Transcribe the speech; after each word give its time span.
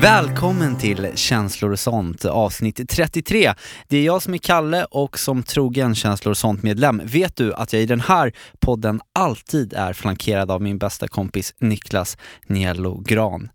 Välkommen 0.00 0.78
till 0.78 1.08
Känslor 1.14 1.72
och 1.72 1.78
sånt, 1.78 2.24
avsnitt 2.24 2.88
33. 2.88 3.54
Det 3.88 3.98
är 3.98 4.04
jag 4.04 4.22
som 4.22 4.34
är 4.34 4.38
Kalle 4.38 4.84
och 4.84 5.18
som 5.18 5.42
trogen 5.42 5.94
Känslor 5.94 6.30
och 6.30 6.36
sånt-medlem 6.36 7.02
vet 7.04 7.36
du 7.36 7.54
att 7.54 7.72
jag 7.72 7.82
i 7.82 7.86
den 7.86 8.00
här 8.00 8.32
podden 8.60 9.00
alltid 9.12 9.72
är 9.72 9.92
flankerad 9.92 10.50
av 10.50 10.62
min 10.62 10.78
bästa 10.78 11.08
kompis 11.08 11.54
Niklas 11.58 12.18
Niello 12.46 13.00
Gran. 13.00 13.48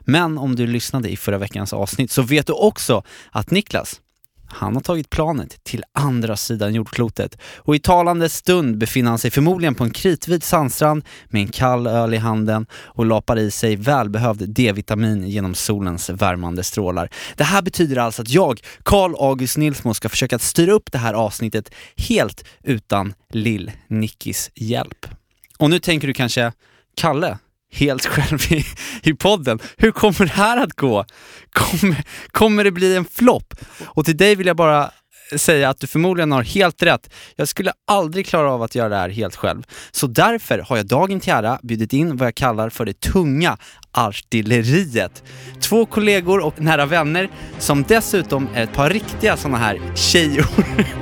Men 0.00 0.38
om 0.38 0.56
du 0.56 0.66
lyssnade 0.66 1.08
i 1.08 1.16
förra 1.16 1.38
veckans 1.38 1.72
avsnitt 1.72 2.10
så 2.10 2.22
vet 2.22 2.46
du 2.46 2.52
också 2.52 3.02
att 3.30 3.50
Niklas, 3.50 4.00
han 4.48 4.74
har 4.74 4.82
tagit 4.82 5.10
planet 5.10 5.64
till 5.64 5.84
andra 5.92 6.36
sidan 6.36 6.74
jordklotet 6.74 7.38
och 7.56 7.74
i 7.74 7.78
talande 7.78 8.28
stund 8.28 8.78
befinner 8.78 9.10
han 9.10 9.18
sig 9.18 9.30
förmodligen 9.30 9.74
på 9.74 9.84
en 9.84 9.90
kritvit 9.90 10.44
sandstrand 10.44 11.04
med 11.28 11.42
en 11.42 11.48
kall 11.48 11.86
öl 11.86 12.14
i 12.14 12.16
handen 12.16 12.66
och 12.72 13.06
lapar 13.06 13.38
i 13.38 13.50
sig 13.50 13.76
välbehövd 13.76 14.48
D-vitamin 14.48 15.28
genom 15.28 15.54
solens 15.54 16.10
värmande 16.10 16.64
strålar. 16.64 17.10
Det 17.36 17.44
här 17.44 17.62
betyder 17.62 17.96
alltså 17.96 18.22
att 18.22 18.28
jag, 18.28 18.60
Karl 18.82 19.14
August 19.18 19.56
Nilsmo, 19.56 19.94
ska 19.94 20.08
försöka 20.08 20.36
att 20.36 20.42
styra 20.42 20.72
upp 20.72 20.92
det 20.92 20.98
här 20.98 21.14
avsnittet 21.14 21.74
helt 21.96 22.44
utan 22.62 23.14
Lill-Nickis 23.32 24.50
hjälp. 24.54 25.06
Och 25.58 25.70
nu 25.70 25.78
tänker 25.78 26.06
du 26.06 26.14
kanske, 26.14 26.52
Kalle, 26.96 27.38
helt 27.72 28.06
själv 28.06 28.52
i, 28.52 28.64
i 29.02 29.14
podden. 29.14 29.58
Hur 29.76 29.90
kommer 29.90 30.26
det 30.26 30.32
här 30.32 30.56
att 30.56 30.72
gå? 30.72 31.04
Kommer, 31.52 32.04
kommer 32.30 32.64
det 32.64 32.70
bli 32.70 32.96
en 32.96 33.04
flopp? 33.04 33.54
Och 33.84 34.04
till 34.04 34.16
dig 34.16 34.34
vill 34.34 34.46
jag 34.46 34.56
bara 34.56 34.90
säga 35.36 35.68
att 35.68 35.80
du 35.80 35.86
förmodligen 35.86 36.32
har 36.32 36.42
helt 36.42 36.82
rätt. 36.82 37.14
Jag 37.36 37.48
skulle 37.48 37.72
aldrig 37.86 38.26
klara 38.26 38.52
av 38.52 38.62
att 38.62 38.74
göra 38.74 38.88
det 38.88 38.96
här 38.96 39.08
helt 39.08 39.36
själv. 39.36 39.62
Så 39.90 40.06
därför 40.06 40.58
har 40.58 40.76
jag 40.76 40.86
dagen 40.86 41.20
till 41.20 41.32
ära 41.32 41.58
bjudit 41.62 41.92
in 41.92 42.16
vad 42.16 42.26
jag 42.26 42.34
kallar 42.34 42.70
för 42.70 42.84
det 42.84 43.00
tunga 43.00 43.58
artilleriet. 44.06 45.22
Två 45.60 45.86
kollegor 45.86 46.38
och 46.38 46.60
nära 46.60 46.86
vänner 46.86 47.28
som 47.58 47.84
dessutom 47.88 48.48
är 48.54 48.62
ett 48.62 48.72
par 48.72 48.90
riktiga 48.90 49.36
sådana 49.36 49.58
här 49.58 49.80
tjejor. 49.94 50.46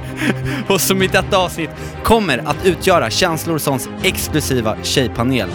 och 0.69 0.81
som 0.81 1.03
i 1.03 1.07
detta 1.07 1.39
avsnitt 1.39 1.71
kommer 2.05 2.39
att 2.39 2.65
utgöra 2.65 3.11
Känslor 3.11 3.59
Sons 3.59 3.89
exklusiva 4.03 4.77
tjejpanel. 4.83 5.49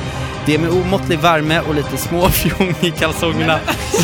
Det 0.46 0.56
är 0.56 0.60
med 0.60 0.70
omåttlig 0.70 1.20
värme 1.20 1.60
och 1.60 1.76
lite 1.76 1.98
småfjong 1.98 2.76
i 2.82 2.92
kalsongerna 2.92 3.60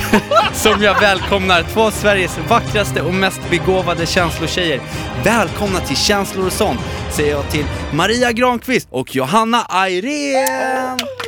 som 0.54 0.84
jag 0.84 1.00
välkomnar 1.00 1.64
två 1.64 1.82
av 1.82 1.92
Sveriges 1.92 2.38
vackraste 2.50 3.02
och 3.02 3.14
mest 3.14 3.42
begåvade 3.50 4.06
känslotjejer. 4.06 4.82
Välkomna 5.24 5.80
till 5.80 5.98
Känslor 5.98 6.46
och 6.46 6.54
sånt 6.54 6.80
säger 7.12 7.32
jag 7.32 7.50
till 7.52 7.66
Maria 7.94 8.32
Granqvist 8.32 8.88
och 8.92 9.16
Johanna 9.16 9.66
Ayrén! 9.70 11.27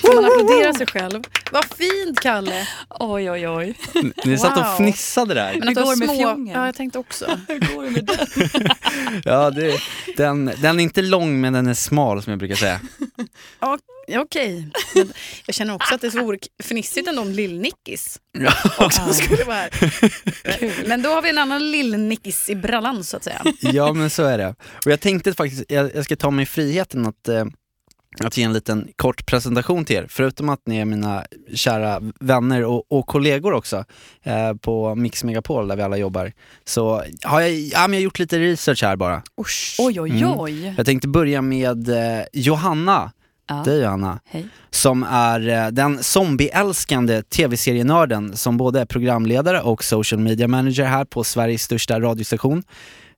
Får 0.00 0.14
man 0.14 0.24
applådera 0.24 0.72
sig 0.74 0.86
själv? 0.86 1.22
Vad 1.52 1.64
fint 1.64 2.20
Kalle! 2.20 2.68
Oj, 3.00 3.30
oj, 3.30 3.48
oj. 3.48 3.74
Ni 4.24 4.38
satt 4.38 4.56
och 4.58 4.64
Wow. 4.64 4.76
fnissade 4.76 5.34
där. 5.34 5.54
Men 5.58 5.68
att 5.68 5.74
du 5.74 5.80
Hur 5.80 5.86
går 5.86 5.94
det 5.94 5.98
med 6.06 6.08
små... 6.08 6.18
fjongen? 6.18 6.54
Ja, 6.54 6.66
jag 6.66 6.74
tänkte 6.74 6.98
också. 6.98 7.38
Hur 7.48 7.74
går 7.74 7.82
det 7.84 7.90
med 7.90 8.04
den? 8.04 8.68
Ja, 9.24 9.50
det, 9.50 9.80
den, 10.16 10.52
den 10.62 10.80
är 10.80 10.84
inte 10.84 11.02
lång 11.02 11.40
men 11.40 11.52
den 11.52 11.66
är 11.66 11.74
smal 11.74 12.22
som 12.22 12.30
jag 12.30 12.38
brukar 12.38 12.54
säga. 12.56 12.80
Ja, 13.60 13.78
Okej. 14.20 14.70
Men 14.94 15.12
Jag 15.46 15.54
känner 15.54 15.74
också 15.74 15.94
att 15.94 16.00
det 16.00 16.08
vore 16.14 16.38
fnissigt 16.62 17.08
ändå 17.08 17.22
om 17.22 17.28
Lill-Nickis 17.32 18.18
Ja. 18.38 18.52
också 18.78 19.12
skulle 19.12 19.44
vara 19.44 19.56
här. 19.56 20.88
Men 20.88 21.02
då 21.02 21.08
har 21.10 21.22
vi 21.22 21.30
en 21.30 21.38
annan 21.38 21.62
Lill-Nickis 21.62 22.50
i 22.50 22.54
brallan 22.54 23.04
så 23.04 23.16
att 23.16 23.24
säga. 23.24 23.42
Ja 23.60 23.92
men 23.92 24.10
så 24.10 24.22
är 24.24 24.38
det. 24.38 24.54
Och 24.84 24.90
jag 24.92 25.00
tänkte 25.00 25.34
faktiskt, 25.34 25.64
jag, 25.68 25.90
jag 25.94 26.04
ska 26.04 26.16
ta 26.16 26.30
mig 26.30 26.46
friheten 26.46 27.06
att, 27.06 27.28
eh, 27.28 27.44
att 28.26 28.36
ge 28.36 28.44
en 28.44 28.52
liten 28.52 28.88
kort 28.96 29.26
presentation 29.26 29.84
till 29.84 29.96
er. 29.96 30.06
Förutom 30.08 30.48
att 30.48 30.60
ni 30.66 30.78
är 30.78 30.84
mina 30.84 31.24
kära 31.54 32.00
vänner 32.20 32.64
och, 32.64 32.82
och 32.92 33.06
kollegor 33.06 33.52
också 33.52 33.84
eh, 34.22 34.54
på 34.54 34.94
Mix 34.94 35.24
Megapol 35.24 35.68
där 35.68 35.76
vi 35.76 35.82
alla 35.82 35.96
jobbar. 35.96 36.32
Så 36.64 37.02
har 37.22 37.40
jag, 37.40 37.50
ja, 37.50 37.80
men 37.88 37.92
jag 37.92 37.98
har 38.00 38.04
gjort 38.04 38.18
lite 38.18 38.38
research 38.38 38.82
här 38.82 38.96
bara. 38.96 39.22
Usch. 39.40 39.76
Oj, 39.78 40.00
oj, 40.00 40.10
Mm. 40.10 40.34
oj. 40.40 40.74
Jag 40.76 40.86
tänkte 40.86 41.08
börja 41.08 41.42
med 41.42 41.88
eh, 41.88 42.24
Johanna, 42.32 43.12
Ja. 43.50 43.62
dig 43.64 43.82
Johanna. 43.82 44.20
Hej. 44.24 44.46
som 44.70 45.02
är 45.02 45.48
eh, 45.48 45.66
den 45.68 46.02
zombieälskande 46.02 47.22
tv-serienörden 47.22 48.36
som 48.36 48.56
både 48.56 48.80
är 48.80 48.84
programledare 48.84 49.60
och 49.60 49.84
social 49.84 50.20
media 50.20 50.48
manager 50.48 50.84
här 50.84 51.04
på 51.04 51.24
Sveriges 51.24 51.62
största 51.62 52.00
radiostation. 52.00 52.62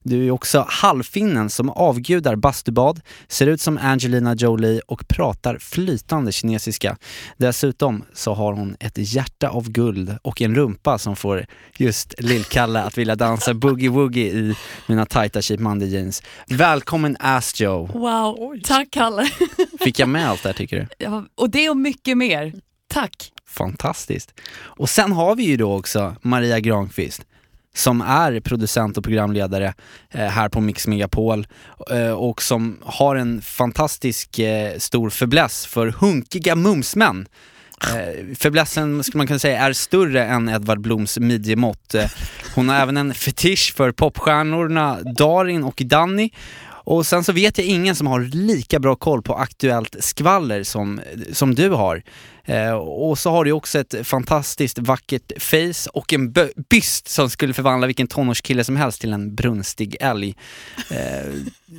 Du 0.05 0.27
är 0.27 0.31
också 0.31 0.65
halvfinnen 0.69 1.51
som 1.51 1.71
avgudar 1.71 2.37
bastubad, 2.37 3.01
ser 3.29 3.47
ut 3.47 3.61
som 3.61 3.79
Angelina 3.79 4.35
Jolie 4.35 4.81
och 4.87 5.09
pratar 5.09 5.59
flytande 5.59 6.33
kinesiska. 6.33 6.97
Dessutom 7.37 8.05
så 8.13 8.35
har 8.35 8.53
hon 8.53 8.77
ett 8.81 9.15
hjärta 9.15 9.49
av 9.49 9.71
guld 9.71 10.17
och 10.23 10.43
en 10.43 10.55
rumpa 10.55 10.99
som 10.99 11.17
får 11.17 11.47
just 11.77 12.15
Lill-Kalle 12.19 12.83
att 12.83 12.99
vilja 12.99 13.17
dansa 13.17 13.53
boogie-woogie 13.53 14.33
i 14.33 14.55
mina 14.87 15.07
tajta 15.07 15.43
Cheap 15.43 15.61
Monday 15.61 15.89
jeans. 15.89 16.23
Välkommen 16.47 17.17
Ass 17.21 17.61
Joe! 17.61 17.87
Wow, 17.87 18.57
tack 18.65 18.89
Kalle. 18.91 19.31
Fick 19.81 19.99
jag 19.99 20.09
med 20.09 20.31
allt 20.31 20.43
där 20.43 20.53
tycker 20.53 20.77
du? 20.81 21.05
Ja, 21.05 21.25
och 21.35 21.51
det 21.51 21.71
och 21.71 21.77
mycket 21.77 22.19
mer. 22.19 22.53
Tack. 22.89 23.33
Fantastiskt. 23.47 24.35
Och 24.53 24.91
sen 24.91 25.13
har 25.13 25.37
vi 25.37 25.43
ju 25.43 25.57
då 25.57 25.77
också 25.77 26.17
Maria 26.23 26.61
Granqvist 26.61 27.23
som 27.75 28.01
är 28.01 28.41
producent 28.41 28.97
och 28.97 29.05
programledare 29.05 29.75
eh, 30.11 30.27
här 30.27 30.49
på 30.49 30.61
Mix 30.61 30.87
Megapol 30.87 31.47
eh, 31.91 32.11
och 32.11 32.43
som 32.43 32.79
har 32.85 33.17
en 33.17 33.43
fantastisk 33.43 34.39
eh, 34.39 34.79
stor 34.79 35.11
fäbless 35.11 35.67
för 35.67 35.87
hunkiga 35.87 36.55
mumsmän. 36.55 37.27
Eh, 37.89 38.37
fäblessen 38.37 39.05
skulle 39.05 39.19
man 39.19 39.27
kunna 39.27 39.39
säga 39.39 39.61
är 39.61 39.73
större 39.73 40.25
än 40.25 40.49
Edvard 40.49 40.81
Bloms 40.81 41.19
midjemått. 41.19 41.95
Eh, 41.95 42.11
hon 42.55 42.69
har 42.69 42.77
även 42.77 42.97
en 42.97 43.15
fetisch 43.15 43.75
för 43.77 43.93
popstjärnorna 43.93 44.99
Darin 45.17 45.65
och 45.65 45.83
Danny 45.85 46.31
och 46.91 47.07
sen 47.07 47.25
så 47.25 47.33
vet 47.33 47.59
jag 47.59 47.67
ingen 47.67 47.97
som 47.97 48.07
har 48.07 48.21
lika 48.21 48.79
bra 48.79 48.97
koll 48.97 49.23
på 49.23 49.35
aktuellt 49.35 49.97
skvaller 50.01 50.63
som, 50.63 51.01
som 51.33 51.55
du 51.55 51.69
har. 51.69 52.03
Eh, 52.45 52.73
och 52.73 53.19
så 53.19 53.31
har 53.31 53.45
du 53.45 53.53
också 53.53 53.79
ett 53.79 53.95
fantastiskt 54.07 54.79
vackert 54.79 55.43
face 55.43 55.91
och 55.93 56.13
en 56.13 56.33
bö- 56.33 56.65
byst 56.69 57.09
som 57.09 57.31
skulle 57.31 57.55
förvandla 57.55 57.87
vilken 57.87 58.07
tonårskille 58.07 58.65
som 58.65 58.77
helst 58.77 59.01
till 59.01 59.13
en 59.13 59.35
brunstig 59.35 59.97
älg. 60.01 60.37
Eh, 60.91 61.33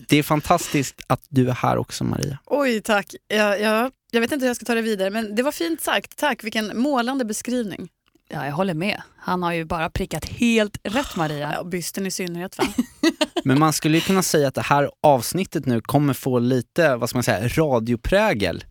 det 0.08 0.18
är 0.18 0.24
fantastiskt 0.24 1.02
att 1.08 1.22
du 1.30 1.50
är 1.50 1.54
här 1.54 1.78
också 1.78 2.04
Maria. 2.04 2.38
Oj, 2.46 2.82
tack. 2.82 3.16
Jag, 3.28 3.62
jag, 3.62 3.92
jag 4.12 4.22
vet 4.22 4.32
inte 4.32 4.44
hur 4.44 4.50
jag 4.50 4.56
ska 4.56 4.66
ta 4.66 4.76
det 4.76 4.82
vidare, 4.82 5.10
men 5.10 5.36
det 5.36 5.44
var 5.44 5.52
fint 5.52 5.82
sagt. 5.82 6.18
Tack, 6.18 6.44
vilken 6.44 6.80
målande 6.82 7.26
beskrivning. 7.26 7.90
Ja, 8.30 8.46
jag 8.46 8.54
håller 8.54 8.74
med. 8.74 9.02
Han 9.18 9.44
har 9.44 9.54
ju 9.54 9.66
bara 9.66 9.90
prickat 9.90 10.26
helt 10.26 10.78
rätt 10.84 11.16
Maria. 11.16 11.54
Ja, 11.54 11.64
bysten 11.64 12.06
i 12.06 12.12
synnerhet 12.12 12.58
va? 12.58 12.66
Men 13.44 13.60
man 13.60 13.74
skulle 13.74 13.98
ju 13.98 14.02
kunna 14.02 14.22
säga 14.24 14.48
att 14.48 14.56
det 14.56 14.62
här 14.62 14.90
avsnittet 15.02 15.66
nu 15.66 15.82
kommer 15.82 16.14
få 16.14 16.40
lite, 16.40 16.96
vad 16.96 17.10
ska 17.10 17.18
man 17.18 17.24
säga, 17.24 17.48
radioprägel. 17.48 18.64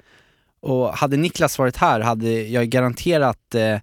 Och 0.62 0.92
hade 0.92 1.16
Niklas 1.16 1.58
varit 1.58 1.76
här 1.76 2.00
hade 2.00 2.30
jag 2.30 2.68
garanterat 2.68 3.54
eh, 3.54 3.78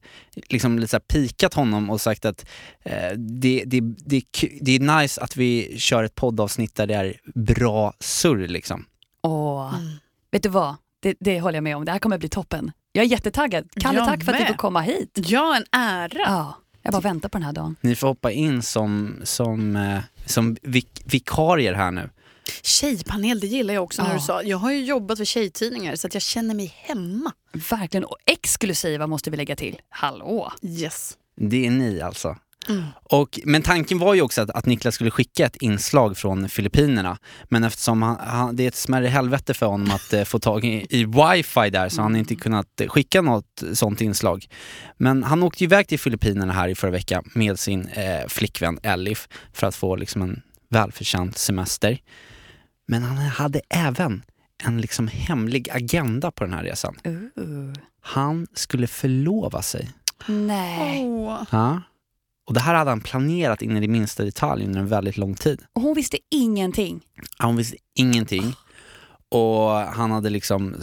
liksom 0.49 0.79
lite 0.79 0.87
så 0.89 0.95
här 0.95 1.01
pikat 1.01 1.53
honom 1.53 1.89
och 1.89 2.01
sagt 2.01 2.25
att 2.25 2.45
eh, 2.83 3.11
det, 3.17 3.63
det, 3.65 3.79
det, 3.81 4.23
det 4.61 4.75
är 4.75 4.99
nice 5.01 5.21
att 5.21 5.37
vi 5.37 5.75
kör 5.79 6.03
ett 6.03 6.15
poddavsnitt 6.15 6.75
där 6.75 6.87
det 6.87 6.93
är 6.93 7.19
bra 7.35 7.93
surr 7.99 8.47
liksom. 8.47 8.85
Åh, 9.23 9.73
Mm. 9.75 9.87
vet 10.31 10.43
du 10.43 10.49
vad? 10.49 10.75
Det, 10.99 11.15
det 11.19 11.39
håller 11.39 11.55
jag 11.57 11.63
med 11.63 11.77
om. 11.77 11.85
Det 11.85 11.91
här 11.91 11.99
kommer 11.99 12.17
bli 12.17 12.29
toppen. 12.29 12.71
Jag 12.91 13.05
är 13.05 13.09
jättetaggad. 13.09 13.67
Kalle, 13.81 13.97
Jag 13.99 14.07
tack 14.07 14.23
för 14.23 14.33
att 14.33 14.39
du 14.39 14.45
får 14.45 14.53
komma 14.53 14.81
hit. 14.81 15.19
Ja, 15.25 15.55
en 15.57 15.63
ära. 15.79 16.21
Ja, 16.25 16.55
jag 16.81 16.91
bara 16.93 17.01
väntar 17.01 17.29
på 17.29 17.37
den 17.37 17.45
här 17.45 17.53
dagen. 17.53 17.75
Ni 17.81 17.95
får 17.95 18.07
hoppa 18.07 18.31
in 18.31 18.61
som, 18.61 19.15
som, 19.23 19.75
eh, 19.75 19.99
som 20.27 20.57
vik 20.61 21.01
vikarier 21.05 21.73
här 21.73 21.91
nu. 21.91 22.09
Tjejpanel, 22.61 23.39
det 23.39 23.47
gillar 23.47 23.73
jag 23.73 23.83
också 23.83 24.01
när 24.03 24.09
Ja. 24.09 24.15
du 24.15 24.21
sa. 24.21 24.43
Jag 24.43 24.57
har 24.57 24.71
ju 24.71 24.85
jobbat 24.85 25.17
för 25.17 25.25
tjejtidningar 25.25 25.95
så 25.95 26.07
att 26.07 26.13
jag 26.13 26.23
känner 26.23 26.55
mig 26.55 26.73
hemma. 26.77 27.31
Verkligen. 27.69 28.03
Och 28.05 28.17
exklusiva 28.25 29.07
måste 29.07 29.29
vi 29.31 29.37
lägga 29.37 29.55
till. 29.55 29.79
Hallå! 29.89 30.51
Yes. 30.61 31.17
Det 31.35 31.65
är 31.67 31.71
ni 31.71 32.01
alltså. 32.01 32.35
Och, 33.03 33.39
men 33.45 33.61
tanken 33.61 33.99
var 33.99 34.13
ju 34.13 34.21
också 34.21 34.41
att, 34.41 34.49
att 34.49 34.65
Niklas 34.65 34.95
skulle 34.95 35.11
skicka 35.11 35.45
ett 35.45 35.55
inslag 35.55 36.17
från 36.17 36.49
Filippinerna. 36.49 37.17
Men 37.43 37.63
eftersom 37.63 38.01
han, 38.01 38.17
han, 38.19 38.55
det 38.55 38.63
är 38.63 38.67
ett 38.67 38.75
smärre 38.75 39.07
helvete 39.07 39.53
för 39.53 39.65
honom 39.65 39.91
att 39.91 40.13
eh, 40.13 40.23
få 40.23 40.39
tag 40.39 40.65
i, 40.65 40.87
i 40.89 41.05
wifi 41.05 41.69
där 41.69 41.89
så 41.89 42.01
han 42.01 42.13
har 42.13 42.19
inte 42.19 42.35
kunnat 42.35 42.81
eh, 42.81 42.87
skicka 42.87 43.21
något 43.21 43.63
sånt 43.73 44.01
inslag. 44.01 44.45
Men 44.97 45.23
han 45.23 45.43
åkte 45.43 45.63
iväg 45.63 45.87
till 45.87 45.99
Filippinerna 45.99 46.53
här 46.53 46.67
i 46.67 46.75
förra 46.75 46.91
veckan 46.91 47.29
med 47.35 47.59
sin 47.59 47.87
eh, 47.87 48.27
flickvän 48.27 48.79
Elif 48.83 49.27
för 49.53 49.67
att 49.67 49.75
få 49.75 49.95
liksom 49.95 50.21
en 50.21 50.41
välförtjänt 50.69 51.37
semester. 51.37 51.99
Men 52.87 53.03
han 53.03 53.17
hade 53.17 53.61
även 53.69 54.23
en 54.63 54.81
liksom 54.81 55.07
hemlig 55.07 55.69
agenda 55.71 56.31
på 56.31 56.43
den 56.43 56.53
här 56.53 56.63
resan. 56.63 56.95
Ooh. 57.05 57.73
Han 58.01 58.47
skulle 58.53 58.87
förlova 58.87 59.61
sig. 59.61 59.89
Nej. 60.27 61.05
Ja. 61.51 61.81
Och 62.47 62.53
det 62.53 62.59
här 62.59 62.73
hade 62.73 62.91
han 62.91 63.01
planerat 63.01 63.61
in 63.61 63.77
i 63.77 63.79
det 63.79 63.87
minsta 63.87 64.23
detalj 64.23 64.65
under 64.65 64.79
en 64.79 64.87
väldigt 64.87 65.17
lång 65.17 65.35
tid. 65.35 65.61
Och 65.73 65.81
hon 65.81 65.95
visste 65.95 66.17
ingenting. 66.31 67.01
Han 67.37 67.55
visste 67.55 67.77
ingenting. 67.99 68.53
Och 69.29 69.69
han 69.71 70.11
hade 70.11 70.29
liksom 70.29 70.75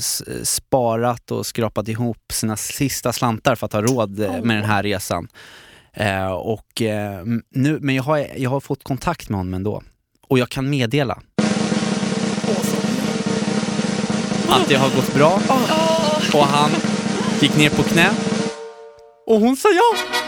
sparat 0.43 1.31
och 1.31 1.47
skrapat 1.47 1.89
ihop 1.89 2.33
sina 2.33 2.57
sista 2.57 3.13
slantar 3.13 3.55
för 3.55 3.67
att 3.67 3.73
ha 3.73 3.83
råd 3.83 4.21
eh, 4.21 4.43
med 4.43 4.57
den 4.57 4.65
här 4.65 4.83
resan. 4.83 5.29
Eh, 5.93 6.33
och, 6.33 6.83
eh, 6.83 7.25
nu, 7.51 7.79
men 7.81 7.95
jag 7.95 8.03
har, 8.03 8.27
jag 8.37 8.51
har 8.51 8.61
fått 8.61 8.85
kontakt 8.85 9.29
med 9.29 9.39
honom 9.39 9.55
ändå. 9.55 9.83
Och 10.29 10.39
jag 10.39 10.49
kan 10.49 10.71
meddela 10.71 11.23
att 14.49 14.69
det 14.69 14.75
har 14.75 14.91
gått 14.97 15.15
bra. 15.15 15.41
Och 16.35 16.47
han 16.47 16.71
gick 17.41 17.57
ner 17.57 17.71
på 17.71 17.83
knä. 17.83 18.11
Och 19.27 19.41
hon 19.41 19.57
sa 19.57 19.69
ja! 19.69 20.24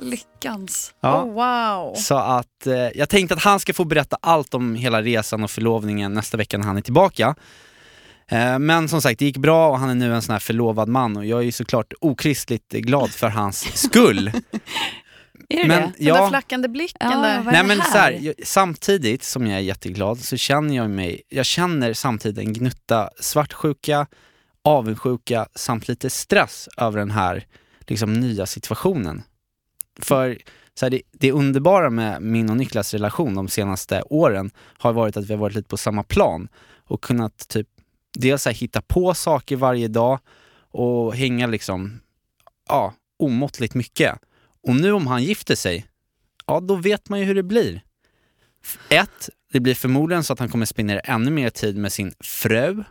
Lyckans. 0.00 0.94
ja. 1.00 1.22
Oh, 1.22 1.32
wow. 1.32 1.94
Så 1.94 2.14
att 2.16 2.66
eh, 2.66 2.74
jag 2.74 3.08
tänkte 3.08 3.34
att 3.34 3.42
han 3.42 3.60
ska 3.60 3.74
få 3.74 3.84
berätta 3.84 4.16
allt 4.20 4.54
om 4.54 4.74
hela 4.74 5.02
resan 5.02 5.44
och 5.44 5.50
förlovningen 5.50 6.12
nästa 6.14 6.36
vecka 6.36 6.58
när 6.58 6.66
han 6.66 6.76
är 6.76 6.80
tillbaka. 6.80 7.34
Eh, 8.28 8.58
men 8.58 8.88
som 8.88 9.02
sagt, 9.02 9.18
det 9.18 9.24
gick 9.24 9.36
bra 9.36 9.68
och 9.70 9.78
han 9.78 9.90
är 9.90 9.94
nu 9.94 10.14
en 10.14 10.22
sån 10.22 10.32
här 10.32 10.40
förlovad 10.40 10.88
man 10.88 11.16
och 11.16 11.24
jag 11.26 11.38
är 11.38 11.42
ju 11.44 11.52
såklart 11.52 11.92
okristligt 12.00 12.72
glad 12.72 13.10
för 13.10 13.28
hans 13.28 13.60
skull. 13.82 14.28
Är 15.48 15.62
det 15.62 15.68
Men 15.68 15.92
det? 15.98 16.04
Den 16.04 16.14
där 16.14 16.28
flackande 16.28 16.68
blicken 16.68 17.10
Ja, 17.10 17.18
där. 17.18 17.42
nej 17.52 17.64
men 17.64 17.76
så 17.82 17.98
här, 17.98 18.12
jag, 18.12 18.34
samtidigt 18.44 19.24
som 19.24 19.46
jag 19.46 19.56
är 19.56 19.62
jätteglad 19.62 20.18
så 20.18 20.36
känner 20.36 20.76
jag 20.76 20.90
mig, 20.90 21.22
jag 21.28 21.46
känner 21.46 21.92
samtidigt 21.92 22.38
en 22.38 22.52
gnutta 22.52 23.10
svartsjuka, 23.20 24.06
avundsjuka 24.64 25.46
samt 25.54 25.88
lite 25.88 26.10
stress 26.10 26.68
över 26.76 26.98
den 26.98 27.10
här 27.10 27.44
liksom, 27.86 28.12
nya 28.12 28.46
situationen. 28.46 29.22
För 30.02 30.38
så 30.74 30.86
här, 30.86 30.90
det, 30.90 31.02
det 31.12 31.32
underbara 31.32 31.90
med 31.90 32.22
min 32.22 32.50
och 32.50 32.56
Niklas 32.56 32.94
relation 32.94 33.34
de 33.34 33.48
senaste 33.48 34.02
åren 34.02 34.50
har 34.78 34.92
varit 34.92 35.16
att 35.16 35.24
vi 35.24 35.32
har 35.32 35.40
varit 35.40 35.54
lite 35.54 35.68
på 35.68 35.76
samma 35.76 36.02
plan 36.02 36.48
och 36.84 37.02
kunnat 37.02 37.48
typ 37.48 37.68
dels 38.18 38.42
så 38.42 38.48
här, 38.48 38.56
hitta 38.56 38.82
på 38.82 39.14
saker 39.14 39.56
varje 39.56 39.88
dag 39.88 40.18
och 40.70 41.14
hänga 41.14 41.46
liksom, 41.46 42.00
ja, 42.68 42.94
omåttligt 43.18 43.74
mycket. 43.74 44.18
Och 44.66 44.76
nu 44.76 44.92
om 44.92 45.06
han 45.06 45.22
gifter 45.22 45.54
sig, 45.54 45.86
ja 46.46 46.60
då 46.60 46.74
vet 46.74 47.08
man 47.08 47.20
ju 47.20 47.24
hur 47.24 47.34
det 47.34 47.42
blir. 47.42 47.82
Ett, 48.88 49.28
det 49.52 49.60
blir 49.60 49.74
förmodligen 49.74 50.24
så 50.24 50.32
att 50.32 50.38
han 50.38 50.48
kommer 50.48 50.66
spendera 50.66 51.00
ännu 51.00 51.30
mer 51.30 51.50
tid 51.50 51.76
med 51.76 51.92
sin 51.92 52.12
fru, 52.20 52.84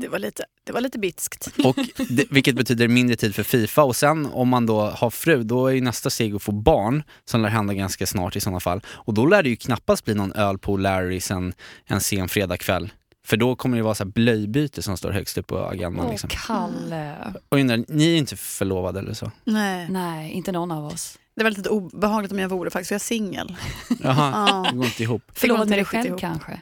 det 0.00 0.08
var 0.08 0.18
lite, 0.18 0.44
det 0.64 0.72
var 0.72 0.80
lite 0.80 0.98
bitskt. 0.98 1.48
och 1.64 1.76
det, 2.08 2.24
vilket 2.30 2.56
betyder 2.56 2.88
mindre 2.88 3.16
tid 3.16 3.34
för 3.34 3.42
Fifa. 3.42 3.82
Och 3.82 3.96
sen 3.96 4.26
om 4.26 4.48
man 4.48 4.66
då 4.66 4.80
har 4.80 5.10
fru, 5.10 5.42
då 5.42 5.66
är 5.66 5.72
ju 5.74 5.80
nästa 5.80 6.10
steg 6.10 6.34
att 6.34 6.42
få 6.42 6.52
barn, 6.52 7.02
som 7.24 7.42
lär 7.42 7.48
hända 7.48 7.74
ganska 7.74 8.06
snart 8.06 8.36
i 8.36 8.40
sådana 8.40 8.60
fall. 8.60 8.80
Och 8.88 9.14
då 9.14 9.26
lär 9.26 9.42
det 9.42 9.48
ju 9.48 9.56
knappast 9.56 10.04
bli 10.04 10.14
någon 10.14 10.32
öl 10.32 10.58
på 10.58 10.76
Larrys 10.76 11.30
en, 11.30 11.52
en 11.86 12.00
sen 12.00 12.28
fredagkväll. 12.28 12.92
För 13.26 13.36
då 13.36 13.56
kommer 13.56 13.76
det 13.76 13.82
vara 13.82 13.94
så 13.94 14.04
här 14.04 14.10
blöjbyte 14.10 14.82
som 14.82 14.96
står 14.96 15.10
högst 15.12 15.38
upp 15.38 15.46
på 15.46 15.58
agendan. 15.58 16.04
Åh, 16.06 16.10
Liksom. 16.10 16.30
Kalle. 16.32 17.14
Och 17.48 17.58
undrar, 17.58 17.84
ni 17.88 18.12
är 18.14 18.16
inte 18.16 18.36
förlovade 18.36 18.98
eller 19.00 19.14
så? 19.14 19.30
Nej. 19.44 19.86
Nej, 19.90 20.32
inte 20.32 20.52
någon 20.52 20.70
av 20.72 20.84
oss. 20.86 21.18
Det 21.36 21.42
var 21.44 21.50
lite 21.50 21.68
obehagligt 21.68 22.32
om 22.32 22.38
jag 22.38 22.48
vore 22.48 22.70
faktiskt, 22.70 22.90
jag 22.90 22.96
är 22.96 23.00
singel. 23.04 23.56
Jaha, 24.02 24.32
Ja. 24.64 24.66
det 24.70 24.76
går 24.76 24.86
inte 24.86 25.02
ihop. 25.02 25.22
Inte 25.42 25.56
med 25.58 25.68
dig 25.68 25.84
själv 25.84 26.06
ihop. 26.06 26.20
kanske? 26.20 26.60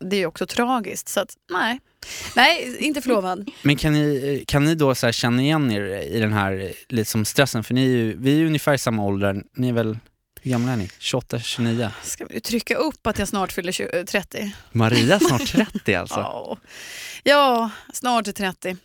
Det 0.00 0.16
är 0.16 0.20
ju 0.20 0.26
också 0.26 0.46
tragiskt, 0.46 1.08
så 1.08 1.20
att 1.20 1.34
nej. 1.50 1.80
Nej, 2.36 2.76
inte 2.78 3.00
förlovad. 3.02 3.50
Men 3.62 3.76
kan 3.76 3.92
ni, 3.92 4.44
kan 4.46 4.64
ni 4.64 4.74
då 4.74 4.94
så 4.94 5.06
här 5.06 5.12
känna 5.12 5.42
igen 5.42 5.70
er 5.70 5.82
i 6.16 6.20
den 6.20 6.32
här 6.32 6.72
liksom 6.88 7.24
stressen? 7.24 7.64
För 7.64 7.74
ni 7.74 7.84
är 7.84 7.88
ju, 7.88 8.16
vi 8.18 8.32
är 8.32 8.36
ju 8.36 8.46
ungefär 8.46 8.74
i 8.74 8.78
samma 8.78 9.04
ålder. 9.04 9.42
Ni 9.56 9.68
är 9.68 9.72
väl, 9.72 9.98
hur 10.40 10.50
gamla 10.50 10.72
är 10.72 10.76
ni? 10.76 10.90
28, 10.98 11.40
29? 11.40 11.90
Ska 12.02 12.24
vi 12.24 12.40
trycka 12.40 12.76
upp 12.76 13.06
att 13.06 13.18
jag 13.18 13.28
snart 13.28 13.52
fyller 13.52 13.72
20, 13.72 13.98
eh, 13.98 14.04
30? 14.04 14.54
Maria 14.72 15.18
snart 15.28 15.46
30 15.52 15.94
alltså. 15.94 16.20
Ja. 16.20 16.56
ja, 17.22 17.70
snart 17.92 18.28
är 18.28 18.32
30. 18.32 18.76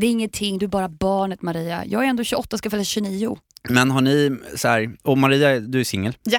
Det 0.00 0.06
är 0.06 0.10
ingenting, 0.10 0.58
du 0.58 0.66
är 0.66 0.70
bara 0.70 0.88
barnet 0.88 1.42
Maria. 1.42 1.84
Jag 1.86 2.04
är 2.04 2.08
ändå 2.08 2.24
28 2.24 2.58
ska 2.58 2.70
fylla 2.70 2.84
29. 2.84 3.38
Men 3.68 3.90
har 3.90 4.00
ni, 4.00 4.36
så 4.56 4.68
här, 4.68 4.96
och 5.02 5.18
Maria 5.18 5.60
du 5.60 5.80
är 5.80 5.84
singel? 5.84 6.16
Ja. 6.22 6.38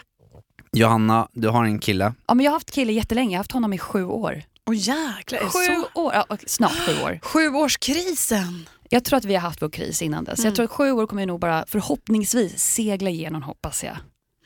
Johanna, 0.78 1.28
du 1.34 1.48
har 1.50 1.66
en 1.66 1.80
kille. 1.80 2.14
Ja, 2.28 2.34
men 2.34 2.44
jag 2.44 2.52
har 2.52 2.56
haft 2.56 2.72
kille 2.72 2.94
jättelänge, 2.94 3.32
jag 3.32 3.38
har 3.38 3.44
haft 3.44 3.52
honom 3.52 3.74
i 3.74 3.78
sju 3.78 4.04
år. 4.06 4.44
Åh 4.70 4.76
jäklar, 4.78 5.40
Sju 5.40 5.50
så? 5.94 6.02
år, 6.02 6.14
ja, 6.14 6.38
snart 6.48 6.72
sju 6.86 6.92
år. 7.04 7.20
Sjuårskrisen. 7.22 8.70
Jag 8.90 9.04
tror 9.04 9.18
att 9.18 9.26
vi 9.26 9.34
har 9.36 9.42
haft 9.42 9.62
vår 9.62 9.70
kris 9.70 10.02
innan 10.02 10.24
dess. 10.24 10.40
Mm. 10.40 10.48
Jag 10.50 10.56
tror 10.56 10.64
att 10.66 10.72
sju 10.72 10.92
år 10.92 11.08
kommer 11.08 11.22
jag 11.22 11.28
nog 11.28 11.40
bara 11.40 11.66
förhoppningsvis 11.68 12.64
segla 12.64 13.10
igenom 13.10 13.42
hoppas 13.44 13.84
jag. 13.84 13.98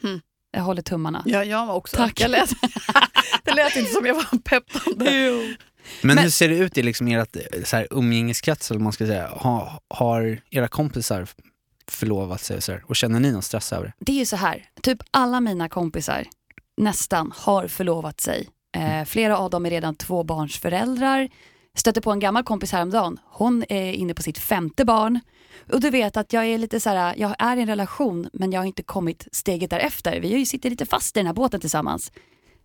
Mm. 0.03 0.19
Jag 0.51 0.61
håller 0.61 0.81
tummarna. 0.81 1.23
Ja, 1.25 1.43
jag 1.43 1.65
var 1.65 1.73
också. 1.73 1.97
Tack. 1.97 2.19
Jag 2.21 2.31
lät, 2.31 2.49
det 3.43 3.53
lät 3.53 3.75
inte 3.75 3.91
som 3.91 4.05
jag 4.05 4.15
var 4.15 4.37
peppande. 4.37 5.05
Men, 6.01 6.15
Men- 6.15 6.17
hur 6.17 6.29
ser 6.29 6.49
det 6.49 6.55
ut 6.57 6.77
i 6.77 6.83
liksom 6.83 7.07
ert 7.07 7.37
så 7.65 7.75
här, 7.75 7.87
umgängeskrets 7.91 8.71
eller 8.71 8.79
vad 8.79 8.83
man 8.83 8.93
ska 8.93 9.05
säga? 9.05 9.27
Ha, 9.27 9.79
har 9.89 10.39
era 10.49 10.67
kompisar 10.67 11.27
förlovat 11.91 12.41
sig 12.41 12.57
och, 12.57 12.63
så 12.63 12.71
här, 12.71 12.83
och 12.87 12.95
känner 12.95 13.19
ni 13.19 13.31
någon 13.31 13.41
stress 13.41 13.73
över 13.73 13.85
det? 13.85 13.93
Det 13.99 14.11
är 14.11 14.19
ju 14.19 14.25
så 14.25 14.35
här, 14.35 14.69
typ 14.81 14.99
alla 15.11 15.39
mina 15.39 15.69
kompisar 15.69 16.27
nästan 16.77 17.33
har 17.35 17.67
förlovat 17.67 18.21
sig. 18.21 18.49
Eh, 18.77 19.05
flera 19.05 19.37
av 19.37 19.49
dem 19.49 19.65
är 19.65 19.69
redan 19.69 19.95
tvåbarnsföräldrar. 19.95 21.29
Stötte 21.75 22.01
på 22.01 22.11
en 22.11 22.19
gammal 22.19 22.43
kompis 22.43 22.71
häromdagen. 22.71 23.19
Hon 23.25 23.63
är 23.69 23.91
inne 23.91 24.13
på 24.13 24.21
sitt 24.21 24.37
femte 24.37 24.85
barn. 24.85 25.19
Och 25.71 25.81
du 25.81 25.89
vet 25.89 26.17
att 26.17 26.33
jag 26.33 26.45
är 26.45 26.57
lite 26.57 26.79
så 26.79 26.89
här, 26.89 27.15
jag 27.17 27.35
är 27.39 27.57
i 27.57 27.61
en 27.61 27.67
relation 27.67 28.29
men 28.33 28.51
jag 28.51 28.59
har 28.59 28.65
inte 28.65 28.83
kommit 28.83 29.27
steget 29.31 29.69
därefter. 29.69 30.19
Vi 30.19 30.45
sitter 30.45 30.69
lite 30.69 30.85
fast 30.85 31.17
i 31.17 31.19
den 31.19 31.27
här 31.27 31.33
båten 31.33 31.59
tillsammans. 31.59 32.11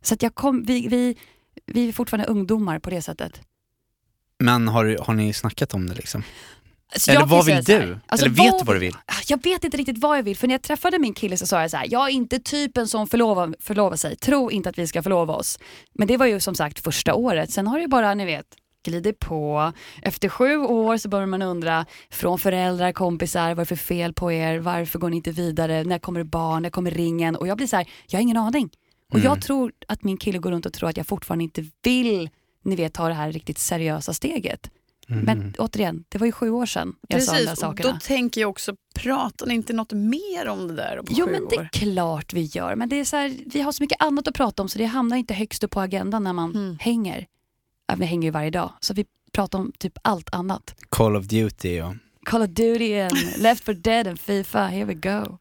Så 0.03 0.15
att 0.15 0.23
jag 0.23 0.35
kom, 0.35 0.63
vi, 0.63 0.89
vi, 0.89 1.17
vi 1.67 1.89
är 1.89 1.93
fortfarande 1.93 2.29
ungdomar 2.29 2.79
på 2.79 2.91
det 2.91 3.03
sättet. 3.03 3.41
Men 4.39 4.69
har, 4.69 4.99
har 5.07 5.15
ni 5.15 5.33
snackat 5.33 5.75
om 5.75 5.87
det 5.87 5.95
liksom? 5.95 6.23
Så 6.97 7.11
Eller 7.11 7.27
vad 7.27 7.45
vill 7.47 7.65
du? 7.65 7.99
alltså 8.07 8.27
Eller 8.27 8.37
vet 8.37 8.59
du 8.59 8.65
vad 8.65 8.77
du 8.77 8.81
vill? 8.81 8.95
Jag 9.27 9.43
vet 9.43 9.65
inte 9.65 9.77
riktigt 9.77 9.99
vad 9.99 10.19
jag 10.19 10.23
vill. 10.23 10.37
För 10.37 10.47
när 10.47 10.55
jag 10.55 10.63
träffade 10.63 10.99
min 10.99 11.15
kille 11.15 11.37
så 11.37 11.47
sa 11.47 11.61
jag 11.61 11.71
så 11.71 11.77
här, 11.77 11.87
jag 11.91 12.05
är 12.09 12.13
inte 12.13 12.39
typen 12.39 12.89
som 12.89 13.07
förlovar, 13.07 13.55
förlovar 13.61 13.97
sig. 13.97 14.17
Tro 14.17 14.51
inte 14.51 14.69
att 14.69 14.79
vi 14.79 14.87
ska 14.87 15.03
förlova 15.03 15.35
oss. 15.35 15.59
Men 15.95 16.09
det 16.09 16.17
var 16.17 16.27
ju 16.27 16.41
som 16.41 16.55
sagt 16.55 16.81
första 16.81 17.15
året. 17.15 17.51
Sen 17.51 17.67
har 17.67 17.79
det 17.81 17.89
bara, 17.89 18.15
ni 18.15 18.25
vet, 18.25 18.47
glidit 18.85 19.19
på. 19.19 19.73
Efter 20.03 20.29
sju 20.29 20.57
år 20.59 20.97
så 20.97 21.09
börjar 21.09 21.27
man 21.27 21.43
undra, 21.43 21.87
från 22.11 22.39
föräldrar, 22.39 22.93
kompisar, 22.93 23.49
vad 23.49 23.51
är 23.51 23.57
det 23.57 23.67
för 23.67 23.77
fel 23.77 24.13
på 24.13 24.33
er? 24.33 24.59
Varför 24.59 24.99
går 24.99 25.11
ni 25.11 25.17
inte 25.17 25.31
vidare? 25.31 25.85
När 25.85 25.99
kommer 25.99 26.21
det 26.21 26.25
barn? 26.25 26.63
När 26.63 26.71
kommer 26.71 26.91
ringen? 26.91 27.37
Och 27.37 27.47
jag 27.49 27.57
blir 27.57 27.67
så 27.67 27.77
här, 27.77 27.89
jag 28.07 28.19
har 28.19 28.23
ingen 28.23 28.37
aning. 28.37 28.71
Och 29.13 29.15
Mm. 29.19 29.25
jag 29.27 29.43
tror 29.43 29.73
att 29.89 30.05
min 30.05 30.17
kille 30.17 30.39
går 30.39 30.51
runt 30.51 30.67
och 30.67 30.73
tror 30.73 30.89
att 30.89 30.97
jag 30.97 31.07
fortfarande 31.07 31.45
inte 31.45 31.65
vill, 31.83 32.31
ni 32.65 32.77
vet, 32.77 32.95
ta 32.95 33.09
det 33.09 33.15
här 33.15 33.33
riktigt 33.33 33.59
seriösa 33.59 34.13
steget. 34.15 34.71
Mm. 35.11 35.25
Men 35.25 35.55
återigen, 35.59 36.05
det 36.09 36.19
var 36.19 36.27
ju 36.27 36.33
sju 36.33 36.51
år 36.51 36.67
sedan 36.67 36.95
jag 37.09 37.23
sa 37.23 37.33
de 37.33 37.39
där 37.39 37.45
Precis, 37.47 37.61
sakerna. 37.61 37.93
då 37.93 37.99
tänker 38.03 38.41
jag 38.41 38.51
också, 38.51 38.77
pratar 38.95 39.47
ni 39.47 39.55
inte 39.55 39.73
något 39.73 39.93
mer 39.93 40.49
om 40.49 40.69
det 40.69 40.75
där 40.75 40.97
på 40.97 41.05
Jo 41.11 41.27
sju 41.27 41.33
men 41.33 41.49
det 41.51 41.57
år? 41.57 41.63
är 41.63 41.69
klart 41.73 42.33
vi 42.33 42.43
gör, 42.43 42.75
men 42.77 42.89
det 42.89 42.97
är 43.01 43.05
så 43.05 43.17
här, 43.17 43.35
vi 43.47 43.61
har 43.61 43.73
så 43.73 43.83
mycket 43.83 44.03
annat 44.03 44.29
att 44.29 44.35
prata 44.35 44.63
om 44.63 44.69
så 44.69 44.79
det 44.79 44.85
hamnar 44.85 45.17
inte 45.17 45.35
högst 45.35 45.65
upp 45.65 45.71
på 45.71 45.81
agendan 45.81 46.25
när 46.25 46.33
man 46.33 46.51
Mm. 46.55 46.77
hänger. 46.81 47.27
Ja, 47.89 47.95
vi 47.99 48.05
hänger 48.05 48.27
ju 48.29 48.31
varje 48.31 48.51
dag, 48.51 48.73
så 48.81 48.95
vi 48.95 49.05
pratar 49.33 49.59
om 49.59 49.73
typ 49.79 49.99
allt 50.03 50.35
annat. 50.35 50.75
Call 50.89 51.17
of 51.17 51.25
Duty 51.27 51.81
och... 51.81 51.95
Call 52.25 52.43
of 52.43 52.49
Duty 52.49 53.01
and 53.01 53.13
Left 53.39 53.65
for 53.65 53.75
Dead 53.75 54.07
and 54.07 54.21
Fifa, 54.21 54.67
here 54.67 54.85
we 54.85 54.95
go. 54.95 55.39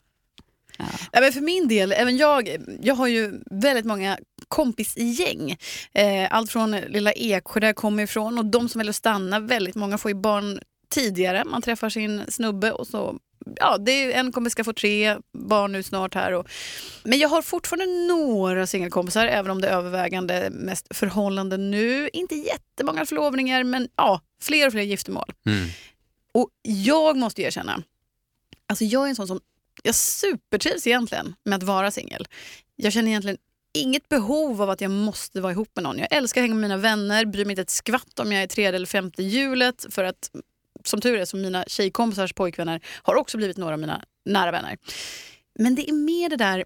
Ja. 0.77 0.85
Ja, 1.11 1.21
men 1.21 1.33
för 1.33 1.41
min 1.41 1.67
del, 1.67 1.91
även 1.91 2.17
jag, 2.17 2.49
jag 2.81 2.95
har 2.95 3.07
ju 3.07 3.39
väldigt 3.51 3.85
många 3.85 4.17
kompisgäng. 4.47 5.57
Eh, 5.93 6.27
allt 6.29 6.51
från 6.51 6.71
lilla 6.71 7.11
Eksjö 7.11 7.59
där 7.59 7.67
jag 7.67 7.75
kommer 7.75 8.03
ifrån 8.03 8.37
och 8.37 8.45
de 8.45 8.69
som 8.69 8.79
väljer 8.79 8.89
att 8.89 8.95
stanna, 8.95 9.39
väldigt 9.39 9.75
många 9.75 9.97
får 9.97 10.11
ju 10.11 10.15
barn 10.15 10.59
tidigare. 10.89 11.43
Man 11.45 11.61
träffar 11.61 11.89
sin 11.89 12.23
snubbe 12.27 12.71
och 12.71 12.87
så 12.87 13.19
ja, 13.55 13.77
det 13.77 13.91
är, 13.91 14.19
en 14.19 14.31
kompis 14.31 14.51
ska 14.51 14.63
få 14.63 14.73
tre 14.73 15.17
barn 15.33 15.71
nu 15.71 15.83
snart 15.83 16.15
här. 16.15 16.31
Och, 16.31 16.47
men 17.03 17.19
jag 17.19 17.29
har 17.29 17.41
fortfarande 17.41 17.85
några 17.85 18.67
singelkompisar, 18.67 19.27
även 19.27 19.51
om 19.51 19.61
det 19.61 19.67
är 19.67 19.77
övervägande 19.77 20.49
mest 20.51 20.87
förhållanden 20.95 21.71
nu. 21.71 22.09
Inte 22.13 22.35
jättemånga 22.35 23.05
förlovningar, 23.05 23.63
men 23.63 23.87
ja, 23.95 24.21
fler 24.41 24.67
och 24.67 24.73
fler 24.73 24.81
giftermål. 24.81 25.33
Mm. 25.45 25.67
Och 26.31 26.49
jag 26.61 27.17
måste 27.17 27.41
erkänna, 27.41 27.83
alltså 28.67 28.83
jag 28.83 29.05
är 29.05 29.09
en 29.09 29.15
sån 29.15 29.27
som, 29.27 29.39
jag 29.85 29.95
supertrivs 29.95 30.87
egentligen 30.87 31.35
med 31.43 31.57
att 31.57 31.63
vara 31.63 31.91
singel. 31.91 32.27
Jag 32.75 32.93
känner 32.93 33.07
egentligen 33.07 33.37
inget 33.73 34.09
behov 34.09 34.61
av 34.61 34.69
att 34.69 34.81
jag 34.81 34.91
måste 34.91 35.41
vara 35.41 35.51
ihop 35.51 35.69
med 35.75 35.83
någon. 35.83 35.99
Jag 35.99 36.07
älskar 36.11 36.41
att 36.41 36.43
hänga 36.43 36.55
med 36.55 36.61
mina 36.61 36.77
vänner, 36.77 37.25
bryr 37.25 37.45
mig 37.45 37.51
inte 37.51 37.61
ett 37.61 37.69
skvatt 37.69 38.19
om 38.19 38.31
jag 38.31 38.43
är 38.43 38.47
tredje 38.47 38.75
eller 38.75 38.85
femte 38.85 39.23
hjulet 39.23 39.85
för 39.89 40.03
att 40.03 40.31
som 40.83 41.01
tur 41.01 41.19
är 41.19 41.25
så 41.25 41.37
mina 41.37 41.65
tjejkompisars 41.67 42.33
pojkvänner 42.33 42.81
har 43.03 43.15
också 43.15 43.37
blivit 43.37 43.57
några 43.57 43.73
av 43.73 43.79
mina 43.79 44.05
nära 44.25 44.51
vänner. 44.51 44.77
Men 45.59 45.75
det 45.75 45.89
är 45.89 45.93
mer 45.93 46.29
det 46.29 46.35
där 46.35 46.65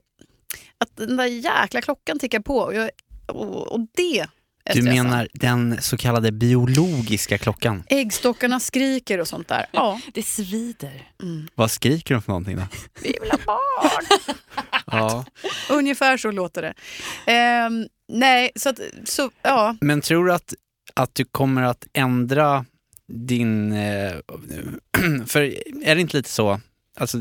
att 0.77 0.97
den 0.97 1.17
där 1.17 1.25
jäkla 1.25 1.81
klockan 1.81 2.19
tickar 2.19 2.39
på 2.39 2.57
och, 2.57 2.73
jag, 2.73 2.89
och, 3.27 3.67
och 3.67 3.79
det 3.95 4.27
du 4.73 4.83
menar 4.83 5.27
den 5.33 5.81
så 5.81 5.97
kallade 5.97 6.31
biologiska 6.31 7.37
klockan? 7.37 7.83
Äggstockarna 7.87 8.59
skriker 8.59 9.19
och 9.19 9.27
sånt 9.27 9.47
där. 9.47 9.65
Ja, 9.71 10.01
Det 10.13 10.23
svider. 10.23 11.11
Vad 11.55 11.71
skriker 11.71 12.13
de 12.13 12.21
för 12.21 12.31
någonting 12.31 12.55
då? 12.55 12.63
vi 13.03 13.15
vill 13.21 13.31
ha 13.31 13.37
barn. 13.45 14.35
Ja. 14.91 15.25
Ungefär 15.69 16.17
så 16.17 16.31
låter 16.31 16.61
det. 16.61 16.73
Ehm, 17.31 17.87
nej, 18.07 18.51
så 18.55 18.69
att, 18.69 18.79
så, 19.03 19.31
ja. 19.41 19.75
Men 19.81 20.01
tror 20.01 20.25
du 20.25 20.33
att, 20.33 20.53
att 20.93 21.15
du 21.15 21.25
kommer 21.25 21.61
att 21.63 21.87
ändra 21.93 22.65
din... 23.07 23.71
Eh, 23.71 24.11
för 25.27 25.41
är 25.83 25.95
det 25.95 26.01
inte 26.01 26.17
lite 26.17 26.29
så, 26.29 26.61
alltså 26.97 27.17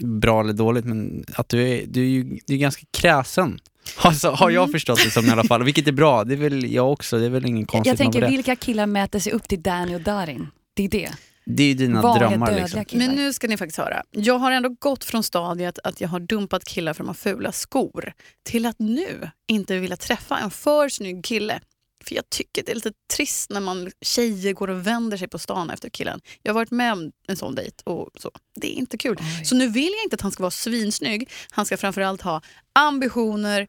bra 0.00 0.40
eller 0.40 0.52
dåligt, 0.52 0.84
men 0.84 1.24
att 1.34 1.48
du 1.48 1.68
är, 1.68 1.86
du 1.86 2.00
är 2.00 2.08
ju 2.08 2.38
du 2.46 2.54
är 2.54 2.58
ganska 2.58 2.86
kräsen. 2.90 3.60
Alltså, 3.96 4.30
har 4.30 4.50
jag 4.50 4.70
förstått 4.70 5.00
det 5.04 5.10
som 5.10 5.26
i 5.26 5.30
alla 5.30 5.44
fall, 5.44 5.64
vilket 5.64 5.88
är 5.88 5.92
bra. 5.92 6.24
Det 6.24 6.34
är 6.34 6.38
väl 6.38 6.72
jag 6.72 6.92
också, 6.92 7.18
det 7.18 7.26
är 7.26 7.30
väl 7.30 7.46
ingen 7.46 7.66
konstigt 7.66 7.86
Jag 7.86 8.12
tänker 8.12 8.28
vilka 8.28 8.56
killar 8.56 8.86
mäter 8.86 9.18
sig 9.18 9.32
upp 9.32 9.48
till 9.48 9.62
Danny 9.62 9.94
och 9.94 10.00
Darin? 10.00 10.48
Det 10.74 10.84
är 10.84 10.88
det. 10.88 11.10
Det 11.44 11.62
är 11.62 11.66
ju 11.66 11.74
dina 11.74 12.02
Vanliga 12.02 12.28
drömmar 12.28 12.54
liksom. 12.54 12.84
killar. 12.84 13.06
Men 13.06 13.16
nu 13.16 13.32
ska 13.32 13.48
ni 13.48 13.56
faktiskt 13.56 13.78
höra. 13.78 14.02
Jag 14.10 14.38
har 14.38 14.52
ändå 14.52 14.68
gått 14.78 15.04
från 15.04 15.22
stadiet 15.22 15.78
att 15.84 16.00
jag 16.00 16.08
har 16.08 16.20
dumpat 16.20 16.64
killar 16.64 16.94
för 16.94 17.04
de 17.04 17.08
har 17.08 17.14
fula 17.14 17.52
skor 17.52 18.12
till 18.44 18.66
att 18.66 18.78
nu 18.78 19.30
inte 19.48 19.78
vilja 19.78 19.96
träffa 19.96 20.38
en 20.38 20.50
för 20.50 20.88
snygg 20.88 21.24
kille. 21.24 21.60
För 22.08 22.14
jag 22.14 22.30
tycker 22.30 22.62
det 22.62 22.72
är 22.72 22.74
lite 22.74 22.92
trist 23.16 23.50
när 23.50 23.60
man 23.60 23.90
tjejer 24.00 24.52
går 24.52 24.70
och 24.70 24.86
vänder 24.86 25.16
sig 25.16 25.28
på 25.28 25.38
stan 25.38 25.70
efter 25.70 25.88
killen. 25.88 26.20
Jag 26.42 26.52
har 26.52 26.54
varit 26.54 26.70
med 26.70 26.92
om 26.92 27.12
en 27.28 27.36
sån 27.36 27.54
dejt 27.54 27.82
och 27.84 28.10
så. 28.18 28.30
Det 28.54 28.66
är 28.66 28.78
inte 28.78 28.98
kul. 28.98 29.18
Så 29.44 29.54
nu 29.54 29.68
vill 29.68 29.92
jag 29.96 30.04
inte 30.04 30.14
att 30.14 30.20
han 30.20 30.32
ska 30.32 30.42
vara 30.42 30.50
svinsnygg. 30.50 31.30
Han 31.50 31.66
ska 31.66 31.76
framförallt 31.76 32.22
ha 32.22 32.42
ambitioner 32.72 33.66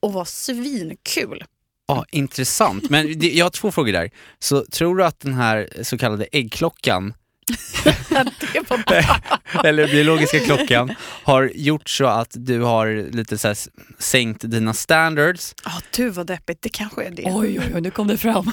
och 0.00 0.12
vara 0.12 0.24
svinkul. 0.24 1.44
Ja, 1.88 2.04
intressant. 2.10 2.90
Men 2.90 3.20
jag 3.20 3.44
har 3.44 3.50
två 3.50 3.72
frågor 3.72 3.92
där. 3.92 4.10
Så 4.38 4.64
tror 4.64 4.96
du 4.96 5.04
att 5.04 5.20
den 5.20 5.34
här 5.34 5.68
så 5.82 5.98
kallade 5.98 6.24
äggklockan. 6.32 7.14
eller 9.64 9.86
biologiska 9.86 10.40
klockan, 10.40 10.94
har 11.22 11.50
gjort 11.54 11.88
så 11.90 12.06
att 12.06 12.30
du 12.34 12.60
har 12.60 13.10
lite 13.12 13.38
så 13.38 13.48
här 13.48 13.56
sänkt 13.98 14.50
dina 14.50 14.74
standards? 14.74 15.54
Ah, 15.64 15.80
du 15.96 16.10
vad 16.10 16.26
deppigt, 16.26 16.62
det 16.62 16.68
kanske 16.68 17.04
är 17.04 17.10
det. 17.10 17.22
Oj, 17.26 17.58
oj, 17.60 17.72
oj, 17.74 17.80
nu 17.80 17.90
kom 17.90 18.08
det 18.08 18.16
fram. 18.16 18.52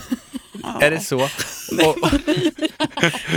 Ja. 0.63 0.81
Är 0.81 0.91
det 0.91 0.99
så? 0.99 1.23
Och, 1.23 1.29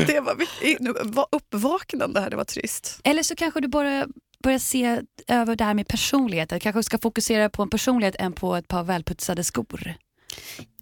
Det 0.07 0.21
var, 0.21 0.37
nu 0.83 0.93
var 1.03 1.27
uppvaknande 1.33 2.21
här, 2.21 2.31
det 2.31 2.37
var 2.37 2.45
trist. 2.45 3.01
Eller 3.05 3.23
så 3.23 3.37
kanske 3.37 3.61
du 3.61 3.69
bara 3.69 4.07
börjar 4.43 4.59
se 4.59 5.01
över 5.29 5.57
det 5.57 5.65
här 5.65 5.75
med 5.75 5.89
personlighet. 5.89 6.63
kanske 6.63 6.83
ska 6.83 6.99
fokusera 6.99 7.49
på 7.51 7.63
en 7.63 7.71
personlighet 7.71 8.17
än 8.19 8.33
på 8.33 8.57
ett 8.57 8.69
par 8.69 8.85
välputsade 8.85 9.45
skor. 9.45 9.95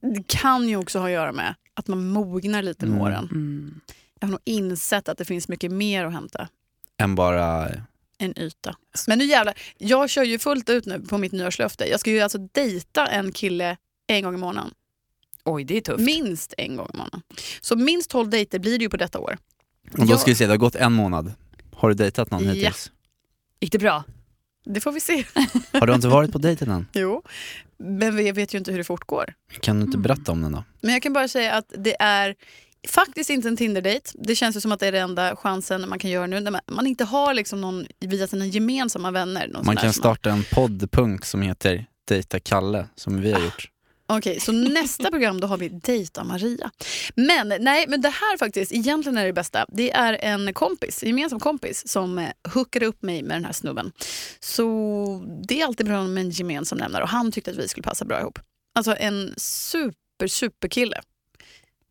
Det 0.00 0.22
kan 0.26 0.68
ju 0.68 0.76
också 0.76 0.98
ha 0.98 1.06
att 1.06 1.12
göra 1.12 1.32
med 1.32 1.54
att 1.74 1.88
man 1.88 2.08
mognar 2.08 2.62
lite 2.62 2.86
med 2.86 2.94
Mm. 2.94 3.06
åren. 3.06 3.28
Mm. 3.32 3.80
Jag 4.24 4.28
har 4.28 4.32
nog 4.32 4.40
insett 4.44 5.08
att 5.08 5.18
det 5.18 5.24
finns 5.24 5.48
mycket 5.48 5.72
mer 5.72 6.04
att 6.04 6.12
hämta 6.12 6.48
än 6.98 7.14
bara... 7.14 7.68
än 8.18 8.38
yta. 8.38 8.76
Men 9.06 9.18
nu 9.18 9.24
jävlar, 9.24 9.54
jag 9.78 10.10
kör 10.10 10.22
ju 10.22 10.38
fullt 10.38 10.70
ut 10.70 10.86
nu 10.86 11.00
på 11.00 11.18
mitt 11.18 11.32
nyårslöfte. 11.32 11.84
Jag 11.90 12.00
ska 12.00 12.10
ju 12.10 12.20
alltså 12.20 12.38
dejta 12.38 13.06
en 13.06 13.32
kille 13.32 13.76
en 14.06 14.22
gång 14.22 14.34
i 14.34 14.38
månaden. 14.38 14.70
Oj, 15.44 15.64
det 15.64 15.76
är 15.76 15.80
tufft. 15.80 16.04
Minst 16.04 16.54
en 16.58 16.76
gång 16.76 16.88
i 16.94 16.96
månaden. 16.96 17.22
Så 17.60 17.76
minst 17.76 18.10
12 18.10 18.30
dejter 18.30 18.58
blir 18.58 18.78
det 18.78 18.82
ju 18.82 18.88
på 18.90 18.96
detta 18.96 19.18
år. 19.18 19.38
Och 19.98 20.06
då 20.06 20.16
ska 20.18 20.30
vi 20.30 20.34
se, 20.34 20.46
det 20.46 20.52
har 20.52 20.56
gått 20.58 20.74
en 20.76 20.92
månad. 20.92 21.32
Har 21.76 21.88
du 21.88 21.94
dejtat 21.94 22.30
någon 22.30 22.44
Ja. 22.44 22.52
hittills? 22.52 22.92
Gick 23.60 23.72
det 23.72 23.78
bra? 23.78 24.04
Det 24.64 24.80
får 24.80 24.92
vi 24.92 25.00
se. 25.00 25.24
Har 25.72 25.86
du 25.86 25.94
inte 25.94 26.08
varit 26.08 26.32
på 26.32 26.38
dejten 26.38 26.70
än? 26.70 26.86
Jo, 26.92 27.22
men 27.76 28.16
vi 28.16 28.32
vet 28.32 28.54
ju 28.54 28.58
inte 28.58 28.70
hur 28.70 28.78
det 28.78 28.84
fortgår. 28.84 29.34
Kan 29.60 29.78
du 29.80 29.86
inte 29.86 29.98
berätta 29.98 30.32
om 30.32 30.42
den 30.42 30.52
då? 30.52 30.64
Men 30.80 30.92
jag 30.92 31.02
kan 31.02 31.12
bara 31.12 31.28
säga 31.28 31.52
att 31.54 31.72
det 31.78 31.96
är 32.00 32.34
faktiskt 32.88 33.30
inte 33.30 33.48
en 33.48 33.56
Tinder-dejt. 33.56 34.10
Det 34.14 34.34
känns 34.34 34.56
ju 34.56 34.60
som 34.60 34.72
att 34.72 34.80
det 34.80 34.86
är 34.86 34.92
den 34.92 35.02
enda 35.02 35.36
chansen 35.36 35.88
man 35.88 35.98
kan 35.98 36.10
göra 36.10 36.26
nu 36.26 36.40
när 36.40 36.50
man, 36.50 36.60
man 36.66 36.86
inte 36.86 37.04
har 37.04 37.34
liksom 37.34 37.60
någon 37.60 37.86
via 38.00 38.26
sina 38.26 38.46
gemensamma 38.46 39.10
vänner. 39.10 39.50
Man 39.64 39.76
kan 39.76 39.92
starta 39.92 40.30
en 40.30 40.44
poddpunkt 40.52 41.26
som 41.26 41.42
heter 41.42 41.86
Dejta 42.08 42.40
Kalle, 42.40 42.88
som 42.96 43.20
vi 43.20 43.32
har 43.32 43.40
gjort. 43.40 43.70
Okej, 44.06 44.40
så 44.40 44.52
nästa 44.52 45.10
program 45.10 45.40
då 45.40 45.46
har 45.46 45.56
vi 45.56 45.68
Dejta 45.68 46.24
Maria. 46.24 46.70
Men 47.14 47.54
nej, 47.60 47.84
men 47.88 48.00
det 48.00 48.08
här 48.08 48.38
faktiskt, 48.38 48.72
egentligen 48.72 49.18
är 49.18 49.26
det 49.26 49.32
bästa. 49.32 49.66
Det 49.68 49.90
är 49.90 50.18
en 50.22 50.54
kompis, 50.54 51.02
en 51.02 51.08
gemensam 51.08 51.40
kompis 51.40 51.88
som 51.88 52.18
eh, 52.18 52.28
hookade 52.54 52.86
upp 52.86 53.02
mig 53.02 53.22
med 53.22 53.36
den 53.36 53.44
här 53.44 53.52
snubben. 53.52 53.92
Så 54.40 55.24
det 55.48 55.60
är 55.60 55.64
alltid 55.64 55.86
bra 55.86 56.02
med 56.02 56.24
en 56.24 56.30
gemensam 56.30 56.78
nämnare 56.78 57.02
och 57.02 57.08
han 57.08 57.32
tyckte 57.32 57.50
att 57.50 57.56
vi 57.56 57.68
skulle 57.68 57.82
passa 57.82 58.04
bra 58.04 58.20
ihop. 58.20 58.38
Alltså 58.74 58.96
en 58.98 59.34
super, 59.36 60.26
super 60.26 60.68
kille. 60.68 61.00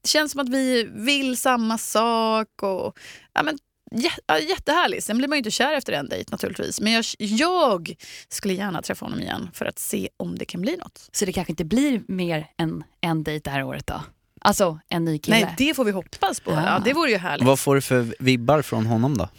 Det 0.03 0.09
känns 0.09 0.31
som 0.31 0.41
att 0.41 0.49
vi 0.49 0.83
vill 0.93 1.37
samma 1.37 1.77
sak 1.77 2.63
och 2.63 2.97
ja, 3.33 3.43
men, 3.43 3.57
jä- 3.91 4.19
ja, 4.27 4.39
jättehärligt. 4.39 5.05
Sen 5.05 5.17
blir 5.17 5.27
man 5.27 5.35
ju 5.35 5.37
inte 5.37 5.51
kär 5.51 5.73
efter 5.73 5.93
en 5.93 6.09
dejt 6.09 6.31
naturligtvis. 6.31 6.81
Men 6.81 6.93
jag, 6.93 7.05
jag 7.19 7.95
skulle 8.29 8.53
gärna 8.53 8.81
träffa 8.81 9.05
honom 9.05 9.19
igen 9.19 9.49
för 9.53 9.65
att 9.65 9.79
se 9.79 10.09
om 10.17 10.37
det 10.37 10.45
kan 10.45 10.61
bli 10.61 10.77
något. 10.77 11.09
Så 11.11 11.25
det 11.25 11.33
kanske 11.33 11.51
inte 11.51 11.65
blir 11.65 12.01
mer 12.07 12.47
än 12.57 12.83
en 13.01 13.23
dejt 13.23 13.43
det 13.43 13.51
här 13.51 13.63
året 13.63 13.87
då? 13.87 14.01
Alltså 14.41 14.79
en 14.89 15.05
ny 15.05 15.19
kille? 15.19 15.39
Nej, 15.39 15.55
det 15.57 15.73
får 15.73 15.85
vi 15.85 15.91
hoppas 15.91 16.39
på. 16.39 16.51
Ja. 16.51 16.63
Ja, 16.65 16.81
det 16.85 16.93
vore 16.93 17.11
ju 17.11 17.17
härligt. 17.17 17.47
Vad 17.47 17.59
får 17.59 17.75
du 17.75 17.81
för 17.81 18.15
vibbar 18.19 18.61
från 18.61 18.85
honom 18.85 19.17
då? 19.17 19.29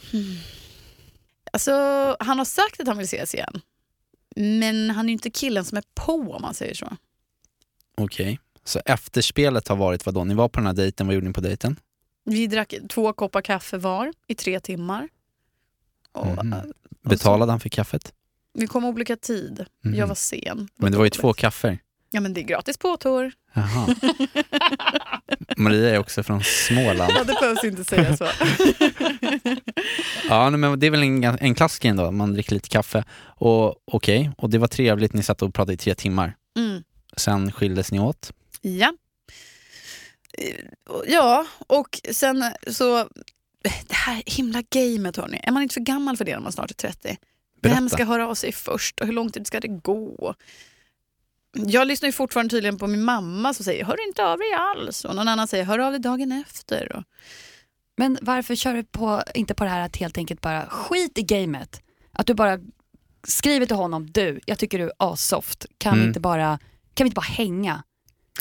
Alltså, 1.52 1.72
han 2.20 2.38
har 2.38 2.44
sagt 2.44 2.80
att 2.80 2.86
han 2.88 2.96
vill 2.98 3.04
ses 3.06 3.34
igen. 3.34 3.60
Men 4.36 4.90
han 4.90 5.04
är 5.06 5.08
ju 5.08 5.12
inte 5.12 5.30
killen 5.30 5.64
som 5.64 5.78
är 5.78 5.84
på 5.94 6.12
om 6.32 6.42
man 6.42 6.54
säger 6.54 6.74
så. 6.74 6.96
Okej. 7.96 8.38
Så 8.64 8.80
efterspelet 8.84 9.68
har 9.68 9.76
varit 9.76 10.06
vad 10.06 10.14
då? 10.14 10.24
Ni 10.24 10.34
var 10.34 10.48
på 10.48 10.60
den 10.60 10.66
här 10.66 10.74
dejten, 10.74 11.06
vad 11.06 11.14
gjorde 11.14 11.26
ni 11.26 11.32
på 11.32 11.40
dejten? 11.40 11.76
Vi 12.24 12.46
drack 12.46 12.74
två 12.90 13.12
koppar 13.12 13.40
kaffe 13.42 13.78
var 13.78 14.12
i 14.26 14.34
tre 14.34 14.60
timmar. 14.60 15.08
Och, 16.12 16.44
Mhm. 16.44 16.52
äh, 16.52 16.58
Betalade 17.02 17.52
han 17.52 17.60
för 17.60 17.68
kaffet? 17.68 18.12
vi 18.58 18.66
kom 18.66 18.84
olika 18.84 19.16
tid. 19.16 19.64
Mhm. 19.84 19.94
Jag 19.94 20.06
var 20.06 20.14
sen. 20.14 20.68
Men 20.76 20.92
det 20.92 20.98
var 20.98 21.04
ju 21.04 21.10
två 21.10 21.32
kaffer. 21.32 21.78
Ja 22.10 22.20
men 22.20 22.34
det 22.34 22.40
är 22.40 22.44
gratis 22.44 22.78
påtår. 22.78 23.32
Jaha. 23.52 23.94
Maria 25.56 25.90
är 25.94 25.98
också 25.98 26.22
från 26.22 26.42
Småland. 26.44 27.12
Ja, 27.16 27.24
det 27.24 27.36
behövs 27.40 27.64
inte 27.64 27.84
säga 27.84 28.16
så. 28.16 28.24
Ja, 30.28 30.50
men 30.50 30.78
det 30.80 30.86
är 30.86 30.90
väl 30.90 31.02
en, 31.02 31.24
en 31.24 31.54
klassiker 31.54 31.88
ändå, 31.88 32.10
man 32.10 32.32
dricker 32.32 32.54
lite 32.54 32.68
kaffe. 32.68 33.04
Och 33.24 33.74
okej, 33.84 34.30
och 34.38 34.50
det 34.50 34.58
var 34.58 34.66
trevligt, 34.68 35.12
ni 35.12 35.22
satt 35.22 35.42
och 35.42 35.54
pratade 35.54 35.72
i 35.72 35.76
tre 35.76 35.94
timmar. 35.94 36.36
Mm. 36.58 36.82
Sen 37.16 37.52
skildes 37.52 37.92
ni 37.92 38.00
åt. 38.00 38.32
Ja. 38.64 38.92
Eh, 40.38 40.54
Ja, 41.06 41.46
och 41.66 42.00
sen 42.12 42.44
så... 42.70 43.08
Det 43.62 43.94
här 43.94 44.22
himla 44.26 44.62
gamet 44.70 45.16
hörni. 45.16 45.40
Är 45.42 45.52
man 45.52 45.62
inte 45.62 45.72
för 45.72 45.80
gammal 45.80 46.16
för 46.16 46.24
det 46.24 46.32
när 46.32 46.40
man 46.40 46.52
snart 46.52 46.70
är 46.70 46.74
30? 46.74 47.18
Berätta. 47.62 47.74
Vem 47.74 47.88
ska 47.88 48.04
höra 48.04 48.28
av 48.28 48.34
sig 48.34 48.52
först 48.52 49.00
och 49.00 49.06
hur 49.06 49.12
lång 49.12 49.30
tid 49.30 49.46
ska 49.46 49.60
det 49.60 49.68
gå? 49.68 50.34
Jag 51.56 51.86
lyssnar 51.86 52.06
ju 52.08 52.12
fortfarande 52.12 52.50
tydligen 52.50 52.78
på 52.78 52.86
min 52.86 53.02
mamma 53.04 53.54
som 53.54 53.64
säger 53.64 53.84
hör 53.84 54.06
inte 54.08 54.24
av 54.24 54.38
dig 54.38 54.52
alls 54.52 55.04
och 55.04 55.16
någon 55.16 55.28
annan 55.28 55.48
säger 55.48 55.64
hör 55.64 55.78
av 55.78 55.92
dig 55.92 56.00
dagen 56.00 56.32
efter. 56.32 56.96
Och, 56.96 57.02
Men 57.96 58.18
varför 58.22 58.54
kör 58.54 58.74
du 58.74 58.84
på, 58.84 59.22
inte 59.34 59.54
på 59.54 59.64
det 59.64 59.70
här 59.70 59.80
att 59.80 59.96
helt 59.96 60.18
enkelt 60.18 60.40
bara 60.40 60.66
skit 60.66 61.18
i 61.18 61.22
gamet? 61.22 61.82
Att 62.12 62.26
du 62.26 62.34
bara 62.34 62.58
skriver 63.28 63.66
till 63.66 63.76
honom, 63.76 64.10
du, 64.10 64.40
jag 64.46 64.58
tycker 64.58 64.78
du 64.78 64.84
är 64.84 64.92
assoft. 64.98 65.66
Kan, 65.78 65.92
vi 65.94 65.98
Mm. 65.98 66.08
inte 66.08 66.20
bara, 66.20 66.58
kan 66.94 67.04
vi 67.04 67.08
inte 67.08 67.14
bara 67.14 67.20
hänga? 67.22 67.82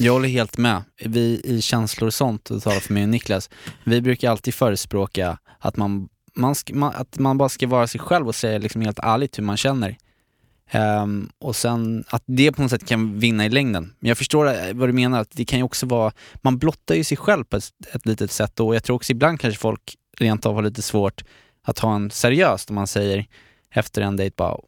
Jag 0.00 0.12
håller 0.12 0.28
helt 0.28 0.58
med. 0.58 0.82
Vi 1.04 1.40
i 1.44 1.62
Känslor 1.62 2.06
och 2.06 2.14
sånt, 2.14 2.50
och 2.50 2.62
talar 2.62 2.80
för 2.80 2.94
mig 2.94 3.02
och 3.02 3.08
Niklas, 3.08 3.50
vi 3.84 4.00
brukar 4.00 4.30
alltid 4.30 4.54
förespråka 4.54 5.38
att 5.58 5.76
man, 5.76 6.08
man, 6.36 6.54
ska, 6.54 6.74
man, 6.74 6.94
att 6.94 7.18
man 7.18 7.38
bara 7.38 7.48
ska 7.48 7.66
vara 7.66 7.86
sig 7.86 8.00
själv 8.00 8.28
och 8.28 8.34
säga 8.34 8.58
liksom 8.58 8.80
helt 8.82 8.98
ärligt 9.02 9.38
hur 9.38 9.42
man 9.42 9.56
känner. 9.56 9.96
Um, 10.72 11.30
och 11.38 11.56
sen 11.56 12.04
att 12.08 12.22
det 12.26 12.52
på 12.52 12.62
något 12.62 12.70
sätt 12.70 12.86
kan 12.86 13.18
vinna 13.18 13.46
i 13.46 13.48
längden. 13.48 13.94
Men 13.98 14.08
jag 14.08 14.18
förstår 14.18 14.46
eh, 14.46 14.74
vad 14.74 14.88
du 14.88 14.92
menar, 14.92 15.20
att 15.20 15.30
det 15.30 15.44
kan 15.44 15.58
ju 15.58 15.62
också 15.62 15.86
vara, 15.86 16.12
man 16.42 16.58
blottar 16.58 16.94
ju 16.94 17.04
sig 17.04 17.16
själv 17.16 17.44
på 17.44 17.56
ett, 17.56 17.70
ett 17.92 18.06
litet 18.06 18.30
sätt 18.30 18.60
och 18.60 18.74
jag 18.74 18.84
tror 18.84 18.96
också 18.96 19.12
ibland 19.12 19.40
kanske 19.40 19.60
folk 19.60 19.96
rent 20.18 20.46
av 20.46 20.54
har 20.54 20.62
lite 20.62 20.82
svårt 20.82 21.24
att 21.62 21.78
ha 21.78 21.94
en 21.94 22.10
seriöst 22.10 22.70
om 22.70 22.74
man 22.74 22.86
säger 22.86 23.26
efter 23.70 24.02
en 24.02 24.16
dejt 24.16 24.34
bara 24.36 24.58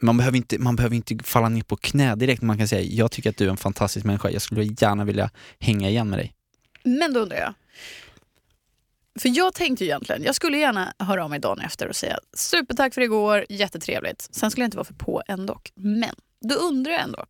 man 0.00 0.16
behöver, 0.16 0.36
inte, 0.36 0.58
man 0.58 0.76
behöver 0.76 0.96
inte 0.96 1.18
falla 1.24 1.48
ner 1.48 1.62
på 1.62 1.76
knä 1.76 2.14
direkt, 2.14 2.42
man 2.42 2.58
kan 2.58 2.68
säga 2.68 2.82
jag 2.82 3.10
tycker 3.10 3.30
att 3.30 3.36
du 3.36 3.46
är 3.46 3.50
en 3.50 3.56
fantastisk 3.56 4.06
människa, 4.06 4.30
jag 4.30 4.42
skulle 4.42 4.64
gärna 4.64 5.04
vilja 5.04 5.30
hänga 5.58 5.88
igen 5.88 6.10
med 6.10 6.18
dig. 6.18 6.34
Men 6.82 7.12
då 7.12 7.20
undrar 7.20 7.36
jag. 7.36 7.54
För 9.18 9.28
jag 9.28 9.54
tänkte 9.54 9.84
ju 9.84 9.90
egentligen, 9.90 10.22
jag 10.22 10.34
skulle 10.34 10.58
gärna 10.58 10.94
höra 10.98 11.24
av 11.24 11.30
mig 11.30 11.38
dagen 11.38 11.60
efter 11.60 11.88
och 11.88 11.96
säga 11.96 12.18
supertack 12.34 12.94
för 12.94 13.00
igår, 13.00 13.46
jättetrevligt. 13.48 14.28
Sen 14.30 14.50
skulle 14.50 14.62
jag 14.64 14.66
inte 14.66 14.76
vara 14.76 14.84
för 14.84 14.94
på 14.94 15.22
ändå. 15.28 15.60
Men 15.74 16.14
då 16.40 16.54
undrar 16.54 16.92
jag 16.92 17.02
ändå. 17.02 17.24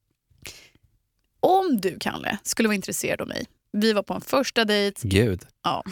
Om 1.40 1.80
du, 1.80 1.98
Kalle, 2.00 2.38
skulle 2.42 2.68
vara 2.68 2.74
intresserad 2.74 3.20
av 3.20 3.28
mig. 3.28 3.46
Vi 3.72 3.92
var 3.92 4.02
på 4.02 4.14
en 4.14 4.20
första 4.20 4.64
dejt 4.64 5.08
Gud. 5.08 5.42
ja, 5.64 5.84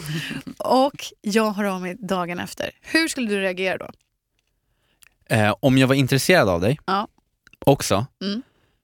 och 0.58 1.04
jag 1.20 1.52
hör 1.52 1.64
av 1.64 1.80
mig 1.80 1.97
dagen 1.99 2.38
efter. 2.38 2.70
Hur 2.80 3.08
skulle 3.08 3.28
du 3.28 3.40
reagera 3.40 3.78
då? 3.78 3.90
Eh, 5.28 5.54
om 5.61 5.78
jag 5.78 5.87
var 5.88 5.94
intresserad 5.94 6.49
av 6.49 6.61
dig 6.61 6.78
Ja. 6.87 7.08
också 7.66 8.06
Mm. 8.23 8.42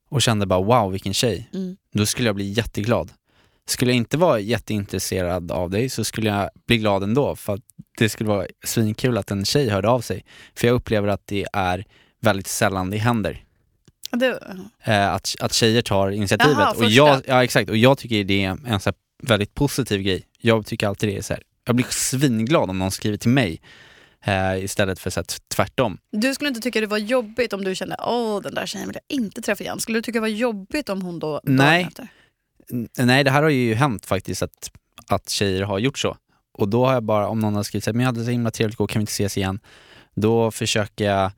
och 0.09 0.23
kände 0.23 0.47
bara 0.47 0.63
wow 0.63 0.93
vilken 0.93 1.15
tjej, 1.15 1.51
Mm. 1.55 1.77
då 1.95 2.07
skulle 2.07 2.29
jag 2.29 2.35
bli 2.37 2.51
jätteglad. 2.53 3.11
Skulle 3.67 3.91
jag 3.91 3.97
inte 3.97 4.17
vara 4.17 4.41
jätteintresserad 4.41 5.53
av 5.53 5.71
dig 5.71 5.89
så 5.89 6.05
skulle 6.05 6.31
jag 6.31 6.51
bli 6.67 6.79
glad 6.79 7.03
ändå 7.03 7.37
för 7.37 7.55
att 7.55 7.61
det 7.99 8.09
skulle 8.09 8.29
vara 8.31 8.47
svinkul 8.65 9.19
att 9.19 9.31
en 9.31 9.45
tjej 9.45 9.69
hörde 9.69 9.89
av 9.89 10.01
sig. 10.01 10.25
För 10.55 10.67
jag 10.67 10.75
upplever 10.75 11.09
att 11.09 11.27
det 11.27 11.47
är 11.53 11.85
väldigt 12.21 12.47
sällan 12.47 12.91
det 12.91 12.99
händer. 12.99 13.45
Det, 14.11 14.43
Eh, 14.85 15.13
att, 15.13 15.35
att 15.41 15.53
tjejer 15.53 15.83
tar 15.83 16.11
initiativet. 16.11 16.57
Jaha, 16.59 16.73
och 16.77 16.85
jag, 16.91 17.23
ja 17.27 17.45
exakt, 17.45 17.71
och 17.71 17.77
jag 17.77 17.99
tycker 17.99 18.25
det 18.25 18.45
är 18.45 18.59
en 18.67 18.81
så 18.81 18.93
väldigt 19.23 19.55
positiv 19.55 20.03
grej. 20.03 20.25
Jag 20.39 20.67
tycker 20.67 20.87
alltid 20.89 21.09
det 21.09 21.17
är 21.19 21.23
så 21.23 21.33
här. 21.35 21.43
jag 21.67 21.77
blir 21.77 21.87
svinglad 21.91 22.71
om 22.71 22.79
någon 22.79 22.91
skriver 22.91 23.17
till 23.17 23.31
mig 23.31 23.61
eh, 24.25 24.65
istället 24.65 24.99
för 24.99 25.11
så 25.11 25.21
här, 25.21 25.27
tvärtom. 25.55 25.99
du 26.11 26.35
skulle 26.35 26.49
inte 26.49 26.61
tycka 26.61 26.81
det 26.81 26.87
var 26.87 26.99
jobbigt 26.99 27.53
om 27.53 27.65
du 27.65 27.75
kände 27.75 27.97
åh 27.99 28.43
den 28.43 28.55
där 28.55 28.67
tjejen 28.67 28.89
vill 28.89 28.99
jag 29.09 29.17
inte 29.17 29.43
träffa 29.43 29.65
igen. 29.65 29.81
Skulle 29.81 29.99
du 29.99 30.03
tycka 30.03 30.17
det 30.17 30.21
var 30.21 30.29
jobbigt 30.29 30.89
om 30.89 31.03
hon 31.03 31.19
då 31.19 31.41
Nej. 31.45 31.83
efter? 31.83 32.09
Nej, 32.99 33.25
det 33.25 33.31
här 33.31 33.43
har 33.43 33.51
ju 33.51 33.75
hänt 33.75 34.07
faktiskt 34.07 34.43
att, 34.43 34.71
att 35.07 35.29
tjejer 35.29 35.63
har 35.63 35.79
gjort 35.79 35.99
så. 35.99 36.17
Och 36.59 36.69
då 36.69 36.87
har 36.87 36.93
jag 36.93 37.03
bara, 37.03 37.29
om 37.29 37.39
någon 37.39 37.55
har 37.55 37.63
skrivit 37.63 37.87
men 37.87 38.01
jag 38.01 38.07
hade 38.07 38.25
så 38.25 38.31
himla 38.31 38.51
trevligt 38.51 38.75
igår, 38.75 38.87
kan 38.87 39.01
vi 39.01 39.03
inte 39.03 39.11
ses 39.11 39.37
igen? 39.37 39.61
Då 40.15 40.51
försöker 40.51 41.05
jag 41.05 41.33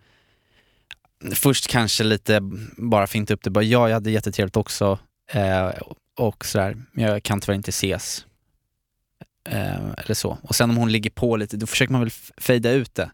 först 1.35 1.66
kanske 1.69 2.05
lite 2.05 2.40
bara 2.76 3.07
finta 3.07 3.35
upp 3.35 3.43
det, 3.43 3.50
bara 3.50 3.64
ja, 3.64 3.88
jag 3.88 3.95
hade 3.95 4.11
jättetrevligt 4.11 4.57
också 4.57 4.99
eh, 5.33 5.69
och 6.16 6.45
sådär, 6.45 6.76
jag 6.93 7.23
kan 7.23 7.40
tyvärr 7.40 7.57
inte 7.57 7.69
ses. 7.69 8.26
Eh, 9.50 9.91
eller 9.99 10.15
så. 10.15 10.38
Och 10.43 10.55
sen 10.55 10.71
om 10.71 10.76
hon 10.76 10.93
ligger 10.93 11.11
på 11.11 11.37
lite, 11.37 11.57
då 11.57 11.67
försöker 11.67 11.93
man 11.93 12.00
väl 12.00 12.11
fejda 12.37 12.71
ut 12.71 12.95
det. 12.95 13.11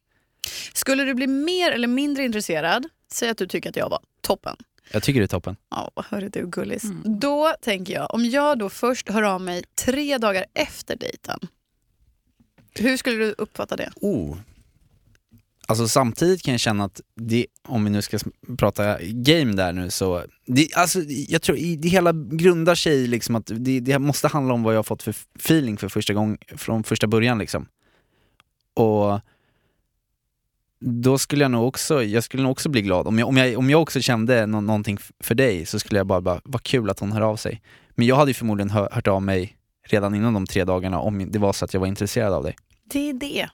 Skulle 0.73 1.05
du 1.05 1.15
bli 1.15 1.27
mer 1.27 1.73
eller 1.73 1.89
mindre 1.89 2.25
intresserad, 2.25 2.87
säg 3.12 3.31
att 3.31 3.39
du 3.39 3.47
tycker 3.47 3.71
att 3.71 3.77
jag 3.77 3.89
var 3.89 4.01
toppen. 4.21 4.57
Jag 4.93 5.03
tycker 5.03 5.21
det 5.21 5.27
är 5.27 5.29
toppen. 5.29 5.57
Ja, 5.71 5.91
hörru 5.97 6.29
du 6.29 6.47
gullis. 6.47 6.85
Mm. 6.85 7.21
Då 7.21 7.55
tänker 7.61 7.95
jag, 7.95 8.15
om 8.15 8.25
jag 8.25 8.59
då 8.59 8.69
först 8.69 9.09
hör 9.09 9.23
av 9.23 9.41
mig 9.41 9.65
tre 9.85 10.19
dagar 10.19 10.45
efter 10.55 10.97
dejten. 10.97 11.39
Hur 12.75 12.97
skulle 12.97 13.17
du 13.17 13.35
uppfatta 13.39 13.77
det? 13.77 13.93
Oh. 13.97 14.37
Alltså 15.73 15.88
samtidigt 15.88 16.43
kan 16.43 16.52
jag 16.52 16.61
känna 16.61 16.85
att 16.85 17.00
det, 17.14 17.47
om 17.69 17.85
vi 17.85 17.91
nu 17.91 18.02
ska 18.02 18.19
prata 18.59 18.99
game 19.02 19.52
där 19.52 19.73
nu 19.73 19.91
så, 19.91 20.25
det, 20.47 20.69
alltså 20.75 21.00
jag 21.29 21.43
tror 21.43 21.76
det 21.76 21.88
hela 21.88 22.12
grundar 22.12 22.75
sig 22.75 22.93
i 22.93 23.07
liksom 23.07 23.37
att 23.37 23.50
det, 23.55 23.81
det 23.81 23.99
måste 23.99 24.29
handla 24.29 24.55
om 24.55 24.62
vad 24.62 24.75
jag 24.75 24.79
har 24.79 24.83
fått 24.83 25.02
för 25.02 25.14
feeling 25.35 25.76
för 25.76 25.88
första 25.88 26.12
gången, 26.14 26.38
från 26.57 26.85
första 26.85 27.07
början 27.07 27.38
liksom. 27.38 27.67
Och 28.75 29.21
då 30.81 31.19
skulle 31.19 31.45
jag 31.45 31.50
nog 31.50 31.69
också, 31.69 32.02
jag 32.02 32.25
skulle 32.25 32.43
nog 32.43 32.52
också 32.52 32.69
bli 32.69 32.83
glad. 32.83 33.07
Om 33.07 33.19
jag, 33.19 33.29
om 33.29 33.37
jag, 33.37 33.59
om 33.59 33.71
jag 33.71 33.83
också 33.83 34.00
kände 34.00 34.47
no 34.47 34.61
någonting 34.61 34.99
för 35.21 35.35
dig 35.35 35.67
så 35.67 35.79
skulle 35.79 36.00
jag 36.00 36.07
bara, 36.07 36.21
bara, 36.21 36.41
vad 36.45 36.62
kul 36.62 36.91
att 36.91 36.99
hon 37.00 37.12
hör 37.12 37.21
av 37.21 37.37
sig. 37.37 37.62
Men 37.91 38.07
jag 38.07 38.17
hade 38.17 38.31
ju 38.31 38.35
förmodligen 38.35 38.71
hör, 38.71 38.88
hört 38.93 39.09
av 39.09 39.23
mig 39.23 39.57
redan 39.87 40.14
innan 40.14 40.35
de 40.35 40.47
tre 40.47 40.64
dagarna 40.64 41.00
om 41.00 41.31
det 41.31 41.38
var 41.38 41.52
så 41.52 41.64
att 41.64 41.75
jag 41.75 41.81
var 41.81 41.87
intresserad 41.87 42.33
av 42.33 42.43
dig. 42.43 42.57
Det 42.85 43.11
är 43.11 43.14
det. 43.14 43.49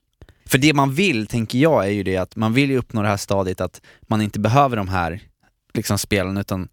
För 0.49 0.59
det 0.59 0.73
man 0.75 0.95
vill, 0.95 1.27
tänker 1.27 1.59
jag, 1.59 1.85
är 1.87 1.91
ju 1.91 2.03
det 2.03 2.17
att 2.17 2.37
man 2.37 2.53
vill 2.55 2.71
ju 2.71 2.79
uppnå 2.79 3.03
det 3.03 3.09
här 3.09 3.17
stadiet 3.17 3.61
att 3.61 3.81
man 4.03 4.21
inte 4.23 4.39
behöver 4.41 4.77
de 4.77 4.89
här 4.89 5.21
liksom 5.75 5.99
spelen 5.99 6.37
utan, 6.37 6.69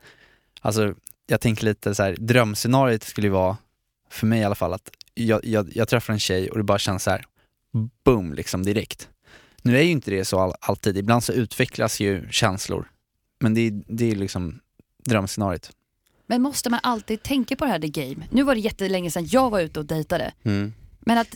alltså 0.62 0.94
jag 1.28 1.42
tänker 1.42 1.66
lite 1.66 1.96
så 1.96 2.04
här, 2.04 2.16
drömscenariot 2.20 3.04
skulle 3.04 3.28
ju 3.28 3.32
vara, 3.32 3.58
för 4.10 4.28
mig 4.28 4.40
i 4.40 4.44
alla 4.44 4.56
fall, 4.56 4.74
att 4.74 4.90
jag, 5.14 5.46
jag, 5.46 5.72
jag 5.76 5.88
träffar 5.88 6.14
en 6.14 6.20
tjej 6.20 6.50
och 6.52 6.58
det 6.58 6.64
bara 6.64 6.80
känns 6.80 7.04
så 7.04 7.12
här, 7.12 7.26
boom, 8.06 8.34
liksom 8.34 8.64
direkt. 8.64 9.10
Nu 9.62 9.78
är 9.78 9.82
ju 9.82 9.92
inte 9.92 10.12
det 10.12 10.26
så 10.26 10.40
all, 10.40 10.54
alltid, 10.60 10.98
ibland 10.98 11.24
så 11.24 11.34
utvecklas 11.34 12.00
ju 12.00 12.28
känslor, 12.32 12.90
men 13.40 13.54
det, 13.54 13.62
är- 13.62 13.84
det 13.88 14.12
är 14.12 14.16
liksom 14.16 14.60
drömscenariot. 15.06 15.72
Men 16.28 16.42
måste 16.42 16.70
man 16.70 16.80
alltid 16.84 17.24
tänka 17.24 17.56
på 17.56 17.66
det 17.66 17.72
här 17.72 17.80
the 17.80 17.88
game? 17.88 18.26
Nu 18.32 18.44
var 18.44 18.56
det 18.56 18.62
jättelänge 18.62 19.12
sedan 19.12 19.28
jag 19.28 19.50
var 19.50 19.60
ute 19.60 19.80
och 19.80 19.86
dejtade. 19.86 20.34
Men 21.00 21.18
att, 21.18 21.36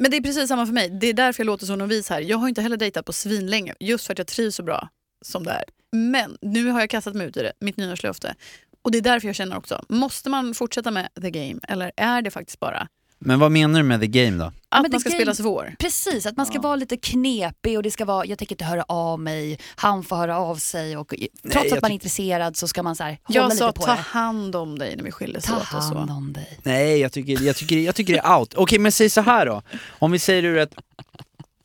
men 0.00 0.10
det 0.10 0.16
är 0.16 0.20
precis 0.20 0.48
samma 0.48 0.66
för 0.66 0.72
mig. 0.72 0.90
Det 0.90 1.06
är 1.06 1.14
därför 1.14 1.40
jag 1.40 1.46
låter 1.46 1.66
så 1.66 1.76
novis 1.76 2.10
här. 2.10 2.20
Jag 2.20 2.38
har 2.38 2.48
inte 2.48 2.62
heller 2.62 2.76
dejtat 2.76 3.06
på 3.06 3.12
svinlänge, 3.12 3.74
just 3.80 4.06
för 4.06 4.14
att 4.14 4.18
jag 4.18 4.26
trivs 4.26 4.56
så 4.56 4.62
bra 4.62 4.88
som 5.24 5.44
det 5.44 5.50
är. 5.50 5.64
Men 5.92 6.38
nu 6.42 6.66
har 6.70 6.80
jag 6.80 6.90
kastat 6.90 7.14
mig 7.14 7.26
ut 7.26 7.36
i 7.36 7.42
det, 7.42 7.52
mitt 7.60 7.76
nyårslöfte. 7.76 8.34
Och 8.82 8.90
det 8.90 8.98
är 8.98 9.02
därför 9.02 9.28
jag 9.28 9.36
känner 9.36 9.56
också, 9.56 9.84
måste 9.88 10.30
man 10.30 10.54
fortsätta 10.54 10.90
med 10.90 11.08
the 11.22 11.30
game 11.30 11.60
eller 11.68 11.92
är 11.96 12.22
det 12.22 12.30
faktiskt 12.30 12.60
bara 12.60 12.88
men 13.22 13.38
vad 13.38 13.52
menar 13.52 13.80
du 13.80 13.86
med 13.86 14.00
the 14.00 14.06
game 14.06 14.36
då? 14.44 14.52
att 14.72 14.82
men 14.82 14.90
man 14.90 15.00
ska 15.00 15.10
game- 15.10 15.14
spela 15.14 15.34
svår? 15.34 15.74
precis, 15.78 16.26
att 16.26 16.36
man 16.36 16.46
ska 16.46 16.54
Ja. 16.54 16.60
vara 16.60 16.76
lite 16.76 16.96
knepig 16.96 17.76
och 17.76 17.82
det 17.82 17.90
ska 17.90 18.04
vara, 18.04 18.26
jag 18.26 18.38
tänker 18.38 18.54
inte 18.54 18.64
höra 18.64 18.82
av 18.88 19.20
mig, 19.20 19.58
han 19.76 20.04
får 20.04 20.16
höra 20.16 20.38
av 20.38 20.56
sig 20.56 20.96
och 20.96 21.14
trots 21.52 21.66
jag 21.68 21.76
att 21.76 21.82
man 21.82 21.90
är 21.90 21.94
intresserad 21.94 22.56
så 22.56 22.68
ska 22.68 22.82
man 22.82 22.96
så 22.96 23.04
här, 23.04 23.18
hålla 23.22 23.40
Jag 23.40 23.56
sa 23.56 23.66
lite 23.66 23.78
på 23.80 23.86
ta 23.86 23.92
det. 23.94 23.98
hand 24.00 24.56
om 24.56 24.78
dig 24.78 24.96
när 24.96 25.04
vi 25.04 25.10
skildes 25.12 25.44
Ta 25.44 25.56
åt 25.56 25.74
och 25.74 25.82
så. 25.82 25.94
hand 25.98 26.10
om 26.10 26.32
dig. 26.32 26.58
Nej, 26.62 26.98
jag 26.98 27.12
tycker, 27.12 27.42
jag 27.42 27.56
tycker, 27.56 27.76
jag 27.78 27.94
tycker 27.94 28.12
det 28.12 28.18
är 28.18 28.36
out. 28.38 28.54
Okej, 28.54 28.78
men 28.78 28.92
säg 28.92 29.10
så 29.10 29.20
här 29.20 29.46
då. 29.46 29.62
Om 29.98 30.12
vi 30.12 30.18
säger 30.18 30.44
ur 30.44 30.58
ett, 30.58 30.74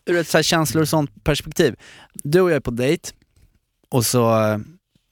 ur 0.06 0.18
ett 0.18 0.28
så 0.28 0.38
här 0.38 0.44
känslor 0.44 0.82
och 0.82 0.90
sånt 0.90 1.24
perspektiv. 1.24 1.76
Du 2.14 2.42
och 2.42 2.50
jag 2.50 2.56
är 2.56 2.60
på 2.60 2.72
dejt 2.72 3.10
och 3.90 4.06
så 4.06 4.30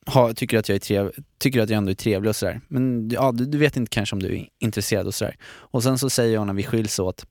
ha, 0.05 0.33
tycker 0.33 0.57
att 0.57 0.69
jag 0.69 0.75
är 0.75 0.79
trev, 0.79 1.11
tycker 1.37 1.61
att 1.61 1.69
jag 1.69 1.77
ändå 1.77 1.91
är 1.91 1.95
trevlig 1.95 2.29
och 2.29 2.35
sådär. 2.35 2.61
Men 2.67 3.09
ja, 3.09 3.31
du, 3.31 3.45
du 3.45 3.57
vet 3.57 3.77
inte 3.77 3.89
kanske 3.89 4.15
om 4.15 4.23
du 4.23 4.37
är 4.37 4.47
intresserad 4.59 5.07
och 5.07 5.13
sådär. 5.13 5.37
Och 5.45 5.83
sen 5.83 5.97
så 5.97 6.09
säger 6.09 6.33
jag 6.33 6.47
när 6.47 6.53
vi 6.53 6.63
skiljs 6.63 6.99
åt, 6.99 7.25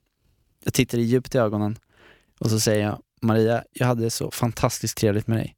jag 0.65 0.75
tittar 0.75 0.99
dig 0.99 1.07
djupt 1.07 1.35
i 1.35 1.39
ögonen 1.39 1.79
och 2.41 2.51
så 2.51 2.61
säger 2.61 2.85
jag 2.85 3.03
Maria, 3.23 3.65
jag 3.73 3.87
hade 3.87 4.11
så 4.11 4.31
fantastiskt 4.31 4.97
trevligt 4.97 5.27
med 5.27 5.39
dig. 5.39 5.57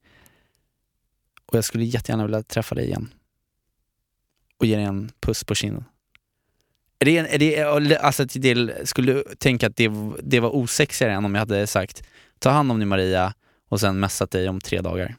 Och 1.46 1.56
jag 1.56 1.64
skulle 1.64 1.84
jättegärna 1.84 2.24
vilja 2.24 2.42
träffa 2.42 2.74
dig 2.74 2.84
igen. 2.84 3.08
Och 4.58 4.66
ge 4.66 4.76
dig 4.76 4.84
en 4.84 5.10
puss 5.20 5.44
på 5.44 5.54
kinden. 5.54 5.84
Är 6.98 7.06
det, 7.06 7.18
är 7.18 7.38
det, 7.80 7.98
alltså 7.98 8.22
att 8.22 8.32
det, 8.34 8.88
skulle 8.88 9.12
du 9.12 9.24
tänka 9.38 9.66
att 9.66 9.76
det, 9.76 9.90
det 10.22 10.40
var 10.40 10.54
osexigare 10.54 11.12
än 11.12 11.24
om 11.24 11.34
jag 11.34 11.40
hade 11.40 11.66
sagt 11.66 12.02
ta 12.38 12.50
hand 12.50 12.70
om 12.70 12.78
dig 12.78 12.86
Maria 12.86 13.34
och 13.68 13.80
sen 13.80 14.00
messat 14.00 14.30
dig 14.30 14.48
om 14.48 14.60
tre 14.60 14.80
dagar? 14.80 15.16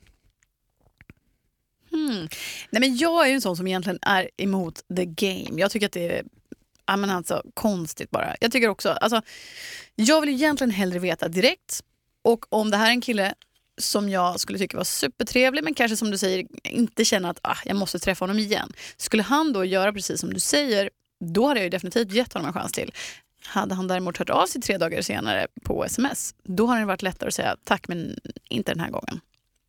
Mm. 2.10 2.28
Nej, 2.70 2.80
men 2.80 2.98
jag 2.98 3.26
är 3.26 3.30
ju 3.30 3.36
en 3.36 3.42
sån 3.42 3.58
som 3.58 3.68
egentligen 3.68 4.00
är 4.02 4.30
emot 4.38 4.84
the 4.96 5.06
game. 5.06 5.62
Jag 5.62 5.72
tycker 5.72 5.86
att 5.86 5.92
det 5.92 6.18
är 6.18 6.24
ja, 6.86 6.98
men 6.98 7.10
alltså, 7.10 7.44
konstigt 7.54 8.12
bara. 8.12 8.36
Jag 8.40 8.52
tycker 8.52 8.70
också, 8.70 8.90
alltså, 8.90 9.22
jag 9.96 10.22
vill 10.22 10.30
egentligen 10.30 10.72
hellre 10.72 11.00
veta 11.00 11.28
direkt. 11.28 11.84
Och 12.24 12.46
om 12.50 12.72
det 12.72 12.78
här 12.78 12.88
är 12.88 12.92
en 12.92 13.02
kille 13.02 13.34
som 13.78 14.10
jag 14.10 14.40
skulle 14.40 14.60
tycka 14.60 14.78
var 14.78 14.84
supertrevlig 14.84 15.64
men 15.64 15.74
kanske 15.74 15.98
som 15.98 16.12
du 16.12 16.18
säger 16.18 16.48
inte 16.64 17.06
känner 17.06 17.30
att 17.30 17.40
ah, 17.42 17.58
jag 17.66 17.76
måste 17.76 18.00
träffa 18.00 18.24
honom 18.24 18.40
igen. 18.40 18.74
Skulle 18.98 19.24
han 19.24 19.54
då 19.54 19.66
göra 19.66 19.94
precis 19.94 20.20
som 20.20 20.34
du 20.34 20.40
säger, 20.40 20.90
då 21.20 21.48
hade 21.48 21.60
jag 21.60 21.64
ju 21.64 21.70
definitivt 21.70 22.12
gett 22.12 22.34
honom 22.34 22.48
en 22.48 22.54
chans 22.54 22.72
till. 22.72 22.92
Hade 23.46 23.76
han 23.76 23.88
däremot 23.88 24.18
hört 24.18 24.30
av 24.30 24.46
sig 24.46 24.62
tre 24.62 24.78
dagar 24.78 25.02
senare 25.02 25.48
på 25.64 25.86
sms, 25.86 26.36
då 26.44 26.66
hade 26.66 26.82
det 26.82 26.86
varit 26.86 27.02
lättare 27.02 27.28
att 27.28 27.34
säga 27.34 27.56
tack 27.64 27.88
men 27.88 28.20
inte 28.50 28.72
den 28.72 28.80
här 28.80 28.90
gången. 28.90 29.22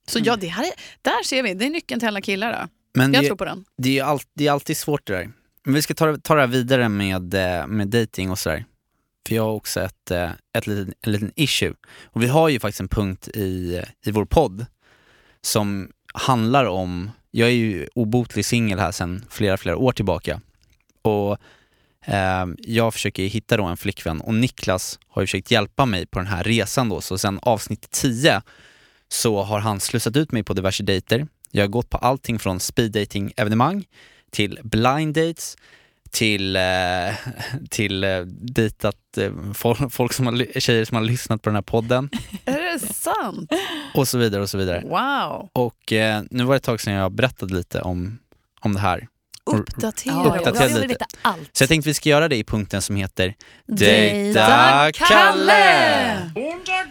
Så 0.06 0.18
ja, 0.24 0.36
det 0.36 0.46
här 0.46 0.64
är, 0.64 0.72
där 1.02 1.22
ser 1.24 1.42
vi, 1.42 1.54
det 1.54 1.66
är 1.66 1.70
nyckeln 1.70 2.00
till 2.00 2.08
alla 2.08 2.20
killar. 2.20 2.52
Då. 2.52 2.68
Men 2.94 3.12
Jag 3.12 3.22
det, 3.22 3.26
tror 3.26 3.36
på 3.36 3.44
den. 3.44 3.64
det, 3.78 3.98
är 3.98 4.04
all, 4.04 4.20
det 4.34 4.46
är 4.46 4.52
alltid 4.52 4.76
svårt 4.76 5.06
det 5.06 5.12
där. 5.12 5.30
Men 5.64 5.74
vi 5.74 5.82
ska 5.82 5.94
ta, 5.94 6.16
ta 6.16 6.34
det 6.34 6.40
här 6.40 6.48
vidare 6.48 6.88
med, 6.88 7.34
eh, 7.34 7.66
med 7.66 7.88
dating 7.88 8.30
och 8.30 8.38
sådär. 8.38 8.64
För 9.28 9.34
jag 9.34 9.42
har 9.42 9.52
också 9.52 9.80
ett, 9.80 10.10
eh, 10.10 10.30
ett 10.58 10.66
litet, 10.66 10.94
en 11.00 11.12
liten 11.12 11.32
issue. 11.36 11.74
Och 12.04 12.22
vi 12.22 12.26
har 12.26 12.48
ju 12.48 12.60
faktiskt 12.60 12.80
en 12.80 12.88
punkt 12.88 13.28
i, 13.28 13.82
i 14.06 14.10
vår 14.10 14.24
podd 14.24 14.66
som 15.40 15.90
handlar 16.14 16.64
om, 16.64 17.10
jag 17.30 17.48
är 17.48 17.52
ju 17.52 17.88
obotlig 17.94 18.44
singel 18.44 18.78
här 18.78 18.92
sedan 18.92 19.24
flera, 19.30 19.56
flera 19.56 19.76
år 19.76 19.92
tillbaka. 19.92 20.40
Och 21.02 21.38
eh, 22.04 22.46
jag 22.58 22.92
försöker 22.92 23.22
hitta 23.22 23.56
då 23.56 23.64
en 23.64 23.76
flickvän 23.76 24.20
och 24.20 24.34
Niklas 24.34 24.98
har 25.08 25.22
ju 25.22 25.26
försökt 25.26 25.50
hjälpa 25.50 25.86
mig 25.86 26.06
på 26.06 26.18
den 26.18 26.28
här 26.28 26.44
resan 26.44 26.88
då. 26.88 27.00
Så 27.00 27.18
sen 27.18 27.38
avsnitt 27.42 27.90
10 27.90 28.42
så 29.08 29.42
har 29.42 29.60
han 29.60 29.80
slussat 29.80 30.16
ut 30.16 30.32
mig 30.32 30.42
på 30.42 30.54
diverse 30.54 30.82
dejter. 30.82 31.26
Jag 31.50 31.62
har 31.62 31.68
gått 31.68 31.90
på 31.90 31.96
allting 31.98 32.38
från 32.38 32.60
speeddating 32.60 33.32
evenemang 33.36 33.84
till 34.30 34.58
blind 34.62 35.14
dates, 35.14 35.56
till, 36.10 36.56
eh, 36.56 36.62
till 37.70 38.04
eh, 38.04 38.20
dit 38.26 38.84
att 38.84 39.18
eh, 39.18 39.30
folk, 39.90 40.12
som 40.12 40.26
har, 40.26 40.60
tjejer 40.60 40.84
som 40.84 40.94
har 40.94 41.02
lyssnat 41.04 41.42
på 41.42 41.48
den 41.48 41.54
här 41.54 41.62
podden 41.62 42.10
Är 42.44 42.72
det 42.72 42.78
sant? 42.78 43.52
och 43.94 44.08
så 44.08 44.18
vidare 44.18 44.42
och 44.42 44.50
så 44.50 44.58
vidare. 44.58 44.82
Wow. 44.86 45.48
Och 45.52 45.92
nu 46.30 46.44
var 46.44 46.54
det 46.54 46.56
ett 46.56 46.62
tag 46.62 46.80
sedan 46.80 46.94
jag 46.94 47.12
berättade 47.12 47.54
lite 47.54 47.80
om, 47.80 48.18
om 48.60 48.74
det 48.74 48.80
här. 48.80 49.08
Uppdatera. 49.50 50.38
Lite. 50.40 50.86
veta 50.86 51.06
allt. 51.22 51.50
Så 51.52 51.62
jag 51.62 51.68
tänkte 51.68 51.90
vi 51.90 51.94
ska 51.94 52.08
göra 52.08 52.28
det 52.28 52.36
i 52.36 52.44
punkten 52.44 52.82
som 52.82 52.96
heter 52.96 53.34
Dejta 53.66 54.92
Kalle! 54.92 56.32
Montag 56.34 56.86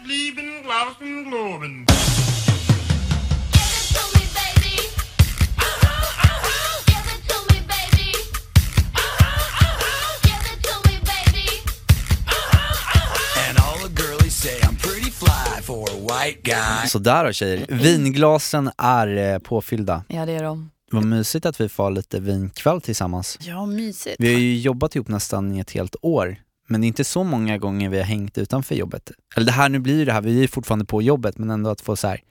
white 16.07 16.39
guy. 16.43 16.87
Så 16.87 16.99
där 16.99 17.25
då 17.25 17.31
tjejer, 17.31 17.65
vinglasen 17.69 18.71
är 18.77 19.33
eh, 19.33 19.39
påfyllda. 19.39 20.03
Ja, 20.07 20.25
det 20.25 20.31
är 20.31 20.43
de. 20.43 20.71
Vad 20.91 21.05
mysigt 21.05 21.45
att 21.45 21.61
vi 21.61 21.69
får 21.69 21.83
ha 21.83 21.89
lite 21.89 22.19
vinkväll 22.19 22.81
tillsammans. 22.81 23.37
Ja, 23.41 23.65
mysigt. 23.65 24.15
Vi 24.19 24.33
har 24.33 24.39
ju 24.39 24.57
jobbat 24.59 24.95
ihop 24.95 25.07
nästan 25.07 25.55
i 25.55 25.59
ett 25.59 25.71
helt 25.71 25.95
år. 26.01 26.35
Men 26.67 26.81
det 26.81 26.85
är 26.85 26.87
inte 26.87 27.03
så 27.03 27.23
många 27.23 27.57
gånger 27.57 27.89
vi 27.89 27.97
har 27.97 28.05
hängt 28.05 28.37
utanför 28.37 28.75
jobbet. 28.75 29.11
Eller 29.35 29.45
det 29.45 29.51
här, 29.51 29.69
nu 29.69 29.79
blir 29.79 29.97
ju 29.99 30.05
det 30.05 30.13
här, 30.13 30.21
vi 30.21 30.37
är 30.37 30.41
ju 30.41 30.47
fortfarande 30.47 30.85
på 30.85 31.01
jobbet 31.01 31.37
men 31.37 31.49
ändå 31.49 31.69
att 31.69 31.81
få 31.81 31.95
så 31.95 32.07
här, 32.07 32.21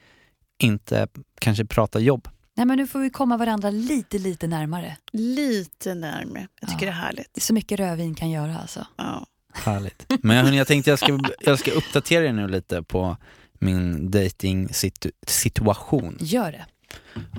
inte 0.62 1.08
kanske 1.40 1.64
prata 1.64 1.98
jobb. 2.00 2.28
Nej, 2.56 2.66
men 2.66 2.78
nu 2.78 2.86
får 2.86 2.98
vi 3.00 3.10
komma 3.10 3.36
varandra 3.36 3.70
lite, 3.70 4.18
lite 4.18 4.46
närmare. 4.46 4.96
Lite 5.12 5.94
närmare. 5.94 6.46
Jag 6.60 6.70
tycker 6.70 6.86
Ja. 6.86 6.92
det 6.92 6.98
är 6.98 7.02
härligt. 7.02 7.28
Det 7.34 7.38
är 7.38 7.42
så 7.42 7.54
mycket 7.54 7.80
rödvin 7.80 8.14
kan 8.14 8.30
göra 8.30 8.58
alltså. 8.58 8.86
Ja. 8.96 9.26
Härligt. 9.52 10.06
Men 10.22 10.44
hörni, 10.44 10.56
jag 10.58 10.66
tänkte 10.66 10.90
jag 10.90 10.98
ska, 10.98 11.18
jag 11.40 11.58
ska 11.58 11.70
uppdatera 11.70 12.24
er 12.24 12.32
nu 12.32 12.48
lite 12.48 12.82
på 12.82 13.16
min 13.58 14.10
dating 14.10 14.68
situ- 14.68 15.10
situation. 15.26 16.16
Gör 16.20 16.52
det. 16.52 16.64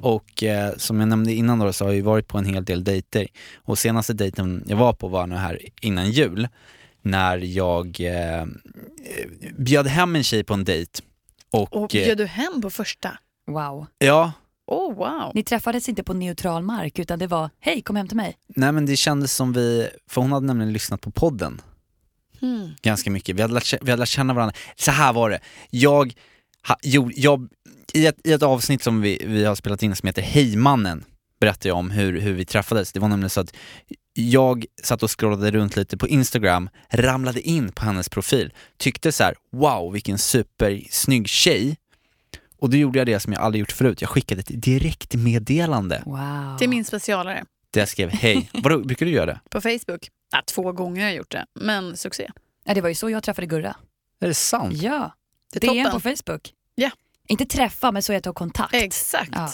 Och 0.02 0.44
eh, 0.44 0.74
som 0.78 1.00
jag 1.00 1.10
nämnde 1.10 1.34
innan 1.34 1.60
då 1.60 1.74
så 1.74 1.84
har 1.86 1.90
jag 1.90 1.96
ju 1.96 2.02
varit 2.02 2.28
på 2.28 2.38
en 2.38 2.46
hel 2.46 2.66
del 2.66 2.84
dejter. 2.84 3.28
Och 3.58 3.78
senaste 3.80 4.14
dejten 4.14 4.64
jag 4.68 4.78
var 4.78 4.94
på 4.94 5.08
var 5.08 5.28
nu 5.28 5.36
här 5.36 5.60
innan 5.82 6.12
jul. 6.12 6.48
När 7.02 7.38
jag 7.38 8.00
eh, 8.00 8.46
bjöd 9.58 9.88
hem 9.88 10.16
en 10.16 10.24
tjej 10.24 10.44
på 10.44 10.54
en 10.54 10.64
dejt. 10.64 11.02
Och, 11.52 11.74
Och 11.84 11.96
eh, 11.96 12.06
bjöd 12.06 12.18
du 12.18 12.26
hem 12.26 12.62
på 12.62 12.70
första? 12.70 13.18
Wow. 13.48 13.86
ja, 13.98 14.32
Oh 14.68 14.96
wow. 14.96 15.32
Ni 15.34 15.44
träffades 15.44 15.90
inte 15.90 16.04
på 16.04 16.14
neutral 16.14 16.64
mark 16.64 17.00
utan 17.00 17.20
det 17.20 17.28
var 17.28 17.50
hej 17.60 17.82
kom 17.82 17.96
hem 17.96 18.08
till 18.08 18.18
mig. 18.18 18.38
nej 18.48 18.72
men 18.72 18.86
det 18.86 18.96
kändes 18.96 19.34
som 19.34 19.54
vi, 19.54 19.90
för 20.10 20.22
hon 20.22 20.32
hade 20.32 20.46
nämligen 20.48 20.74
lyssnat 20.74 21.02
på 21.02 21.12
podden 21.12 21.62
Hmm. 22.46 22.76
ganska 22.82 23.12
mycket. 23.12 23.36
Vi 23.36 23.42
hade 23.42 23.54
lärt, 23.54 23.74
vi 23.82 23.92
hade 23.92 24.00
lärt 24.00 24.10
känna 24.10 24.34
varandra. 24.34 24.56
Så 24.76 24.92
här 24.92 25.14
var 25.14 25.30
det. 25.30 25.40
Jag, 25.70 26.14
ha, 26.68 26.78
jo, 26.84 27.12
jag 27.16 27.48
i, 27.94 28.06
ett, 28.08 28.18
I 28.24 28.32
ett 28.34 28.44
avsnitt 28.44 28.84
som 28.84 29.02
vi, 29.02 29.22
vi 29.26 29.46
har 29.46 29.56
spelat 29.56 29.84
in 29.84 29.96
som 29.96 30.08
heter 30.08 30.22
Hejmannen 30.22 31.04
berättade 31.40 31.68
jag 31.70 31.78
om 31.78 31.92
hur, 31.92 32.20
hur 32.22 32.34
vi 32.34 32.46
träffades. 32.46 32.92
Det 32.92 33.00
var 33.00 33.08
nämligen 33.08 33.30
så 33.30 33.42
att 33.42 33.54
jag 34.14 34.66
satt 34.84 35.04
och 35.04 35.20
scrollade 35.20 35.52
runt 35.52 35.76
lite 35.76 35.98
på 35.98 36.08
Instagram, 36.08 36.70
ramlade 36.90 37.42
in 37.42 37.72
på 37.72 37.86
hennes 37.86 38.10
profil, 38.10 38.54
tyckte 38.78 39.12
så 39.12 39.24
här: 39.24 39.36
wow 39.52 39.94
vilken 39.94 40.18
supersnygg 40.18 41.28
tjej. 41.30 41.78
Och 42.60 42.70
då 42.70 42.78
gjorde 42.78 43.00
jag 43.00 43.06
det 43.08 43.20
som 43.20 43.34
jag 43.34 43.42
aldrig 43.42 43.60
gjort 43.60 43.72
förut, 43.72 44.02
jag 44.02 44.10
skickade 44.10 44.42
ett 44.42 44.62
direktmeddelande 44.62 46.02
Wow. 46.06 46.58
Till 46.60 46.70
min 46.70 46.86
specialare. 46.86 47.46
där 47.72 47.82
jag 47.82 47.90
skrev 47.90 48.10
hej. 48.10 48.50
Vadå, 48.54 48.80
brukar 48.80 49.06
du 49.06 49.12
göra 49.12 49.26
det? 49.26 49.40
På 49.50 49.62
Facebook. 49.62 50.10
Ja, 50.36 50.42
två 50.48 50.72
gånger 50.72 51.02
har 51.02 51.08
jag 51.10 51.18
gjort 51.18 51.32
det, 51.32 51.46
men 51.60 51.98
succé. 51.98 52.30
Ja, 52.66 52.74
det 52.74 52.82
var 52.82 52.90
ju 52.90 52.96
så 52.96 53.10
jag 53.10 53.24
träffade 53.24 53.48
Gurra. 53.48 53.76
Är 54.22 54.28
det 54.28 54.34
sant? 54.34 54.74
Ja, 54.74 55.12
Det 55.54 55.64
är 55.64 55.74
DM 55.74 55.86
toppen. 55.86 56.02
på 56.02 56.16
Facebook. 56.18 56.54
Ja. 56.76 56.90
Inte 57.28 57.46
träffa 57.46 57.92
men 57.92 58.04
så 58.04 58.14
jag 58.14 58.24
tog 58.24 58.36
kontakt. 58.36 58.74
Exakt. 58.74 59.30
Ja. 59.34 59.52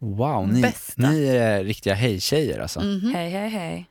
Wow, 0.00 0.48
ni, 0.52 0.62
Bästa. 0.62 1.10
ni 1.10 1.26
är 1.26 1.64
riktiga 1.64 1.94
hej-tjejer 1.94 2.60
alltså. 2.60 2.80
Mhm. 2.80 3.14
Hej 3.14 3.30
hej 3.30 3.48
hej. 3.48 3.86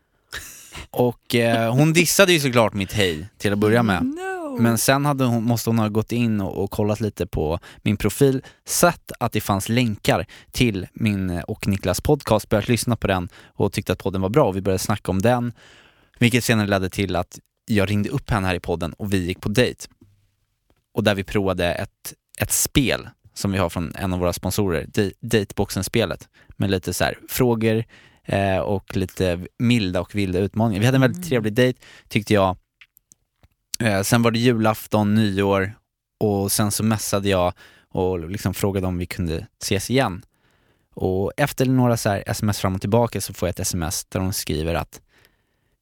Och 0.89 1.35
eh, 1.35 1.73
hon 1.75 1.93
dissade 1.93 2.33
ju 2.33 2.39
såklart 2.39 2.73
mitt 2.73 2.93
hej 2.93 3.29
till 3.37 3.53
att 3.53 3.59
börja 3.59 3.83
med. 3.83 4.03
No. 4.05 4.57
Men 4.61 4.77
sen 4.77 5.05
hade 5.05 5.23
hon, 5.25 5.43
måste 5.43 5.69
hon 5.69 5.79
ha 5.79 5.87
gått 5.89 6.11
in 6.11 6.41
och, 6.41 6.63
och 6.63 6.71
kollat 6.71 7.01
lite 7.01 7.27
på 7.27 7.59
min 7.81 7.97
profil, 7.97 8.41
sett 8.65 9.11
att 9.19 9.31
det 9.31 9.41
fanns 9.41 9.69
länkar 9.69 10.25
till 10.51 10.87
min 10.93 11.29
eh, 11.29 11.41
och 11.41 11.67
Niklas 11.67 12.01
podcast, 12.01 12.49
börjat 12.49 12.67
lyssna 12.67 12.95
på 12.95 13.07
den 13.07 13.29
och 13.45 13.73
tyckte 13.73 13.93
att 13.93 13.99
podden 13.99 14.21
var 14.21 14.29
bra 14.29 14.45
och 14.47 14.55
vi 14.55 14.61
började 14.61 14.79
snacka 14.79 15.11
om 15.11 15.21
den. 15.21 15.53
Vilket 16.19 16.43
senare 16.43 16.67
ledde 16.67 16.89
till 16.89 17.15
att 17.15 17.39
jag 17.65 17.89
ringde 17.89 18.09
upp 18.09 18.29
henne 18.29 18.47
här 18.47 18.55
i 18.55 18.59
podden 18.59 18.93
och 18.93 19.13
vi 19.13 19.25
gick 19.25 19.41
på 19.41 19.49
dejt. 19.49 19.87
Och 20.93 21.03
där 21.03 21.15
vi 21.15 21.23
provade 21.23 21.73
ett, 21.73 22.13
ett 22.39 22.51
spel 22.51 23.09
som 23.33 23.51
vi 23.51 23.57
har 23.57 23.69
från 23.69 23.95
en 23.95 24.13
av 24.13 24.19
våra 24.19 24.33
sponsorer, 24.33 24.87
Dateboxen-spelet. 25.21 26.29
Med 26.57 26.71
lite 26.71 26.93
så 26.93 27.03
här 27.03 27.19
frågor 27.29 27.83
eh, 28.23 28.57
och 28.57 28.95
lite 28.97 29.45
milda 29.59 30.01
och 30.01 30.15
vilda 30.15 30.39
utmaningar. 30.39 30.79
Vi 30.79 30.85
hade 30.85 30.95
en 30.95 31.01
väldigt 31.01 31.29
trevlig 31.29 31.53
dejt 31.53 31.79
tyckte 32.07 32.33
jag. 32.33 32.57
Eh, 33.79 34.01
sen 34.01 34.21
var 34.21 34.31
det 34.31 34.39
julafton, 34.39 35.15
nyår 35.15 35.73
och 36.19 36.51
sen 36.51 36.71
så 36.71 36.83
messade 36.83 37.29
jag 37.29 37.53
och 37.89 38.29
liksom 38.29 38.53
frågade 38.53 38.87
om 38.87 38.97
vi 38.97 39.05
kunde 39.05 39.47
ses 39.61 39.89
igen. 39.89 40.25
Och 40.93 41.31
efter 41.37 41.65
några 41.65 41.97
så 41.97 42.09
här 42.09 42.23
sms 42.27 42.59
fram 42.59 42.75
och 42.75 42.81
tillbaka 42.81 43.21
så 43.21 43.33
får 43.33 43.47
jag 43.47 43.51
ett 43.51 43.59
sms 43.59 44.05
där 44.05 44.19
hon 44.19 44.33
skriver 44.33 44.75
att 44.75 45.01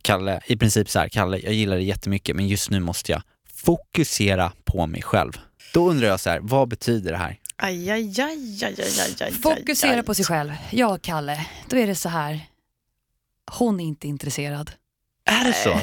Kalle, 0.01 0.41
i 0.45 0.57
princip 0.57 0.89
så 0.89 0.99
här, 0.99 1.09
Kalle, 1.09 1.37
jag 1.39 1.53
gillar 1.53 1.75
dig 1.75 1.85
jättemycket 1.85 2.35
men 2.35 2.47
just 2.47 2.69
nu 2.69 2.79
måste 2.79 3.11
jag 3.11 3.21
fokusera 3.53 4.51
på 4.63 4.87
mig 4.87 5.01
själv. 5.01 5.31
Då 5.73 5.89
undrar 5.89 6.07
jag 6.07 6.19
så 6.19 6.29
här, 6.29 6.39
vad 6.41 6.67
betyder 6.67 7.11
det 7.11 7.17
här? 7.17 7.39
Aj, 7.55 7.89
aj, 7.89 8.21
aj, 8.21 8.63
aj, 8.63 8.75
aj, 8.79 8.99
aj, 8.99 9.15
aj, 9.21 9.31
Fokusera 9.31 9.95
aj. 9.99 10.03
på 10.03 10.13
sig 10.15 10.25
själv. 10.25 10.51
Ja, 10.71 10.97
Kalle. 11.01 11.45
Då 11.69 11.77
är 11.77 11.87
det 11.87 11.95
så 11.95 12.09
här. 12.09 12.39
Hon 13.51 13.79
är 13.79 13.83
inte 13.85 14.07
intresserad. 14.07 14.71
Är 15.25 15.43
det 15.43 15.53
så? 15.53 15.79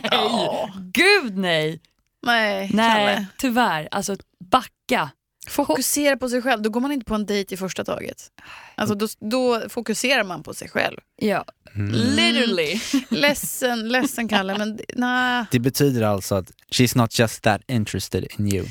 Ja. 0.10 0.70
Gud 0.92 1.36
nej! 1.36 1.80
Nej, 2.26 2.70
Nej, 2.72 2.96
Kalle. 3.14 3.26
tyvärr. 3.38 3.88
Alltså 3.90 4.16
backa. 4.50 5.10
Fokusera 5.48 6.16
på 6.16 6.28
sig 6.28 6.42
själv, 6.42 6.62
då 6.62 6.70
går 6.70 6.80
man 6.80 6.92
inte 6.92 7.04
på 7.04 7.14
en 7.14 7.26
dejt 7.26 7.54
i 7.54 7.56
första 7.56 7.84
taget. 7.84 8.30
Alltså 8.74 8.94
då, 8.94 9.08
då 9.20 9.68
fokuserar 9.68 10.24
man 10.24 10.42
på 10.42 10.54
sig 10.54 10.68
själv. 10.68 10.96
Ja, 11.16 11.44
Mm. 11.74 11.92
literally. 11.92 12.80
Ledsen, 13.08 13.88
ledsen 13.88 14.28
Kalle, 14.28 14.58
men 14.58 14.78
nej, 14.94 15.44
Det 15.50 15.58
betyder 15.58 16.02
alltså 16.02 16.34
att 16.34 16.50
she's 16.70 16.96
not 16.98 17.18
just 17.18 17.42
that 17.42 17.60
interested 17.68 18.26
in 18.38 18.54
you. 18.54 18.66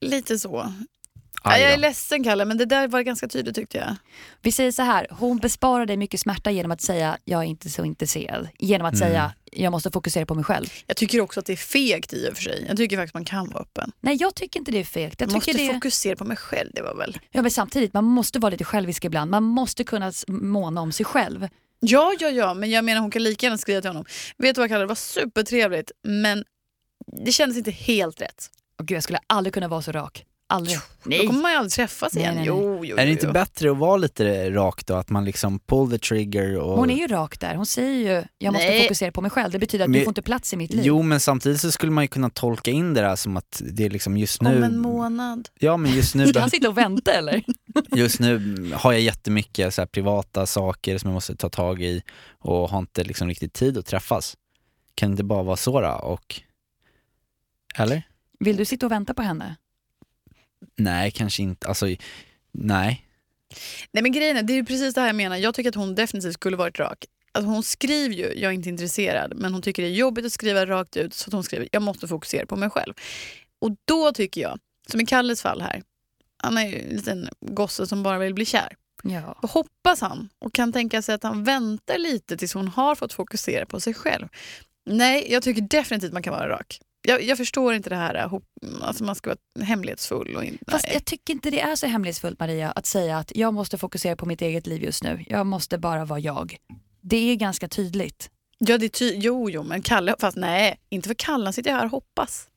lite 0.00 0.38
så. 0.38 0.72
Aj 1.42 1.62
jag 1.62 1.72
är 1.72 1.76
ledsen 1.76 2.24
Kalle, 2.24 2.44
men 2.44 2.58
det 2.58 2.64
där 2.64 2.88
var 2.88 3.02
ganska 3.02 3.28
tydligt 3.28 3.54
tyckte 3.54 3.78
jag. 3.78 3.96
Vi 4.42 4.52
säger 4.52 4.72
så 4.72 4.82
här, 4.82 5.06
hon 5.10 5.38
besparar 5.38 5.86
dig 5.86 5.96
mycket 5.96 6.20
smärta 6.20 6.50
genom 6.50 6.70
att 6.70 6.80
säga 6.80 7.18
jag 7.24 7.40
är 7.40 7.44
inte 7.44 7.70
så 7.70 7.84
intresserad. 7.84 8.48
Genom 8.58 8.86
att 8.86 8.98
säga 8.98 9.32
jag 9.52 9.70
måste 9.70 9.90
fokusera 9.90 10.26
på 10.26 10.34
mig 10.34 10.44
själv. 10.44 10.66
Jag 10.86 10.96
tycker 10.96 11.20
också 11.20 11.40
att 11.40 11.46
det 11.46 11.52
är 11.52 11.56
fegt 11.56 12.12
i 12.12 12.28
och 12.30 12.36
för 12.36 12.42
sig. 12.42 12.64
Jag 12.68 12.76
tycker 12.76 12.96
faktiskt 12.96 13.14
man 13.14 13.24
kan 13.24 13.50
vara 13.50 13.62
öppen. 13.62 13.92
Nej, 14.00 14.16
jag 14.20 14.34
tycker 14.34 14.60
inte 14.60 14.72
det 14.72 14.78
är 14.78 14.84
fegt. 14.84 15.20
Jag 15.20 15.30
Jag 15.30 15.34
måste 15.34 15.52
det... 15.52 15.74
fokusera 15.74 16.16
på 16.16 16.24
mig 16.24 16.36
själv, 16.36 16.70
det 16.74 16.82
var 16.82 16.94
väl. 16.94 17.18
ja, 17.30 17.42
men 17.42 17.50
samtidigt, 17.50 17.94
man 17.94 18.04
måste 18.04 18.38
vara 18.38 18.50
lite 18.50 18.64
självisk 18.64 19.04
ibland. 19.04 19.30
Man 19.30 19.42
måste 19.42 19.84
kunna 19.84 20.12
måna 20.28 20.80
om 20.80 20.92
sig 20.92 21.06
själv. 21.06 21.48
Ja, 21.80 22.14
ja, 22.20 22.28
ja, 22.28 22.54
men 22.54 22.70
jag 22.70 22.84
menar 22.84 23.00
hon 23.00 23.10
kan 23.10 23.22
lika 23.22 23.46
gärna 23.46 23.58
skriva 23.58 23.80
till 23.80 23.90
honom. 23.90 24.04
Vet 24.38 24.54
du 24.54 24.60
vad 24.60 24.70
Kalle, 24.70 24.82
det 24.82 24.86
var 24.86 24.94
supertrevligt, 24.94 25.90
men 26.02 26.44
det 27.24 27.32
kändes 27.32 27.58
inte 27.58 27.70
helt 27.70 28.20
rätt. 28.20 28.50
Och 28.78 28.86
gud, 28.86 28.96
jag 28.96 29.02
skulle 29.04 29.18
aldrig 29.26 29.54
kunna 29.54 29.68
vara 29.68 29.82
så 29.82 29.92
rak. 29.92 30.24
Aldrig. 30.50 30.78
Då 31.04 31.26
kommer 31.26 31.42
man 31.42 31.50
ju 31.50 31.56
aldrig 31.56 31.72
träffas 31.72 32.14
Nej, 32.14 32.22
igen. 32.22 32.34
nej, 32.34 32.44
nej. 32.44 32.54
Jo, 32.62 32.84
jo, 32.84 32.96
Är 32.96 33.06
det 33.06 33.12
inte 33.12 33.26
jo. 33.26 33.32
bättre 33.32 33.70
att 33.70 33.76
vara 33.76 33.96
lite 33.96 34.50
rak 34.50 34.86
då? 34.86 34.94
Att 34.94 35.10
man 35.10 35.24
liksom 35.24 35.60
pull 35.60 35.90
the 35.90 35.98
trigger 35.98 36.58
och... 36.58 36.78
Hon 36.78 36.90
är 36.90 36.96
ju 36.96 37.06
rak 37.06 37.40
där. 37.40 37.54
Hon 37.54 37.66
säger 37.66 38.16
ju 38.16 38.24
jag 38.38 38.52
måste 38.52 38.68
Nej. 38.68 38.82
fokusera 38.82 39.12
på 39.12 39.20
mig 39.20 39.30
själv. 39.30 39.52
Det 39.52 39.58
betyder 39.58 39.84
att 39.84 39.90
Men- 39.90 39.98
du 39.98 40.04
får 40.04 40.10
inte 40.10 40.22
plats 40.22 40.52
i 40.52 40.56
mitt 40.56 40.70
liv. 40.74 40.84
Jo 40.84 41.02
men 41.02 41.20
samtidigt 41.20 41.60
så 41.60 41.70
skulle 41.70 41.92
man 41.92 42.04
ju 42.04 42.08
kunna 42.08 42.30
tolka 42.30 42.70
in 42.70 42.94
det 42.94 43.00
där 43.00 43.16
som 43.16 43.36
att 43.36 43.62
det 43.72 43.84
är 43.84 43.90
liksom 43.90 44.16
just 44.16 44.42
nu... 44.42 44.56
Om 44.56 44.62
en 44.62 44.78
månad. 44.78 45.48
Ja 45.58 45.76
men 45.76 45.92
just 45.92 46.14
nu, 46.14 46.26
Ska 46.28 46.40
han 46.40 46.50
sitta 46.50 46.68
och 46.68 46.78
vänta 46.78 47.12
eller? 47.12 47.42
just 47.96 48.20
nu 48.20 48.54
har 48.74 48.92
jag 48.92 49.00
jättemycket 49.00 49.74
så 49.74 49.80
här 49.80 49.86
privata 49.86 50.46
saker 50.46 50.98
som 50.98 51.08
jag 51.10 51.14
måste 51.14 51.36
ta 51.36 51.48
tag 51.48 51.82
i 51.82 52.02
och 52.38 52.68
har 52.70 52.78
inte 52.78 53.04
liksom 53.04 53.28
riktigt 53.28 53.52
tid 53.52 53.78
att 53.78 53.86
träffas. 53.86 54.36
Kan 54.94 55.10
det 55.10 55.12
inte 55.12 55.24
bara 55.24 55.42
vara 55.42 55.56
så 55.56 55.80
då? 55.80 55.88
Och... 55.90 56.40
Eller? 57.78 58.02
Vill 58.40 58.56
du 58.56 58.64
sitta 58.64 58.86
och 58.86 58.92
vänta 58.92 59.14
på 59.14 59.22
henne? 59.22 59.56
Nej, 60.76 61.10
kanske 61.10 61.42
inte. 61.42 61.68
Alltså, 61.68 61.86
nej. 62.52 63.04
Nej 63.92 64.02
men 64.02 64.12
grejen 64.12 64.36
är, 64.36 64.42
det 64.42 64.52
är 64.52 64.56
ju 64.56 64.64
precis 64.64 64.94
det 64.94 65.00
här 65.00 65.08
jag 65.08 65.16
menar. 65.16 65.36
Jag 65.36 65.54
tycker 65.54 65.68
att 65.68 65.74
hon 65.74 65.94
definitivt 65.94 66.34
skulle 66.34 66.56
varit 66.56 66.78
rak. 66.78 67.04
Alltså 67.32 67.50
hon 67.50 67.62
skriver 67.62 68.14
ju, 68.14 68.24
jag 68.24 68.50
är 68.50 68.54
inte 68.54 68.68
intresserad, 68.68 69.32
men 69.36 69.52
hon 69.52 69.62
tycker 69.62 69.82
det 69.82 69.88
är 69.88 69.92
jobbigt 69.92 70.26
att 70.26 70.32
skriva 70.32 70.66
rakt 70.66 70.96
ut 70.96 71.14
så 71.14 71.28
att 71.28 71.32
hon 71.32 71.44
skriver, 71.44 71.68
jag 71.72 71.82
måste 71.82 72.08
fokusera 72.08 72.46
på 72.46 72.56
mig 72.56 72.70
själv. 72.70 72.94
Och 73.58 73.76
då 73.84 74.12
tycker 74.12 74.40
jag, 74.40 74.58
som 74.90 75.00
i 75.00 75.06
Kalles 75.06 75.42
fall 75.42 75.60
här, 75.60 75.82
han 76.42 76.58
är 76.58 76.66
ju 76.66 76.78
en 76.78 76.96
liten 76.96 77.28
gosse 77.40 77.86
som 77.86 78.02
bara 78.02 78.18
vill 78.18 78.34
bli 78.34 78.44
kär. 78.44 78.76
Ja. 79.02 79.38
Då 79.42 79.48
hoppas 79.48 80.00
han 80.00 80.28
och 80.38 80.54
kan 80.54 80.72
tänka 80.72 81.02
sig 81.02 81.14
att 81.14 81.22
han 81.22 81.44
väntar 81.44 81.98
lite 81.98 82.36
tills 82.36 82.54
hon 82.54 82.68
har 82.68 82.94
fått 82.94 83.12
fokusera 83.12 83.66
på 83.66 83.80
sig 83.80 83.94
själv. 83.94 84.28
Nej, 84.86 85.32
jag 85.32 85.42
tycker 85.42 85.62
definitivt 85.62 86.12
man 86.12 86.22
kan 86.22 86.32
vara 86.32 86.48
rak. 86.48 86.80
Jag, 87.08 87.22
jag 87.22 87.38
förstår 87.38 87.74
inte 87.74 87.90
det 87.90 87.96
här, 87.96 88.26
hop- 88.28 88.44
alltså 88.82 89.04
man 89.04 89.14
ska 89.14 89.30
vara 89.30 89.66
hemlighetsfull. 89.66 90.36
Och 90.36 90.44
in, 90.44 90.58
Fast 90.68 90.86
jag 90.92 91.04
tycker 91.04 91.32
inte 91.32 91.50
det 91.50 91.60
är 91.60 91.76
så 91.76 91.86
hemlighetsfullt 91.86 92.40
Maria 92.40 92.70
att 92.70 92.86
säga 92.86 93.18
att 93.18 93.32
jag 93.34 93.54
måste 93.54 93.78
fokusera 93.78 94.16
på 94.16 94.26
mitt 94.26 94.42
eget 94.42 94.66
liv 94.66 94.82
just 94.84 95.02
nu. 95.02 95.24
Jag 95.28 95.46
måste 95.46 95.78
bara 95.78 96.04
vara 96.04 96.18
jag. 96.20 96.56
Det 97.00 97.16
är 97.32 97.36
ganska 97.36 97.68
tydligt. 97.68 98.30
Ja, 98.58 98.78
det 98.78 98.86
är 98.86 98.88
ty- 98.88 99.14
jo, 99.16 99.50
jo, 99.50 99.62
men 99.62 99.82
Kalle, 99.82 100.14
fast 100.20 100.36
nej, 100.36 100.78
inte 100.90 101.08
för 101.08 101.14
Kalle, 101.14 101.44
han 101.44 101.52
sitter 101.52 101.72
här 101.72 101.84
och 101.84 101.90
hoppas. 101.90 102.48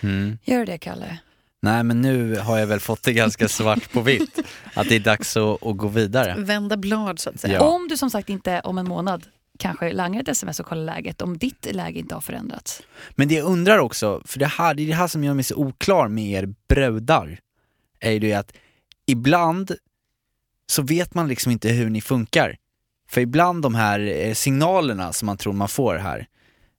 Mm. 0.00 0.38
Gör 0.44 0.66
det 0.66 0.78
Kalle? 0.78 1.18
Nej 1.62 1.82
men 1.84 2.00
nu 2.00 2.36
har 2.38 2.58
jag 2.58 2.66
väl 2.66 2.80
fått 2.80 3.02
det 3.02 3.12
ganska 3.12 3.48
svart 3.58 3.92
på 3.92 4.00
vitt. 4.00 4.38
Att 4.74 4.88
det 4.88 4.94
är 4.96 5.00
dags 5.00 5.36
att, 5.36 5.66
att 5.66 5.76
gå 5.76 5.88
vidare. 5.88 6.34
Vända 6.38 6.76
blad 6.76 7.18
så 7.18 7.30
att 7.30 7.40
säga. 7.40 7.54
Ja. 7.54 7.60
Om 7.68 7.88
du 7.88 7.96
som 7.96 8.10
sagt 8.10 8.28
inte 8.28 8.60
om 8.60 8.78
en 8.78 8.88
månad 8.88 9.26
kanske 9.58 9.92
langar 9.92 10.20
ett 10.20 10.28
sms 10.28 10.60
och 10.60 10.66
kollar 10.66 10.84
läget, 10.84 11.22
om 11.22 11.38
ditt 11.38 11.74
läge 11.74 11.98
inte 11.98 12.14
har 12.14 12.20
förändrats. 12.20 12.82
Men 13.10 13.28
det 13.28 13.34
jag 13.34 13.46
undrar 13.46 13.78
också, 13.78 14.22
för 14.24 14.38
det 14.38 14.46
här, 14.46 14.74
det 14.74 14.82
är 14.82 14.86
det 14.86 14.94
här 14.94 15.08
som 15.08 15.24
gör 15.24 15.34
mig 15.34 15.44
så 15.44 15.56
oklar 15.56 16.08
med 16.08 16.30
er 16.30 16.54
brudar, 16.68 17.38
är 18.00 18.10
ju 18.10 18.18
det 18.18 18.32
att 18.32 18.52
ibland 19.06 19.72
så 20.66 20.82
vet 20.82 21.14
man 21.14 21.28
liksom 21.28 21.52
inte 21.52 21.68
hur 21.68 21.90
ni 21.90 22.00
funkar. 22.00 22.56
För 23.10 23.20
ibland 23.20 23.62
de 23.62 23.74
här 23.74 24.00
eh, 24.00 24.34
signalerna 24.34 25.12
som 25.12 25.26
man 25.26 25.36
tror 25.36 25.52
man 25.52 25.68
får 25.68 25.94
här, 25.94 26.26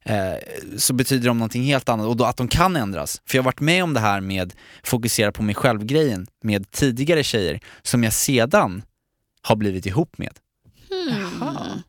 eh, 0.05 0.37
så 0.77 0.93
betyder 0.93 1.27
de 1.27 1.37
någonting 1.37 1.63
helt 1.63 1.89
annat 1.89 2.07
och 2.07 2.17
då 2.17 2.25
att 2.25 2.37
de 2.37 2.47
kan 2.47 2.75
ändras. 2.75 3.21
För 3.25 3.37
jag 3.37 3.43
har 3.43 3.45
varit 3.45 3.59
med 3.59 3.83
om 3.83 3.93
det 3.93 3.99
här 3.99 4.21
med 4.21 4.53
fokusera 4.83 5.31
på 5.31 5.43
mig 5.43 5.55
själv-grejen 5.55 6.27
med 6.43 6.71
tidigare 6.71 7.23
tjejer 7.23 7.59
som 7.81 8.03
jag 8.03 8.13
sedan 8.13 8.83
har 9.41 9.55
blivit 9.55 9.85
ihop 9.85 10.17
med. 10.17 10.33
Hmm. 10.89 11.81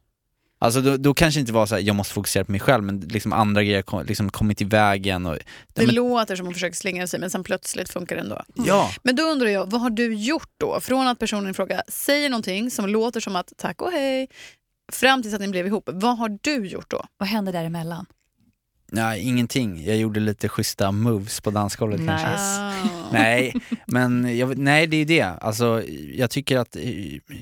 Alltså 0.62 0.80
då, 0.80 0.96
då 0.96 1.14
kanske 1.14 1.38
det 1.38 1.40
inte 1.40 1.52
var 1.52 1.66
så 1.66 1.74
här, 1.74 1.82
jag 1.82 1.96
måste 1.96 2.14
fokusera 2.14 2.44
på 2.44 2.50
mig 2.52 2.60
själv, 2.60 2.84
men 2.84 3.00
liksom 3.00 3.32
andra 3.32 3.62
grejer 3.62 3.82
kom, 3.82 4.06
liksom 4.06 4.30
kommit 4.30 4.60
i 4.60 4.64
vägen. 4.64 5.26
Och, 5.26 5.38
Det 5.74 5.86
men, 5.86 5.94
låter 5.94 6.36
som 6.36 6.44
att 6.44 6.46
hon 6.46 6.54
försöker 6.54 6.76
slingra 6.76 7.06
sig 7.06 7.20
men 7.20 7.30
sen 7.30 7.44
plötsligt 7.44 7.88
funkar 7.88 8.16
det 8.16 8.22
ändå. 8.22 8.42
ja, 8.54 8.90
Men 9.02 9.16
då 9.16 9.22
undrar 9.22 9.48
jag, 9.48 9.70
vad 9.70 9.80
har 9.80 9.90
du 9.90 10.14
gjort 10.14 10.50
då? 10.56 10.80
Från 10.80 11.06
att 11.06 11.18
personen 11.18 11.50
i 11.50 11.54
fråga 11.54 11.82
säger 11.88 12.30
någonting 12.30 12.70
som 12.70 12.88
låter 12.88 13.20
som 13.20 13.36
att 13.36 13.52
tack 13.56 13.82
och 13.82 13.92
hej, 13.92 14.28
fram 14.92 15.22
tills 15.22 15.34
att 15.34 15.40
ni 15.40 15.48
blev 15.48 15.66
ihop. 15.66 15.88
Vad 15.92 16.18
har 16.18 16.38
du 16.40 16.66
gjort 16.66 16.90
då? 16.90 17.04
Vad 17.18 17.28
hände 17.28 17.52
däremellan? 17.52 18.06
nej, 18.92 19.20
ingenting. 19.22 19.84
Jag 19.84 19.96
gjorde 19.96 20.20
lite 20.20 20.48
schyssta 20.48 20.92
moves 20.92 21.40
på 21.40 21.50
dansgolvet 21.50 22.06
kanske. 22.06 22.28
Ah. 22.28 22.72
Nej, 23.12 23.54
men 23.86 24.38
jag, 24.38 24.58
nej 24.58 24.86
det 24.86 24.96
är 24.96 25.04
det. 25.04 25.22
Alltså, 25.22 25.82
jag 26.14 26.30
tycker 26.30 26.58
att 26.58 26.76
eh, 26.76 26.82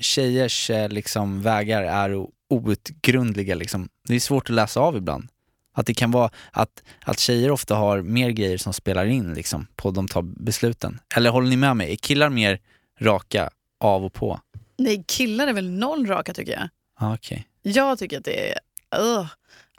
tjejers 0.01 0.69
eh, 0.69 0.89
liksom, 0.89 1.41
vägar 1.41 1.83
är 1.83 2.27
outgrundliga. 2.49 3.55
Liksom. 3.55 3.89
Det 4.07 4.15
är 4.15 4.19
svårt 4.19 4.49
att 4.49 4.55
läsa 4.55 4.79
av 4.79 4.97
ibland. 4.97 5.27
Att 5.73 5.85
det 5.85 5.93
kan 5.93 6.11
vara 6.11 6.31
att, 6.51 6.83
att 7.01 7.19
tjejer 7.19 7.51
ofta 7.51 7.75
har 7.75 8.01
mer 8.01 8.29
grejer 8.29 8.57
som 8.57 8.73
spelar 8.73 9.05
in 9.05 9.33
liksom, 9.33 9.67
på 9.75 9.91
de 9.91 10.07
tar 10.07 10.21
besluten. 10.21 10.99
Eller 11.15 11.29
håller 11.29 11.49
ni 11.49 11.57
med 11.57 11.77
mig? 11.77 11.91
Är 11.91 11.95
killar 11.95 12.29
mer 12.29 12.59
raka 12.99 13.49
av 13.79 14.05
och 14.05 14.13
på? 14.13 14.39
Nej, 14.77 15.03
killar 15.07 15.47
är 15.47 15.53
väl 15.53 15.69
noll 15.69 16.07
raka 16.07 16.33
tycker 16.33 16.51
jag. 16.51 16.69
Ah, 16.95 17.13
Okej. 17.13 17.47
Jag 17.61 17.99
tycker 17.99 18.17
att 18.17 18.25
det 18.25 18.51
är... 18.51 18.59
ugh. 18.99 19.27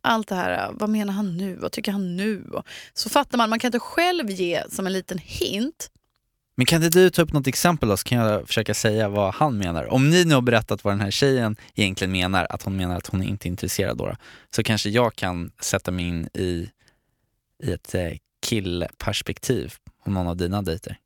allt 0.02 0.28
det 0.28 0.34
här, 0.34 0.68
uh, 0.68 0.76
vad 0.78 0.90
menar 0.90 1.12
han 1.12 1.36
nu? 1.36 1.56
Vad 1.56 1.72
tycker 1.72 1.92
han 1.92 2.16
nu? 2.16 2.44
Så 2.94 3.10
fattar 3.10 3.38
man, 3.38 3.50
man 3.50 3.58
kan 3.58 3.68
inte 3.68 3.78
själv 3.78 4.30
ge 4.30 4.64
som 4.70 4.86
en 4.86 4.92
liten 4.92 5.18
hint. 5.18 5.90
Men 6.56 6.66
kan 6.66 6.84
inte 6.84 6.98
du 6.98 7.10
ta 7.10 7.22
upp 7.22 7.32
något 7.32 7.46
exempel 7.46 7.88
då, 7.88 7.96
så 7.96 8.04
kan 8.04 8.18
jag 8.18 8.46
försöka 8.46 8.74
säga 8.74 9.08
vad 9.08 9.34
han 9.34 9.58
menar. 9.58 9.92
Om 9.92 10.10
ni 10.10 10.24
nu 10.24 10.34
har 10.34 10.42
berättat 10.42 10.84
vad 10.84 10.92
den 10.92 11.00
här 11.00 11.10
tjejen 11.10 11.56
egentligen 11.74 12.12
menar, 12.12 12.46
att 12.50 12.62
hon 12.62 12.76
menar 12.76 12.96
att 12.96 13.06
hon 13.06 13.22
inte 13.22 13.48
är 13.48 13.50
intresserad 13.50 13.96
då, 13.96 14.16
så 14.56 14.62
kanske 14.62 14.90
jag 14.90 15.14
kan 15.14 15.52
sätta 15.60 15.90
mig 15.90 16.04
in 16.04 16.28
i, 16.34 16.70
i 17.62 17.72
ett 17.72 17.94
eh, 17.94 18.12
killperspektiv 18.46 19.74
om 20.04 20.14
någon 20.14 20.26
av 20.26 20.36
dina 20.36 20.62
dejter. 20.62 20.96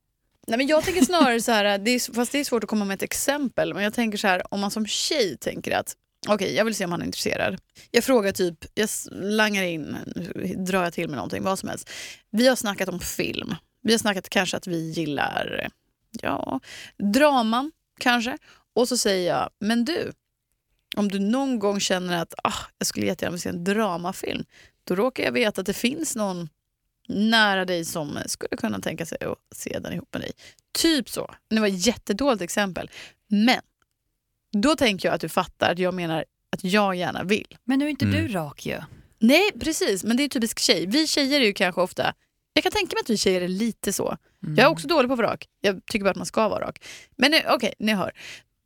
Nej, 0.46 0.58
men 0.58 0.66
jag 0.66 0.84
tänker 0.84 1.04
snarare 1.04 1.40
så 1.40 1.52
här, 1.52 1.78
det 1.78 1.90
är, 1.90 2.14
fast 2.14 2.32
det 2.32 2.38
är 2.38 2.44
svårt 2.44 2.64
att 2.64 2.70
komma 2.70 2.84
med 2.84 2.94
ett 2.94 3.02
exempel, 3.02 3.74
men 3.74 3.84
jag 3.84 3.94
tänker 3.94 4.18
så 4.18 4.26
här, 4.26 4.54
om 4.54 4.60
man 4.60 4.70
som 4.70 4.86
tjej 4.86 5.36
tänker 5.36 5.76
att 5.76 5.96
okej, 6.28 6.54
jag 6.54 6.64
vill 6.64 6.74
se 6.74 6.84
om 6.84 6.90
han 6.92 7.00
är 7.02 7.06
intresserad. 7.06 7.58
Jag 7.90 8.04
frågar 8.04 8.32
typ, 8.32 8.64
jag 8.74 8.88
langar 9.12 9.62
in, 9.62 9.96
drar 10.56 10.82
jag 10.82 10.92
till 10.92 11.08
med 11.08 11.16
någonting, 11.16 11.42
vad 11.42 11.58
som 11.58 11.68
helst. 11.68 11.90
Vi 12.30 12.48
har 12.48 12.56
snackat 12.56 12.88
om 12.88 13.00
film. 13.00 13.54
Vi 13.84 13.92
har 13.92 13.98
snackat 13.98 14.28
kanske 14.28 14.56
att 14.56 14.66
vi 14.66 14.90
gillar, 14.90 15.68
ja, 16.10 16.60
draman 16.98 17.72
kanske. 18.00 18.38
Och 18.74 18.88
så 18.88 18.96
säger 18.96 19.34
jag, 19.34 19.50
men 19.58 19.84
du, 19.84 20.12
om 20.96 21.08
du 21.08 21.18
någon 21.18 21.58
gång 21.58 21.80
känner 21.80 22.22
att 22.22 22.34
ah, 22.42 22.54
jag 22.78 22.86
skulle 22.86 23.06
jättegärna 23.06 23.30
vilja 23.30 23.42
se 23.42 23.48
en 23.48 23.64
dramafilm, 23.64 24.44
då 24.84 24.94
råkar 24.94 25.24
jag 25.24 25.32
veta 25.32 25.60
att 25.60 25.66
det 25.66 25.74
finns 25.74 26.16
någon 26.16 26.48
nära 27.08 27.64
dig 27.64 27.84
som 27.84 28.18
skulle 28.26 28.56
kunna 28.56 28.80
tänka 28.80 29.06
sig 29.06 29.18
att 29.24 29.56
se 29.56 29.78
den 29.78 29.92
ihop 29.92 30.08
med 30.12 30.22
dig. 30.22 30.32
Typ 30.72 31.08
så. 31.08 31.34
Det 31.48 31.60
var 31.60 31.66
ett 31.66 31.86
jättedåligt 31.86 32.42
exempel. 32.42 32.90
Men 33.28 33.60
då 34.52 34.76
tänker 34.76 35.08
jag 35.08 35.14
att 35.14 35.20
du 35.20 35.28
fattar 35.28 35.72
att 35.72 35.78
jag 35.78 35.94
menar 35.94 36.24
att 36.50 36.64
jag 36.64 36.94
gärna 36.94 37.22
vill. 37.22 37.56
Men 37.64 37.78
nu 37.78 37.84
är 37.84 37.88
inte 37.88 38.04
Mm. 38.04 38.26
du 38.26 38.32
rak 38.32 38.66
ju. 38.66 38.80
Nej, 39.18 39.50
precis. 39.60 40.04
Men 40.04 40.16
det 40.16 40.22
är 40.22 40.28
typiskt 40.28 40.60
tjej. 40.60 40.86
Vi 40.86 41.06
tjejer 41.06 41.40
är 41.40 41.44
ju 41.44 41.52
kanske 41.52 41.80
ofta... 41.80 42.14
Jag 42.56 42.62
kan 42.62 42.72
tänka 42.72 42.94
mig 42.96 43.00
att 43.00 43.10
vi 43.10 43.16
tjejer 43.16 43.40
är 43.40 43.48
lite 43.48 43.92
så. 43.92 44.16
Mm. 44.44 44.54
Jag 44.56 44.64
är 44.66 44.70
också 44.70 44.86
dålig 44.88 45.08
på 45.08 45.12
att 45.12 45.18
vara 45.18 45.32
rak. 45.32 45.46
Jag 45.60 45.86
tycker 45.86 46.04
bara 46.04 46.10
att 46.10 46.16
man 46.16 46.26
ska 46.26 46.48
vara 46.48 46.66
rak. 46.66 46.84
Men 47.16 47.30
nu- 47.30 47.42
okej, 47.48 47.74
ni 47.78 47.92
hör. 47.92 48.12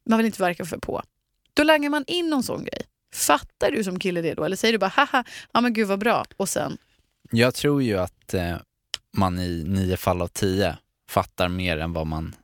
Man 0.09 0.17
vill 0.19 0.27
inte 0.27 0.43
verka 0.43 0.65
för 0.65 0.79
på. 0.79 1.03
Då 1.55 1.63
langar 1.63 1.91
man 1.91 2.05
in 2.07 2.31
någon 2.31 2.43
sån 2.43 2.65
grej. 2.65 2.83
Fattar 3.15 3.71
du 3.71 3.85
som 3.85 3.99
kille 3.99 4.21
det 4.23 4.35
då? 4.35 4.45
Eller 4.45 4.57
säger 4.57 4.73
du 4.73 4.79
bara 4.79 4.93
haha, 4.95 5.25
ja 5.53 5.61
men 5.61 5.73
gud 5.73 5.89
vad 5.89 5.99
bra. 5.99 6.25
Och 6.37 6.49
sen, 6.49 6.79
Jag 7.31 7.55
tror 7.55 7.83
ju 7.83 7.99
att 7.99 8.35
eh, 8.35 8.57
man 9.17 9.39
i 9.39 9.65
nio 9.67 9.97
fall 9.97 10.23
av 10.23 10.29
tio 10.29 10.77
fattar 11.11 11.49
mer 11.49 11.79
än 11.79 11.93
vad 11.93 12.07
man 12.07 12.35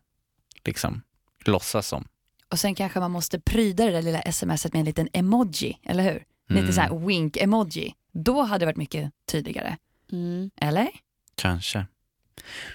liksom 0.65 1.03
låtsas 1.45 1.89
som. 1.89 2.09
Och 2.49 2.59
sen 2.59 2.75
kanske 2.75 3.01
man 3.01 3.11
måste 3.11 3.41
pryda 3.41 3.85
det 3.85 3.91
där 3.91 4.03
lilla 4.03 4.33
smset 4.33 4.73
med 4.73 4.81
en 4.81 4.87
liten 4.87 5.09
emoji, 5.13 5.79
eller 5.85 6.03
hur? 6.03 6.25
Mm. 6.51 6.63
Lite 6.63 6.73
så 6.75 6.81
här 6.81 6.91
wink-emoji. 6.91 7.93
Då 8.13 8.43
hade 8.43 8.59
det 8.63 8.67
varit 8.67 8.77
mycket 8.77 9.13
tydligare. 9.31 9.77
mm. 10.13 10.51
Eller? 10.57 10.89
Kanske. 11.35 11.87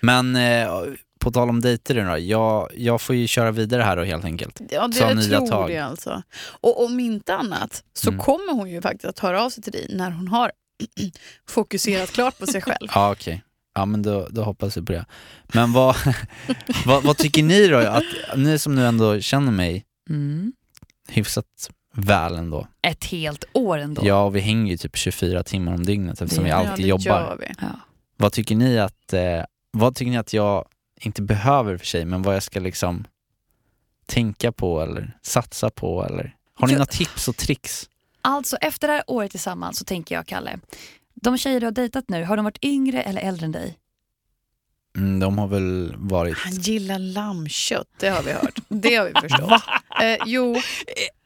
Men 0.01 0.35
eh, 0.35 0.69
på 1.19 1.31
tal 1.31 1.49
om 1.49 1.61
dejter 1.61 1.95
nu 1.95 2.05
då, 2.05 2.17
jag, 2.17 2.69
jag 2.75 3.01
får 3.01 3.15
ju 3.15 3.27
köra 3.27 3.51
vidare 3.51 3.81
här 3.81 3.97
då 3.97 4.03
helt 4.03 4.25
enkelt. 4.25 4.61
Ja, 4.69 4.87
det, 4.87 4.99
jag 4.99 5.17
nya 5.17 5.37
tror 5.37 5.47
tag. 5.47 5.69
det 5.69 5.77
alltså. 5.77 6.21
Och 6.39 6.85
om 6.85 6.99
inte 6.99 7.35
annat 7.35 7.83
så 7.93 8.09
Mm. 8.09 8.21
kommer 8.21 8.53
hon 8.53 8.69
ju 8.69 8.81
faktiskt 8.81 9.05
att 9.05 9.19
höra 9.19 9.43
av 9.43 9.49
sig 9.49 9.63
till 9.63 9.71
dig 9.73 9.87
när 9.89 10.11
hon 10.11 10.27
har 10.27 10.51
fokuserat 11.47 12.11
klart 12.11 12.37
på 12.39 12.47
sig 12.47 12.61
själv. 12.61 12.87
Ja 12.93 13.11
okej, 13.11 13.43
ja 13.75 13.85
men 13.85 14.01
då, 14.01 14.27
då 14.31 14.43
hoppas 14.43 14.77
vi 14.77 14.81
på 14.85 14.91
det. 14.91 15.05
Men 15.53 15.73
vad, 15.73 15.95
vad, 16.85 17.03
vad 17.03 17.17
tycker 17.17 17.43
ni 17.43 17.67
då? 17.67 17.77
Att, 17.77 18.03
ni 18.35 18.59
som 18.59 18.75
nu 18.75 18.85
ändå 18.87 19.19
känner 19.19 19.51
mig 19.51 19.85
Mm. 20.09 20.53
hyfsat 21.07 21.69
väl 21.93 22.35
ändå. 22.35 22.67
Ett 22.81 23.05
helt 23.05 23.43
år 23.53 23.77
ändå. 23.77 24.01
Ja, 24.05 24.29
vi 24.29 24.39
hänger 24.39 24.71
ju 24.71 24.77
typ 24.77 24.97
24 24.97 25.43
timmar 25.43 25.73
om 25.73 25.85
dygnet 25.85 26.21
eftersom 26.21 26.43
vi 26.43 26.51
alltid 26.51 26.85
jobbar. 26.85 27.37
Ja. 27.61 27.67
Vad 28.21 28.31
tycker 28.33 28.55
ni 28.55 28.79
att, 28.79 29.13
eh, 29.13 29.43
vad 29.71 29.95
tycker 29.95 30.11
ni 30.11 30.17
att 30.17 30.33
jag 30.33 30.65
inte 31.01 31.21
behöver 31.21 31.77
för 31.77 31.85
sig, 31.85 32.05
men 32.05 32.21
vad 32.21 32.35
jag 32.35 32.43
ska 32.43 32.59
liksom 32.59 33.05
tänka 34.05 34.51
på 34.51 34.81
eller 34.81 35.17
satsa 35.21 35.69
på 35.69 36.05
eller? 36.05 36.35
Har 36.53 36.67
ni 36.67 36.73
Jag- 36.73 36.77
några 36.79 36.85
tips 36.91 37.27
och 37.27 37.35
tricks? 37.37 37.89
Alltså 38.21 38.55
efter 38.57 38.87
det 38.87 38.93
här 38.93 39.03
året 39.07 39.31
tillsammans 39.31 39.77
så 39.79 39.85
tänker 39.85 40.15
jag 40.15 40.27
Kalle, 40.27 40.59
de 41.13 41.37
tjejer 41.37 41.59
du 41.59 41.65
har 41.65 41.71
dejtat 41.71 42.09
nu, 42.09 42.23
har 42.23 42.35
de 42.37 42.45
varit 42.45 42.63
yngre 42.65 43.01
eller 43.01 43.21
äldre 43.21 43.45
än 43.45 43.51
dig? 43.51 43.77
Mm, 44.97 45.19
de 45.19 45.37
har 45.37 45.47
väl 45.47 45.93
varit... 45.97 46.37
Han 46.37 46.53
gillar 46.53 46.99
lammkött, 46.99 47.87
det 47.99 48.09
har 48.09 48.23
vi 48.23 48.31
hört. 48.31 48.59
Det 48.69 48.95
har 48.95 49.05
vi 49.05 49.13
förstått. 49.29 49.51
eh, 50.01 50.17
jo, 50.25 50.55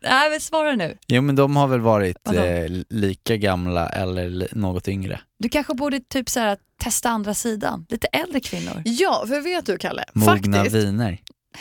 Nej 0.04 0.30
men 0.30 0.40
svara 0.42 0.76
nu. 0.76 0.98
Jo 1.08 1.22
men 1.22 1.36
de 1.36 1.56
har 1.56 1.68
väl 1.68 1.80
varit 1.82 2.28
eh, 2.28 2.66
lika 2.90 3.38
gamla 3.38 3.90
eller 3.90 4.30
li- 4.30 4.48
något 4.52 4.88
yngre. 4.88 5.20
Du 5.40 5.50
kanske 5.50 5.74
borde 5.74 6.00
typ 6.00 6.30
så 6.30 6.40
här, 6.40 6.58
testa 6.84 7.10
andra 7.10 7.34
sidan. 7.34 7.86
Lite 7.90 8.08
äldre 8.08 8.40
kvinnor. 8.40 8.82
ja, 8.86 9.26
för 9.28 9.42
vet 9.42 9.66
du 9.66 9.78
Kalle, 9.78 10.04
Mogna 10.14 10.34
faktiskt, 10.58 10.76
viner. 10.76 11.18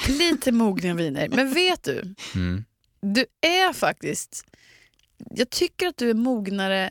lite 0.09 0.53
mogna 0.53 0.95
viner. 0.95 1.29
Men 1.29 1.55
vet 1.55 1.83
du, 1.85 2.15
Mm. 2.35 2.65
du 3.03 3.21
är 3.47 3.73
faktiskt, 3.73 4.45
jag 5.31 5.51
tycker 5.51 5.87
att 5.87 5.97
du 5.97 6.11
är 6.11 6.15
mognare 6.15 6.91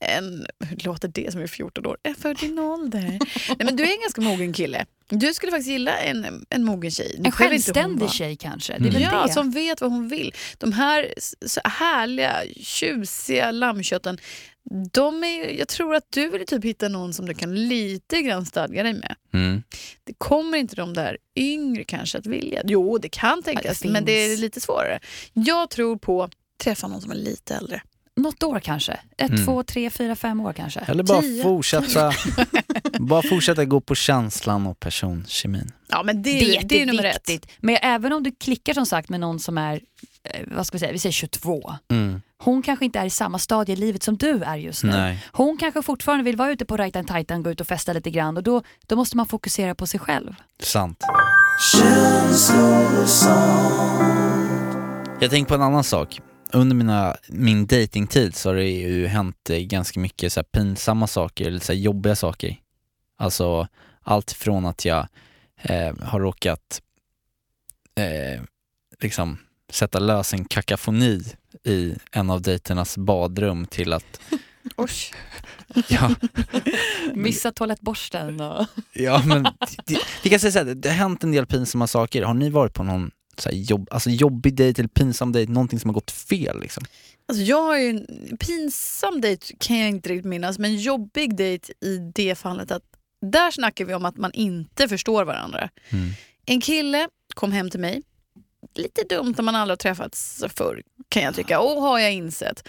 en, 0.00 0.46
hur 0.60 0.76
låter 0.84 1.08
det 1.08 1.32
som 1.32 1.40
är 1.40 1.46
14 1.46 1.86
år? 1.86 1.98
Är 2.02 2.14
för 2.14 2.34
din 2.34 2.58
ålder. 2.58 3.00
Nej, 3.48 3.58
men 3.58 3.76
du 3.76 3.82
är 3.82 3.92
en 3.92 4.00
ganska 4.00 4.20
mogen 4.20 4.52
kille. 4.52 4.86
Du 5.08 5.34
skulle 5.34 5.52
faktiskt 5.52 5.70
gilla 5.70 5.98
en, 5.98 6.46
en 6.50 6.64
mogen 6.64 6.90
tjej. 6.90 7.14
Nu 7.18 7.24
En 7.24 7.32
självständig 7.32 8.10
tjej 8.10 8.36
kanske. 8.36 8.78
Det 8.78 8.88
är 8.88 8.92
väl 8.92 9.02
Ja, 9.02 9.26
det. 9.26 9.32
som 9.32 9.50
vet 9.50 9.80
vad 9.80 9.90
hon 9.90 10.08
vill. 10.08 10.34
De 10.58 10.72
här 10.72 11.14
så 11.46 11.60
härliga, 11.64 12.42
tjusiga 12.56 13.50
lammkötten, 13.50 14.18
de 14.92 15.24
är, 15.24 15.58
jag 15.58 15.68
tror 15.68 15.94
att 15.94 16.06
du 16.10 16.30
vill 16.30 16.46
typ 16.46 16.64
hitta 16.64 16.88
någon 16.88 17.14
som 17.14 17.26
du 17.26 17.34
kan 17.34 17.68
lite 17.68 18.22
grann 18.22 18.46
stadga 18.46 18.82
dig 18.82 18.92
med. 18.94 19.14
Mm. 19.32 19.62
Det 20.04 20.14
kommer 20.18 20.58
inte 20.58 20.76
de 20.76 20.94
där 20.94 21.18
yngre 21.36 21.84
kanske 21.84 22.18
att 22.18 22.26
vilja. 22.26 22.62
Jo, 22.64 22.98
det 22.98 23.08
kan 23.08 23.42
tänkas, 23.42 23.80
det 23.80 23.88
men 23.88 24.04
det 24.04 24.12
är 24.12 24.36
lite 24.36 24.60
svårare. 24.60 25.00
Jag 25.32 25.70
tror 25.70 25.96
på 25.96 26.28
träffa 26.62 26.88
någon 26.88 27.00
som 27.00 27.10
är 27.10 27.14
lite 27.16 27.54
äldre. 27.54 27.82
Något 28.18 28.42
år 28.42 28.60
kanske. 28.60 28.92
Ett, 29.16 29.30
Mm. 29.30 29.44
två, 29.44 29.62
tre, 29.62 29.90
fyra, 29.90 30.16
fem 30.16 30.40
år 30.40 30.52
kanske. 30.52 30.80
Eller 30.80 31.02
bara 31.02 31.22
Tio. 31.22 31.42
fortsätta, 31.42 32.12
bara 33.00 33.22
fortsätta 33.22 33.64
gå 33.64 33.80
på 33.80 33.94
känslan 33.94 34.66
och 34.66 34.80
personkemin. 34.80 35.72
Ja, 35.88 36.02
men 36.02 36.22
det, 36.22 36.32
Det 36.40 36.60
det 36.64 36.82
är 36.82 36.86
nummer 36.86 37.04
ett. 37.04 37.46
Men 37.58 37.78
även 37.82 38.12
om 38.12 38.22
du 38.22 38.32
klickar 38.40 38.74
som 38.74 38.86
sagt 38.86 39.08
med 39.08 39.20
någon 39.20 39.40
som 39.40 39.58
är, 39.58 39.80
eh, 40.24 40.40
vad 40.46 40.66
ska 40.66 40.74
vi 40.74 40.78
säga, 40.78 40.92
vi 40.92 40.98
säger 40.98 41.12
22. 41.12 41.74
Mm. 41.90 42.22
Hon 42.38 42.62
kanske 42.62 42.84
inte 42.84 42.98
är 42.98 43.06
i 43.06 43.10
samma 43.10 43.38
stadie 43.38 43.72
i 43.72 43.76
livet 43.76 44.02
som 44.02 44.16
du 44.16 44.42
är 44.42 44.56
just 44.56 44.84
nu. 44.84 44.90
Nej. 44.90 45.26
Hon 45.32 45.56
kanske 45.58 45.82
fortfarande 45.82 46.24
vill 46.24 46.36
vara 46.36 46.50
ute 46.50 46.64
på 46.64 46.76
rajtan 46.76 47.04
tajtan, 47.04 47.42
gå 47.42 47.50
ut 47.50 47.60
och 47.60 47.66
festa 47.66 47.92
lite 47.92 48.10
grann 48.10 48.36
och 48.36 48.42
då, 48.42 48.62
då 48.86 48.96
måste 48.96 49.16
man 49.16 49.26
fokusera 49.26 49.74
på 49.74 49.86
sig 49.86 50.00
själv. 50.00 50.34
Sant. 50.62 51.04
Jag 55.20 55.30
tänker 55.30 55.48
på 55.48 55.54
en 55.54 55.62
annan 55.62 55.84
sak. 55.84 56.20
Under 56.52 56.76
mina, 56.76 57.16
min 57.28 57.66
datingtid 57.66 58.34
så 58.34 58.48
har 58.48 58.54
det 58.54 58.70
ju 58.70 59.06
hänt 59.06 59.48
ganska 59.48 60.00
mycket 60.00 60.32
så 60.32 60.40
här 60.40 60.44
pinsamma 60.44 61.06
saker, 61.06 61.46
eller 61.46 61.60
så 61.60 61.72
här 61.72 61.80
jobbiga 61.80 62.16
saker. 62.16 62.56
Alltså 63.16 63.68
allt 64.02 64.32
från 64.32 64.66
att 64.66 64.84
jag 64.84 65.08
eh, 65.62 65.94
har 66.02 66.20
råkat 66.20 66.82
eh, 67.94 68.42
liksom 69.00 69.38
sätta 69.70 69.98
lös 69.98 70.34
en 70.34 70.44
kakafoni 70.44 71.22
i 71.64 71.94
en 72.12 72.30
av 72.30 72.42
dejternas 72.42 72.98
badrum 72.98 73.66
till 73.66 73.92
att 73.92 74.20
Oj. 74.76 74.90
ja, 75.88 76.14
Missa 77.14 77.52
toalettborsten 77.52 78.40
och... 78.40 78.66
Ja 78.92 79.22
men 79.26 79.42
det, 79.86 79.98
vi 80.22 80.30
kan 80.30 80.40
säga 80.40 80.52
såhär, 80.52 80.74
det 80.74 80.88
har 80.88 80.96
hänt 80.96 81.24
en 81.24 81.32
del 81.32 81.46
pinsamma 81.46 81.86
saker. 81.86 82.22
Har 82.22 82.34
ni 82.34 82.50
varit 82.50 82.74
på 82.74 82.82
någon 82.82 83.10
så 83.40 83.48
här 83.48 83.56
jobb, 83.56 83.88
alltså 83.90 84.10
jobbig 84.10 84.54
dejt 84.54 84.80
eller 84.82 84.88
pinsam 84.88 85.32
dejt, 85.32 85.52
någonting 85.52 85.80
som 85.80 85.90
har 85.90 85.94
gått 85.94 86.10
fel 86.10 86.60
liksom? 86.60 86.84
Alltså 87.28 87.42
jag 87.42 87.62
har 87.62 87.78
ju 87.78 88.06
pinsam 88.40 89.20
dejt 89.20 89.56
kan 89.58 89.78
jag 89.78 89.88
inte 89.88 90.08
riktigt 90.08 90.26
minnas, 90.26 90.58
men 90.58 90.76
jobbig 90.76 91.36
dejt 91.36 91.72
i 91.80 91.96
det 92.14 92.34
fallet 92.34 92.70
att 92.70 92.82
där 93.20 93.50
snackar 93.50 93.84
vi 93.84 93.94
om 93.94 94.04
att 94.04 94.16
man 94.16 94.32
inte 94.32 94.88
förstår 94.88 95.24
varandra. 95.24 95.70
Mm. 95.90 96.10
En 96.46 96.60
kille 96.60 97.08
kom 97.34 97.52
hem 97.52 97.70
till 97.70 97.80
mig, 97.80 98.02
lite 98.74 99.02
dumt 99.08 99.34
när 99.36 99.44
man 99.44 99.54
aldrig 99.56 99.72
har 99.72 99.76
träffats 99.76 100.44
förr 100.48 100.82
kan 101.08 101.22
jag 101.22 101.34
tycka, 101.34 101.60
och 101.60 101.82
har 101.82 101.98
jag 101.98 102.12
insett. 102.12 102.68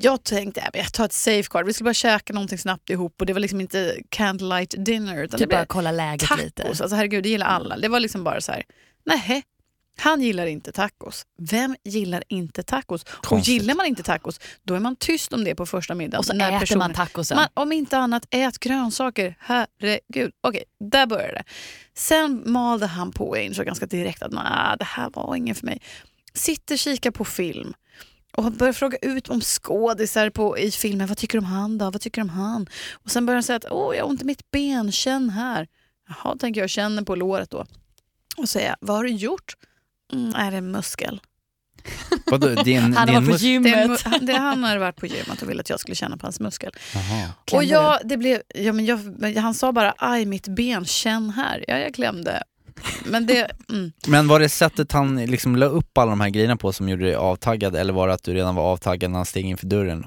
Jag 0.00 0.24
tänkte 0.24 0.62
att 0.62 0.76
jag 0.76 0.92
tar 0.92 1.04
ett 1.04 1.12
safeguard, 1.12 1.66
vi 1.66 1.72
skulle 1.72 1.84
bara 1.84 1.94
käka 1.94 2.32
någonting 2.32 2.58
snabbt 2.58 2.90
ihop 2.90 3.20
och 3.20 3.26
det 3.26 3.32
var 3.32 3.40
liksom 3.40 3.60
inte 3.60 3.96
candlelight 4.08 4.74
dinner 4.78 5.22
utan 5.24 5.38
Typ 5.38 5.48
det 5.50 5.56
bara 5.56 5.66
kolla 5.66 5.92
läget 5.92 6.28
tacos. 6.28 6.44
lite. 6.44 6.68
Alltså 6.68 6.96
herregud, 6.96 7.22
det 7.22 7.28
gillar 7.28 7.46
alla. 7.46 7.76
Det 7.76 7.88
var 7.88 8.00
liksom 8.00 8.24
bara 8.24 8.40
så 8.40 8.52
här, 8.52 8.64
nej, 9.04 9.42
han 9.98 10.22
gillar 10.22 10.46
inte 10.46 10.72
tacos. 10.72 11.26
Vem 11.38 11.76
gillar 11.84 12.22
inte 12.28 12.62
tacos? 12.62 13.02
Och 13.02 13.24
Konstigt. 13.24 13.54
gillar 13.54 13.74
man 13.74 13.86
inte 13.86 14.02
tacos, 14.02 14.40
då 14.62 14.74
är 14.74 14.80
man 14.80 14.96
tyst 14.96 15.32
om 15.32 15.44
det 15.44 15.54
på 15.54 15.66
första 15.66 15.94
middagen. 15.94 16.18
Och 16.18 16.24
så 16.24 16.32
när 16.34 16.48
äter 16.48 16.60
personen- 16.60 16.78
man 16.78 16.92
tacosen. 16.94 17.36
man, 17.36 17.48
om 17.54 17.72
inte 17.72 17.98
annat, 17.98 18.26
ät 18.30 18.58
grönsaker. 18.58 19.36
Herregud. 19.40 20.32
Okej, 20.40 20.64
där 20.80 21.06
började 21.06 21.32
det. 21.32 21.44
Sen 21.94 22.42
malde 22.46 22.86
han 22.86 23.12
på. 23.12 23.36
Jag 23.36 23.44
insåg 23.44 23.66
ganska 23.66 23.86
direkt 23.86 24.22
att 24.22 24.32
nah, 24.32 24.76
det 24.78 24.84
här 24.84 25.10
var 25.14 25.36
ingen 25.36 25.54
för 25.54 25.66
mig. 25.66 25.80
Sitter 26.34 26.76
kikar 26.76 27.10
på 27.10 27.24
film 27.24 27.74
och 28.32 28.52
börjar 28.52 28.72
fråga 28.72 28.98
ut 29.02 29.28
om 29.28 29.40
skådisar 29.40 30.30
på, 30.30 30.58
i 30.58 30.70
filmen. 30.70 31.06
Vad 31.06 31.18
tycker 31.18 31.38
du 31.38 31.44
om 31.44 31.50
han 31.50 31.78
då? 31.78 31.90
Vad 31.90 32.00
tycker 32.00 32.20
du 32.20 32.22
om 32.22 32.28
han? 32.28 32.66
Och 32.92 33.10
sen 33.10 33.26
börjar 33.26 33.36
han 33.36 33.42
säga 33.42 33.56
att 33.56 33.66
åh, 33.70 33.96
jag 33.96 34.04
har 34.04 34.08
ont 34.10 34.22
i 34.22 34.24
mitt 34.24 34.50
ben, 34.50 34.92
känn 34.92 35.30
här. 35.30 35.66
Jaha, 36.08 36.36
tänker 36.38 36.60
jag, 36.60 36.70
känner 36.70 37.02
på 37.02 37.14
låret 37.14 37.50
då. 37.50 37.66
Och 38.36 38.48
säger, 38.48 38.76
vad 38.80 38.96
har 38.96 39.04
du 39.04 39.10
gjort? 39.10 39.54
Mm, 40.12 40.34
är 40.34 40.50
det 40.50 40.56
en 40.56 40.70
muskel? 40.70 41.20
Vadå, 42.26 42.48
det 42.48 42.74
är 42.74 42.80
en, 42.80 42.96
Han 42.96 43.08
har 43.08 43.20
varit 43.20 43.30
på 43.30 43.36
gymmet. 43.36 44.04
det, 44.20 44.32
han 44.32 44.64
hade 44.64 44.80
varit 44.80 44.96
på 44.96 45.06
gymmet 45.06 45.42
och 45.42 45.50
ville 45.50 45.60
att 45.60 45.70
jag 45.70 45.80
skulle 45.80 45.94
känna 45.94 46.16
på 46.16 46.26
hans 46.26 46.40
muskel. 46.40 46.72
Och 47.52 47.64
jag, 47.64 47.98
det 48.04 48.16
blev, 48.16 48.42
ja, 48.54 48.72
men 48.72 48.84
jag, 48.84 48.98
han 49.36 49.54
sa 49.54 49.72
bara 49.72 49.94
aj 49.98 50.24
mitt 50.26 50.48
ben, 50.48 50.84
känn 50.84 51.30
här. 51.30 51.64
Ja, 51.68 51.78
jag 51.78 51.94
klämde. 51.94 52.42
Men 53.04 53.26
det, 53.26 53.50
mm. 53.70 53.92
Men 54.06 54.28
var 54.28 54.40
det 54.40 54.48
sättet 54.48 54.92
han 54.92 55.16
liksom 55.16 55.56
la 55.56 55.66
upp 55.66 55.98
alla 55.98 56.10
de 56.10 56.20
här 56.20 56.28
grejerna 56.28 56.56
på 56.56 56.72
som 56.72 56.88
gjorde 56.88 57.04
dig 57.04 57.14
avtaggad 57.14 57.76
eller 57.76 57.92
var 57.92 58.08
det 58.08 58.14
att 58.14 58.22
du 58.22 58.34
redan 58.34 58.54
var 58.54 58.62
avtaggad 58.62 59.10
när 59.10 59.18
han 59.18 59.26
steg 59.26 59.44
in 59.44 59.56
för 59.56 59.66
dörren? 59.66 60.04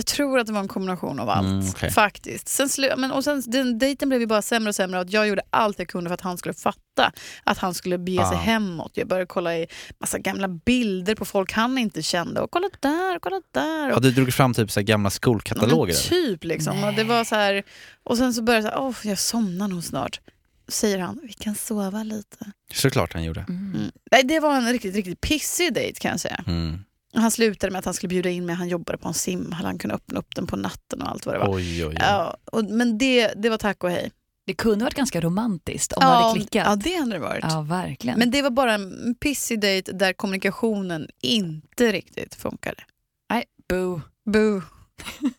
Jag 0.00 0.06
tror 0.06 0.38
att 0.38 0.46
det 0.46 0.52
var 0.52 0.60
en 0.60 0.68
kombination 0.68 1.20
av 1.20 1.30
allt. 1.30 1.46
Mm, 1.46 1.68
okej. 1.70 1.90
Faktiskt. 1.90 2.48
Sen, 2.48 2.68
men, 2.96 3.10
och 3.12 3.24
sen, 3.24 3.42
den 3.46 3.78
dejten 3.78 4.08
blev 4.08 4.20
ju 4.20 4.26
bara 4.26 4.42
sämre 4.42 4.68
och 4.68 4.74
sämre. 4.74 5.00
Och 5.00 5.06
jag 5.08 5.28
gjorde 5.28 5.42
allt 5.50 5.78
jag 5.78 5.88
kunde 5.88 6.10
för 6.10 6.14
att 6.14 6.20
han 6.20 6.38
skulle 6.38 6.54
fatta 6.54 7.12
att 7.44 7.58
han 7.58 7.74
skulle 7.74 7.98
bege 7.98 8.26
sig 8.26 8.36
Ah. 8.36 8.40
hemåt. 8.40 8.92
Jag 8.94 9.08
började 9.08 9.26
kolla 9.26 9.56
i 9.56 9.66
massa 10.00 10.18
gamla 10.18 10.48
bilder 10.48 11.14
på 11.14 11.24
folk 11.24 11.52
han 11.52 11.78
inte 11.78 12.02
kände. 12.02 12.40
Och 12.40 12.50
kolla 12.50 12.68
där, 12.80 13.18
kolla 13.18 13.40
där. 13.54 13.88
Ja, 13.90 13.98
du 13.98 14.10
drog 14.10 14.32
fram 14.34 14.54
typ 14.54 14.70
så 14.70 14.80
gamla 14.82 15.10
skolkataloger? 15.10 15.94
men 15.94 16.02
typ 16.08 16.44
liksom. 16.44 16.84
Och, 16.84 16.94
det 16.94 17.04
var 17.04 17.24
så 17.24 17.34
här, 17.34 17.62
och 18.04 18.16
sen 18.18 18.34
så 18.34 18.42
började 18.42 18.66
jag 18.66 18.72
så 18.74 18.80
här, 18.80 18.86
"Åh, 18.88 18.94
jag 19.10 19.18
somnar 19.18 19.68
nog 19.68 19.84
snart. 19.84 20.20
Säger 20.68 20.98
han, 20.98 21.20
vi 21.22 21.32
kan 21.32 21.54
sova 21.54 22.02
lite. 22.02 22.36
Såklart 22.74 23.12
han 23.12 23.24
gjorde. 23.24 23.40
Mm. 23.48 23.90
Nej, 24.12 24.22
det 24.24 24.40
var 24.40 24.56
en 24.56 24.72
riktigt, 24.72 24.94
riktigt 24.94 25.20
pissig 25.20 25.74
dejt 25.74 26.00
kan 26.00 26.10
jag 26.10 26.20
säga. 26.20 26.44
Mm. 26.46 26.78
Han 27.14 27.30
slutade 27.30 27.70
med 27.70 27.78
att 27.78 27.84
han 27.84 27.94
skulle 27.94 28.08
bjuda 28.08 28.30
in 28.30 28.46
mig, 28.46 28.54
han 28.54 28.68
jobbade 28.68 28.98
på 28.98 29.08
en 29.08 29.14
simhall, 29.14 29.64
han 29.64 29.78
kunde 29.78 29.94
öppna 29.94 30.18
upp 30.18 30.34
den 30.34 30.46
på 30.46 30.56
natten 30.56 31.02
och 31.02 31.08
allt 31.08 31.26
vad 31.26 31.34
det 31.34 31.38
var. 31.38 31.54
Oj, 31.54 31.84
oj, 31.84 31.86
oj. 31.86 31.96
Ja, 31.98 32.36
och, 32.44 32.64
men 32.64 32.98
det, 32.98 33.32
det 33.36 33.50
var 33.50 33.58
tack 33.58 33.84
och 33.84 33.90
hej. 33.90 34.10
Det 34.46 34.54
kunde 34.54 34.84
varit 34.84 34.94
ganska 34.94 35.20
romantiskt 35.20 35.92
om 35.92 36.00
det 36.00 36.06
ja, 36.06 36.12
hade 36.12 36.34
klickat. 36.34 36.66
Ja, 36.66 36.76
det 36.76 36.94
hade 36.94 37.12
det 37.12 37.18
varit. 37.18 37.44
Ja, 37.48 37.60
verkligen. 37.60 38.18
Men 38.18 38.30
det 38.30 38.42
var 38.42 38.50
bara 38.50 38.74
en 38.74 39.14
pissig 39.20 39.60
dejt 39.60 39.92
där 39.92 40.12
kommunikationen 40.12 41.08
inte 41.22 41.92
riktigt 41.92 42.34
funkade. 42.34 42.82
Nej, 43.30 43.44
boo. 43.68 44.00
Boo. 44.24 44.62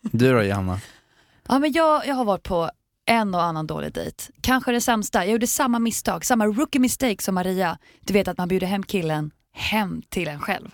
Du 0.00 0.32
då 0.32 0.42
Johanna? 0.42 0.80
Ja, 1.48 1.58
men 1.58 1.72
jag, 1.72 2.06
jag 2.06 2.14
har 2.14 2.24
varit 2.24 2.42
på 2.42 2.70
en 3.06 3.34
och 3.34 3.42
annan 3.42 3.66
dålig 3.66 3.92
dejt. 3.92 4.24
Kanske 4.40 4.72
det 4.72 4.80
sämsta. 4.80 5.24
Jag 5.24 5.32
gjorde 5.32 5.46
samma 5.46 5.78
misstag, 5.78 6.24
samma 6.24 6.46
rookie 6.46 6.80
mistake 6.80 7.22
som 7.22 7.34
Maria. 7.34 7.78
Du 8.00 8.12
vet 8.12 8.28
att 8.28 8.38
man 8.38 8.48
bjuder 8.48 8.66
hem 8.66 8.82
killen 8.82 9.30
hem 9.52 10.02
till 10.08 10.28
en 10.28 10.40
själv. 10.40 10.70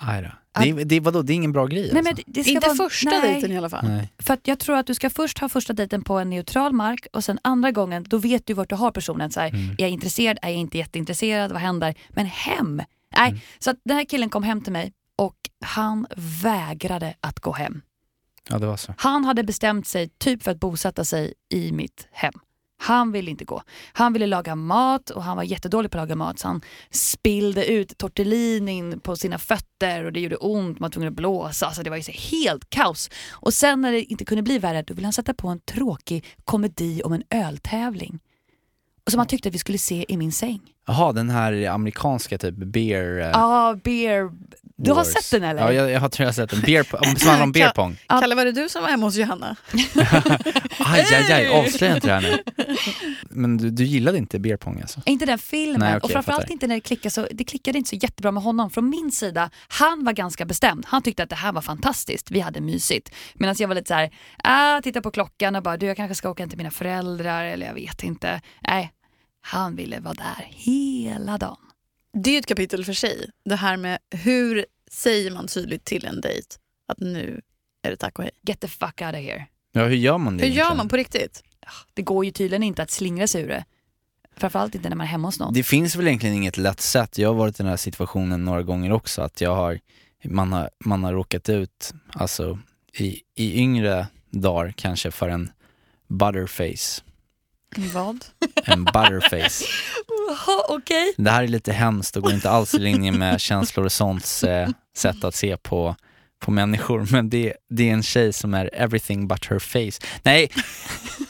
Aj 0.00 0.22
då. 0.22 0.28
Det, 0.62 0.68
är- 0.70 0.84
det, 0.84 1.00
vadå, 1.00 1.22
det 1.22 1.32
är 1.32 1.34
ingen 1.34 1.52
bra 1.52 1.66
grej 1.66 1.80
Nej, 1.80 1.98
alltså? 1.98 2.02
men 2.04 2.14
det- 2.14 2.22
det 2.26 2.42
ska 2.44 2.52
Inte 2.52 2.66
vara, 2.66 2.76
första 2.76 3.10
nej, 3.10 3.20
dejten 3.32 3.52
i 3.52 3.58
alla 3.58 3.70
fall. 3.70 3.88
Nej. 3.88 4.12
För 4.18 4.34
att 4.34 4.48
jag 4.48 4.58
tror 4.58 4.76
att 4.76 4.86
du 4.86 4.94
ska 4.94 5.10
först 5.10 5.38
ha 5.38 5.48
första 5.48 5.72
dejten 5.72 6.02
på 6.02 6.18
en 6.18 6.30
neutral 6.30 6.72
mark 6.72 7.06
och 7.12 7.24
sen 7.24 7.38
andra 7.42 7.70
gången, 7.70 8.04
då 8.08 8.18
vet 8.18 8.46
du 8.46 8.54
vart 8.54 8.68
du 8.68 8.74
har 8.74 8.90
personen. 8.90 9.30
Så 9.30 9.40
här, 9.40 9.48
Mm. 9.48 9.70
Är 9.70 9.82
jag 9.82 9.90
intresserad? 9.90 10.38
Är 10.42 10.48
jag 10.48 10.58
inte 10.58 10.78
jätteintresserad? 10.78 11.52
Vad 11.52 11.60
händer? 11.60 11.94
Men 12.08 12.26
hem? 12.26 12.82
Nej, 13.16 13.28
Mm. 13.28 13.40
så 13.58 13.70
att 13.70 13.76
den 13.84 13.96
här 13.96 14.04
killen 14.04 14.30
kom 14.30 14.42
hem 14.42 14.60
till 14.60 14.72
mig 14.72 14.92
och 15.16 15.36
han 15.64 16.06
vägrade 16.42 17.14
att 17.20 17.40
gå 17.40 17.52
hem. 17.52 17.82
Ja, 18.50 18.58
det 18.58 18.66
var 18.66 18.76
så. 18.76 18.94
Han 18.98 19.24
hade 19.24 19.44
bestämt 19.44 19.86
sig 19.86 20.08
typ 20.18 20.42
för 20.42 20.50
att 20.50 20.60
bosätta 20.60 21.04
sig 21.04 21.34
i 21.52 21.72
mitt 21.72 22.08
hem. 22.12 22.32
Han 22.80 23.12
ville 23.12 23.30
inte 23.30 23.44
gå. 23.44 23.62
Han 23.92 24.12
ville 24.12 24.26
laga 24.26 24.54
mat 24.54 25.10
och 25.10 25.22
han 25.22 25.36
var 25.36 25.44
jättedålig 25.44 25.90
på 25.90 25.98
att 25.98 26.02
laga 26.02 26.16
mat 26.16 26.38
så 26.38 26.48
han 26.48 26.60
spillde 26.90 27.66
ut 27.66 27.98
tortellinin 27.98 29.00
på 29.00 29.16
sina 29.16 29.38
fötter 29.38 30.04
och 30.04 30.12
det 30.12 30.20
gjorde 30.20 30.36
ont, 30.36 30.80
man 30.80 30.86
var 30.86 30.90
tvungen 30.90 31.08
att 31.08 31.16
blåsa. 31.16 31.66
Alltså 31.66 31.82
det 31.82 31.90
var 31.90 31.96
ju 31.96 32.02
så 32.02 32.12
helt 32.12 32.70
kaos. 32.70 33.10
Och 33.30 33.54
sen 33.54 33.80
när 33.80 33.92
det 33.92 34.02
inte 34.02 34.24
kunde 34.24 34.42
bli 34.42 34.58
värre 34.58 34.82
då 34.82 34.94
ville 34.94 35.06
han 35.06 35.12
sätta 35.12 35.34
på 35.34 35.48
en 35.48 35.60
tråkig 35.60 36.24
komedi 36.44 37.02
om 37.04 37.12
en 37.12 37.22
öltävling. 37.30 38.20
Och 39.04 39.10
som 39.10 39.18
han 39.18 39.28
tyckte 39.28 39.48
att 39.48 39.54
vi 39.54 39.58
skulle 39.58 39.78
se 39.78 40.04
i 40.08 40.16
min 40.16 40.32
säng. 40.32 40.60
Jaha, 40.88 41.12
den 41.12 41.30
här 41.30 41.66
amerikanska 41.68 42.38
typ 42.38 42.54
beer... 42.54 43.20
eh, 43.20 43.26
Ja, 43.26 43.76
beer... 43.84 44.30
Du 44.80 44.90
har 44.90 44.96
wars. 44.96 45.06
sett 45.06 45.30
den 45.40 45.50
eller? 45.50 45.62
Ja, 45.62 45.72
jag, 45.72 45.90
jag 45.90 46.00
har, 46.00 46.08
tror 46.08 46.24
jag 46.24 46.28
har 46.28 46.34
sett 46.34 46.50
den. 46.50 46.60
Beer, 46.60 46.86
om- 46.92 47.16
som 47.16 47.28
handlar 47.28 47.44
om 47.46 47.52
beer 47.58 47.70
pong. 47.70 47.96
Kalle, 48.08 48.34
var 48.34 48.44
det 48.44 48.52
du 48.52 48.68
som 48.68 48.82
var 48.82 48.88
hemma 48.88 49.06
hos 49.06 49.16
Johanna? 49.16 49.56
Aj, 50.78 51.06
aj, 51.14 51.32
aj, 51.32 51.46
avslöja 51.48 51.94
inte 51.94 52.06
det 52.06 52.12
här 52.14 52.20
nu. 52.20 52.38
Men 53.30 53.56
du, 53.56 53.70
du 53.70 53.84
gillade 53.84 54.18
inte 54.18 54.38
beer 54.38 54.56
pong 54.56 54.80
alltså? 54.80 55.00
Inte 55.06 55.26
den 55.26 55.38
filmen 55.38 55.80
Nej, 55.80 55.88
okej, 55.96 56.00
och 56.04 56.10
framförallt 56.10 56.50
inte 56.50 56.66
när 56.66 56.74
det 56.74 56.80
klickade 56.80 57.10
så, 57.10 57.26
det 57.30 57.44
klickade 57.44 57.78
inte 57.78 57.90
så 57.90 57.96
jättebra 57.96 58.32
med 58.32 58.42
honom. 58.42 58.70
Från 58.70 58.88
min 58.90 59.10
sida, 59.12 59.50
han 59.68 60.04
var 60.04 60.12
ganska 60.12 60.44
bestämd. 60.44 60.86
Han 60.88 61.02
tyckte 61.02 61.22
att 61.22 61.30
det 61.30 61.36
här 61.36 61.52
var 61.52 61.62
fantastiskt, 61.62 62.30
vi 62.30 62.40
hade 62.40 62.60
mysigt. 62.60 63.14
Medan 63.34 63.54
jag 63.58 63.68
var 63.68 63.74
lite 63.74 63.88
så 63.88 63.94
här, 63.94 64.10
ah, 64.44 64.80
titta 64.80 65.00
på 65.00 65.10
klockan 65.10 65.56
och 65.56 65.62
bara, 65.62 65.76
du 65.76 65.86
jag 65.86 65.96
kanske 65.96 66.14
ska 66.14 66.30
åka 66.30 66.42
hem 66.42 66.48
till 66.50 66.58
mina 66.58 66.70
föräldrar 66.70 67.44
eller 67.44 67.66
jag 67.66 67.74
vet 67.74 68.02
inte. 68.02 68.40
Nej, 68.68 68.92
han 69.48 69.76
ville 69.76 70.00
vara 70.00 70.14
där 70.14 70.48
hela 70.50 71.38
dagen. 71.38 71.56
Det 72.12 72.30
är 72.30 72.32
ju 72.32 72.38
ett 72.38 72.46
kapitel 72.46 72.84
för 72.84 72.92
sig. 72.92 73.30
Det 73.44 73.56
här 73.56 73.76
med 73.76 73.98
hur 74.10 74.66
säger 74.90 75.30
man 75.30 75.46
tydligt 75.46 75.84
till 75.84 76.04
en 76.06 76.20
dejt 76.20 76.46
att 76.88 77.00
nu 77.00 77.40
är 77.82 77.90
det 77.90 77.96
tack 77.96 78.18
och 78.18 78.24
hej. 78.24 78.32
Get 78.42 78.60
the 78.60 78.68
fuck 78.68 79.00
out 79.02 79.14
of 79.14 79.20
here. 79.20 79.46
Ja, 79.72 79.84
hur 79.84 79.96
gör 79.96 80.18
man 80.18 80.36
det 80.36 80.42
Hur 80.44 80.48
gör 80.48 80.54
egentligen? 80.54 80.76
man 80.76 80.88
på 80.88 80.96
riktigt? 80.96 81.42
Det 81.94 82.02
går 82.02 82.24
ju 82.24 82.30
tydligen 82.30 82.62
inte 82.62 82.82
att 82.82 82.90
slingra 82.90 83.26
sig 83.26 83.42
ur 83.42 83.48
det. 83.48 83.64
Framförallt 84.36 84.74
inte 84.74 84.88
när 84.88 84.96
man 84.96 85.06
är 85.06 85.10
hemma 85.10 85.28
hos 85.28 85.38
någon. 85.40 85.54
Det 85.54 85.62
finns 85.62 85.96
väl 85.96 86.06
egentligen 86.06 86.34
inget 86.36 86.56
lätt 86.56 86.80
sätt. 86.80 87.18
Jag 87.18 87.28
har 87.28 87.34
varit 87.34 87.60
i 87.60 87.62
den 87.62 87.70
här 87.70 87.76
situationen 87.76 88.44
några 88.44 88.62
gånger 88.62 88.92
också, 88.92 89.22
att 89.22 89.40
jag 89.40 89.54
har, 89.54 89.80
man 90.24 90.52
har, 90.52 90.70
man 90.84 91.04
har 91.04 91.12
råkat 91.12 91.48
ut, 91.48 91.92
alltså 92.12 92.58
i, 92.92 93.20
i 93.34 93.60
yngre 93.60 94.06
dagar 94.30 94.72
kanske 94.76 95.10
för 95.10 95.28
en 95.28 95.50
butterface. 96.08 97.02
Vad? 97.76 98.24
En 98.64 98.84
butterface. 98.84 99.64
Okej. 100.68 101.14
Det 101.16 101.30
här 101.30 101.42
är 101.42 101.48
lite 101.48 101.72
hemskt 101.72 102.16
och 102.16 102.22
går 102.22 102.32
inte 102.32 102.50
alls 102.50 102.74
i 102.74 102.78
linje 102.78 103.12
med 103.12 103.40
känslor 103.40 103.84
och 103.84 103.92
sånt 103.92 104.42
eh, 104.46 104.68
sätt 104.96 105.24
att 105.24 105.34
se 105.34 105.56
på, 105.56 105.96
på 106.38 106.50
människor. 106.50 107.08
Men 107.10 107.30
det, 107.30 107.54
det 107.70 107.88
är 107.88 107.92
en 107.92 108.02
tjej 108.02 108.32
som 108.32 108.54
är 108.54 108.70
everything 108.72 109.28
but 109.28 109.46
her 109.46 109.58
face. 109.58 110.06
Nej, 110.22 110.50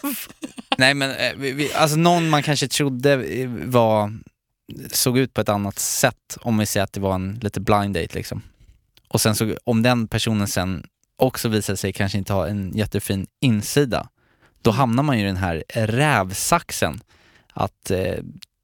Nej 0.79 0.95
men 0.95 1.11
eh, 1.11 1.33
vi, 1.37 1.53
vi, 1.53 1.73
alltså 1.73 1.97
någon 1.97 2.31
man 2.31 2.43
kanske 2.43 2.69
trodde 2.69 3.13
eh, 3.13 3.49
var, 3.49 4.13
såg 4.93 5.19
ut 5.19 5.35
på 5.35 5.41
ett 5.41 5.49
annat 5.49 5.79
sätt 5.79 6.39
om 6.41 6.59
vi 6.59 6.67
säger 6.67 6.85
att 6.85 6.93
det 6.93 7.01
var 7.01 7.15
en 7.15 7.39
lite 7.43 7.61
blind 7.61 7.95
date 7.95 8.15
liksom. 8.15 8.43
Och 9.09 9.21
sen 9.21 9.35
så, 9.35 9.57
om 9.65 9.83
den 9.83 10.09
personen 10.09 10.49
sen 10.49 10.87
också 11.17 11.49
visar 11.49 11.77
sig 11.77 11.93
kanske 11.93 12.19
inte 12.19 12.33
ha 12.33 12.49
en 12.49 12.73
jättefin 12.77 13.27
insida, 13.41 14.09
då 14.63 14.71
hamnar 14.71 15.03
man 15.03 15.19
ju 15.19 15.25
i 15.25 15.27
den 15.27 15.37
här 15.37 15.65
rävsaxen 15.75 17.01
att 17.53 17.91
eh, 17.91 18.15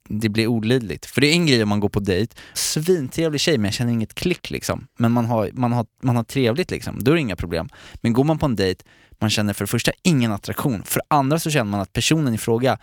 det 0.09 0.29
blir 0.29 0.47
olidligt. 0.47 1.05
För 1.05 1.21
det 1.21 1.27
är 1.27 1.33
en 1.33 1.45
grej 1.45 1.63
om 1.63 1.69
man 1.69 1.79
går 1.79 1.89
på 1.89 1.99
dejt, 1.99 2.35
svintrevlig 2.53 3.41
tjej 3.41 3.57
men 3.57 3.65
jag 3.65 3.73
känner 3.73 3.93
inget 3.93 4.15
klick 4.15 4.49
liksom. 4.49 4.87
Men 4.97 5.11
man 5.11 5.25
har, 5.25 5.49
man 5.53 5.71
har, 5.73 5.85
man 6.03 6.15
har 6.15 6.23
trevligt 6.23 6.71
liksom, 6.71 7.03
då 7.03 7.11
är 7.11 7.15
det 7.15 7.21
inga 7.21 7.35
problem. 7.35 7.69
Men 7.95 8.13
går 8.13 8.23
man 8.23 8.37
på 8.37 8.45
en 8.45 8.55
dejt, 8.55 8.83
man 9.19 9.29
känner 9.29 9.53
för 9.53 9.63
det 9.63 9.67
första 9.67 9.91
ingen 10.03 10.31
attraktion, 10.31 10.83
för 10.83 10.99
det 10.99 11.15
andra 11.15 11.39
så 11.39 11.49
känner 11.49 11.71
man 11.71 11.79
att 11.79 11.93
personen 11.93 12.33
i 12.33 12.37
fråga 12.37 12.77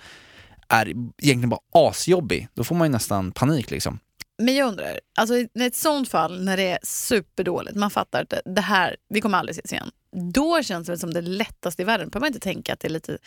är 0.68 0.88
egentligen 0.88 1.48
bara 1.48 1.60
asjobbig. 1.72 2.48
Då 2.54 2.64
får 2.64 2.74
man 2.74 2.86
ju 2.88 2.92
nästan 2.92 3.32
panik 3.32 3.70
liksom. 3.70 3.98
Men 4.44 4.54
jag 4.54 4.68
undrar, 4.68 5.00
alltså 5.18 5.34
i 5.36 5.48
ett 5.60 5.76
sånt 5.76 6.08
fall 6.08 6.44
när 6.44 6.56
det 6.56 6.68
är 6.70 6.78
superdåligt, 6.82 7.76
man 7.76 7.90
fattar 7.90 8.22
att 8.22 8.34
det- 8.44 8.60
här, 8.60 8.96
vi 9.08 9.20
kommer 9.20 9.38
aldrig 9.38 9.58
ses 9.58 9.72
igen. 9.72 9.90
Då 10.32 10.62
känns 10.62 10.86
det 10.86 10.98
som 10.98 11.14
det 11.14 11.20
lättaste 11.20 11.82
i 11.82 11.84
världen. 11.84 12.08
Behöver 12.08 12.20
man 12.20 12.26
inte 12.26 12.40
tänka 12.40 12.72
att 12.72 12.80
det 12.80 12.88
är 12.88 12.92
lite 12.92 13.18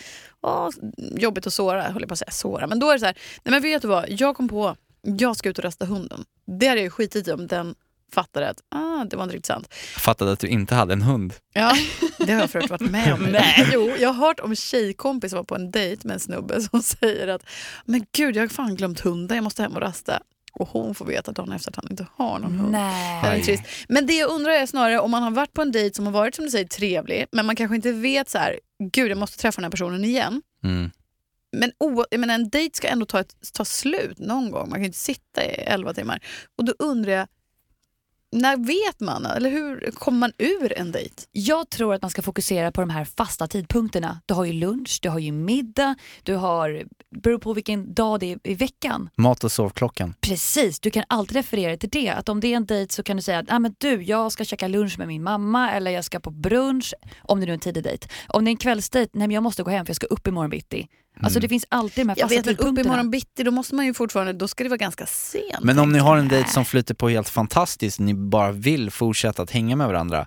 åh, 0.42 0.70
jobbigt 0.98 1.48
att 1.48 1.54
såra, 1.54 1.84
jag 2.00 2.08
på 2.08 2.14
att 2.14 2.20
säga 2.20 2.32
såra. 2.32 2.68
Men 2.68 2.80
då 2.80 2.90
är 2.90 2.94
det 2.94 3.00
så 3.00 3.06
här, 3.06 3.16
nej 3.44 3.52
men 3.52 3.62
vet 3.62 3.82
du 3.82 3.88
vad, 3.88 4.06
jag 4.10 4.36
kom 4.38 4.50
på, 4.50 4.76
jag 5.02 5.38
ska 5.38 5.50
ut 5.50 5.58
och 5.58 5.64
rasta 5.64 5.86
hunden. 5.86 6.26
Det 6.60 6.68
hade 6.68 6.80
jag 6.80 6.84
ju 6.84 6.90
skitit 6.90 7.28
i 7.28 7.32
om 7.32 7.48
den 7.48 7.76
fattade 8.14 8.50
att 8.50 8.58
ah, 8.70 9.04
det 9.06 9.16
var 9.18 9.24
inte 9.24 9.36
riktigt 9.36 9.46
sant. 9.46 9.68
Jag 9.94 10.02
fattade 10.02 10.32
att 10.32 10.40
du 10.40 10.48
inte 10.48 10.76
hade 10.76 10.94
en 10.94 11.02
hund. 11.02 11.34
Ja, 11.54 11.74
det 12.18 12.34
har 12.34 12.40
jag 12.42 12.50
förut 12.50 12.70
varit 12.70 12.92
med 12.92 13.14
om. 13.14 13.20
Nej. 13.32 13.70
Jo, 13.74 13.92
jag 14.00 14.10
har 14.14 14.28
hört 14.28 14.40
om 14.40 14.56
tjejkompis 14.56 15.32
som 15.32 15.38
var 15.38 15.44
på 15.44 15.56
en 15.56 15.72
dejt 15.72 16.08
med 16.08 16.14
en 16.14 16.20
snubbe 16.20 16.62
som 16.62 16.82
säger 16.82 17.28
att 17.28 17.42
men 17.86 18.06
gud, 18.12 18.36
jag 18.36 18.44
har 18.44 18.48
fan 18.48 18.76
glömt 18.76 19.00
hunden, 19.00 19.36
jag 19.38 19.44
måste 19.44 19.62
hem 19.62 19.74
och 19.76 19.82
rasta. 19.82 20.22
Och 20.60 20.68
hon 20.68 20.96
får 20.96 21.06
veta 21.06 21.32
dagen 21.32 21.52
efter 21.52 21.72
att 21.72 21.76
han 21.76 21.88
inte 21.90 22.08
har 22.16 22.40
någon 22.40 22.60
hund. 22.60 22.74
Det 22.74 22.80
är 22.80 23.22
Nej. 23.22 23.44
trist. 23.44 23.64
Men 23.90 24.08
det 24.08 24.14
jag 24.14 24.30
undrar 24.30 24.52
är 24.52 24.66
snarare 24.66 25.00
om 25.00 25.12
man 25.12 25.24
har 25.24 25.32
varit 25.32 25.54
på 25.54 25.62
en 25.62 25.72
dejt 25.72 25.96
som 25.96 26.06
har 26.06 26.14
varit 26.14 26.36
som 26.36 26.46
du 26.46 26.52
säger 26.52 26.68
trevlig, 26.68 27.26
men 27.32 27.46
man 27.46 27.56
kanske 27.56 27.76
inte 27.76 27.92
vet 27.92 28.30
så 28.30 28.38
här, 28.38 28.60
gud 28.92 29.12
jag 29.12 29.18
måste 29.18 29.38
träffa 29.38 29.56
den 29.56 29.64
här 29.64 29.72
personen 29.72 30.06
igen. 30.06 30.42
Mm. 30.64 30.92
Men 31.58 31.72
o, 31.80 32.06
jag 32.12 32.20
menar, 32.20 32.36
en 32.36 32.50
dejt 32.50 32.78
ska 32.78 32.88
ändå 32.88 33.06
ta, 33.06 33.20
ett, 33.20 33.36
ta 33.54 33.66
slut 33.66 34.20
någon 34.20 34.52
gång. 34.52 34.70
Man 34.70 34.80
kan 34.80 34.86
inte 34.86 34.98
sitta 34.98 35.44
i 35.44 35.48
elva 35.48 35.94
timmar. 35.94 36.20
Och 36.58 36.66
då 36.66 36.74
undrar 36.80 37.12
jag, 37.12 37.28
när 38.36 38.58
vet 38.58 39.00
man? 39.00 39.26
Eller 39.26 39.50
hur 39.50 39.92
kommer 39.92 40.20
man 40.20 40.32
ur 40.38 40.78
en 40.78 40.92
dejt? 40.92 41.24
Jag 41.32 41.70
tror 41.70 41.94
att 41.94 42.02
man 42.02 42.12
ska 42.12 42.22
fokusera 42.22 42.72
på 42.72 42.82
de 42.82 42.90
här 42.90 43.06
fasta 43.06 43.48
tidpunkterna. 43.48 44.22
Du 44.26 44.34
har 44.34 44.46
ju 44.46 44.54
lunch, 44.54 45.00
du 45.02 45.10
har 45.10 45.20
ju 45.20 45.32
middag, 45.32 45.96
du 46.24 46.36
har, 46.36 46.84
beror 47.16 47.40
på 47.40 47.54
vilken 47.54 47.94
dag 47.94 48.20
det 48.20 48.32
är 48.32 48.40
i 48.44 48.56
veckan. 48.56 49.10
Mat 49.18 49.44
och 49.44 49.52
sovklockan. 49.52 50.14
Precis, 50.22 50.80
du 50.80 50.92
kan 50.92 51.04
alltid 51.08 51.36
referera 51.36 51.78
till 51.78 51.90
det. 51.90 52.10
Att 52.10 52.30
om 52.30 52.40
det 52.40 52.48
är 52.48 52.56
en 52.56 52.66
dejt 52.66 52.94
så 52.94 53.04
kan 53.04 53.18
du 53.18 53.24
säga 53.24 53.40
att 53.40 53.52
ah, 53.52 53.60
men 53.60 53.76
du, 53.78 54.04
jag 54.04 54.32
ska 54.32 54.46
käka 54.46 54.68
lunch 54.68 54.98
med 54.98 55.08
min 55.08 55.24
mamma 55.24 55.72
eller 55.72 55.92
jag 55.92 56.06
ska 56.06 56.20
på 56.20 56.32
brunch, 56.32 56.94
om 57.22 57.40
det 57.40 57.46
nu 57.46 57.52
är 57.52 57.54
en 57.54 57.60
tidig 57.60 57.84
dejt. 57.84 58.08
Om 58.28 58.46
det 58.46 58.50
är 58.50 58.52
en 58.52 58.58
kvällsdejt, 58.58 59.10
nej 59.14 59.28
men 59.28 59.36
jag 59.36 59.44
måste 59.44 59.64
gå 59.64 59.70
hem 59.70 59.86
för 59.86 59.90
jag 59.90 59.96
ska 59.96 60.08
upp 60.08 60.28
imorgon 60.28 60.50
bitti. 60.50 60.88
Alltså 61.22 61.40
det 61.40 61.50
finns 61.50 61.66
alltid 61.70 62.06
de 62.06 62.10
här 62.10 62.18
Jag 62.20 62.30
fasta 62.30 62.36
vet, 62.36 62.46
men 62.46 62.54
upp 62.54 62.58
tidpunkterna. 62.60 62.90
imorgon 62.90 63.12
bitti, 63.12 63.44
då 63.44 63.52
måste 63.52 63.76
man 63.76 63.86
ju 63.86 63.94
fortfarande, 63.94 64.34
då 64.34 64.48
ska 64.48 64.64
det 64.64 64.70
vara 64.70 64.78
ganska 64.78 65.06
sent. 65.06 65.44
Men 65.62 65.80
om 65.80 65.92
ni 65.92 66.00
har 66.00 66.18
en 66.18 66.28
dejt 66.28 66.50
som 66.50 66.66
flyter 66.66 66.94
på 66.94 67.10
helt 67.10 67.30
fantastiskt, 67.30 68.00
ni 68.00 68.14
bara 68.14 68.52
vill 68.52 68.92
fortsätta 68.92 69.42
att 69.42 69.52
hänga 69.52 69.76
med 69.76 69.88
varandra, 69.88 70.26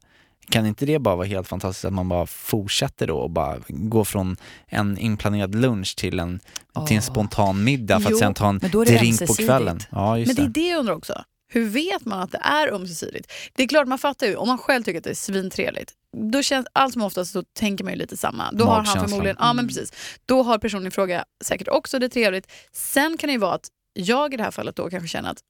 kan 0.50 0.66
inte 0.66 0.86
det 0.86 0.98
bara 0.98 1.16
vara 1.16 1.26
helt 1.26 1.48
fantastiskt 1.48 1.84
att 1.84 1.92
man 1.92 2.08
bara 2.08 2.26
fortsätter 2.26 3.06
då 3.06 3.18
och 3.18 3.30
bara 3.30 3.56
går 3.68 4.04
från 4.04 4.36
en 4.66 4.98
inplanerad 4.98 5.54
lunch 5.54 5.96
till 5.96 6.18
en, 6.18 6.40
till 6.86 6.96
en 6.96 7.02
spontan 7.02 7.64
middag 7.64 8.00
för 8.00 8.10
Jo, 8.10 8.16
att 8.16 8.20
sen 8.20 8.34
ta 8.34 8.48
en 8.48 8.58
drink 8.58 9.26
på 9.26 9.34
kvällen? 9.34 9.80
Ja, 9.90 10.18
just 10.18 10.26
Men 10.28 10.36
det 10.36 10.42
är 10.42 10.46
det. 10.46 10.60
det 10.60 10.68
jag 10.68 10.78
undrar 10.78 10.94
också. 10.94 11.22
Hur 11.52 11.64
vet 11.68 12.04
man 12.04 12.20
att 12.20 12.32
det 12.32 12.40
är 12.42 12.72
ömsesidigt? 12.72 13.32
Det 13.54 13.62
är 13.62 13.68
klart 13.68 13.88
man 13.88 13.98
fattar 13.98 14.26
ju, 14.26 14.36
om 14.36 14.48
man 14.48 14.58
själv 14.58 14.82
tycker 14.82 14.98
att 14.98 15.04
det 15.04 15.10
är 15.10 15.14
svintrevligt, 15.14 15.92
då 16.18 16.42
känns 16.42 16.66
allt 16.72 16.92
som 16.92 17.02
oftast 17.02 17.32
så 17.32 17.42
tänker 17.42 17.84
man 17.84 17.92
ju 17.92 17.98
lite 17.98 18.16
samma. 18.16 18.52
Då 18.52 18.64
har 18.64 18.82
han 18.84 19.08
förmodligen, 19.08 19.36
ja 19.40 19.52
men 19.52 19.68
precis. 19.68 19.92
Då 20.26 20.42
har 20.42 20.58
personen 20.58 20.86
i 20.86 20.90
fråga 20.90 21.24
säkert 21.44 21.68
också 21.68 21.98
det 21.98 22.08
trevligt. 22.08 22.52
Sen 22.72 23.16
kan 23.16 23.28
det 23.28 23.32
ju 23.32 23.38
vara 23.38 23.54
att 23.54 23.68
jag 23.92 24.34
i 24.34 24.36
det 24.36 24.42
här 24.42 24.50
fallet 24.50 24.76
då 24.76 24.90
kanske 24.90 25.08
känner 25.08 25.30
att 25.30 25.42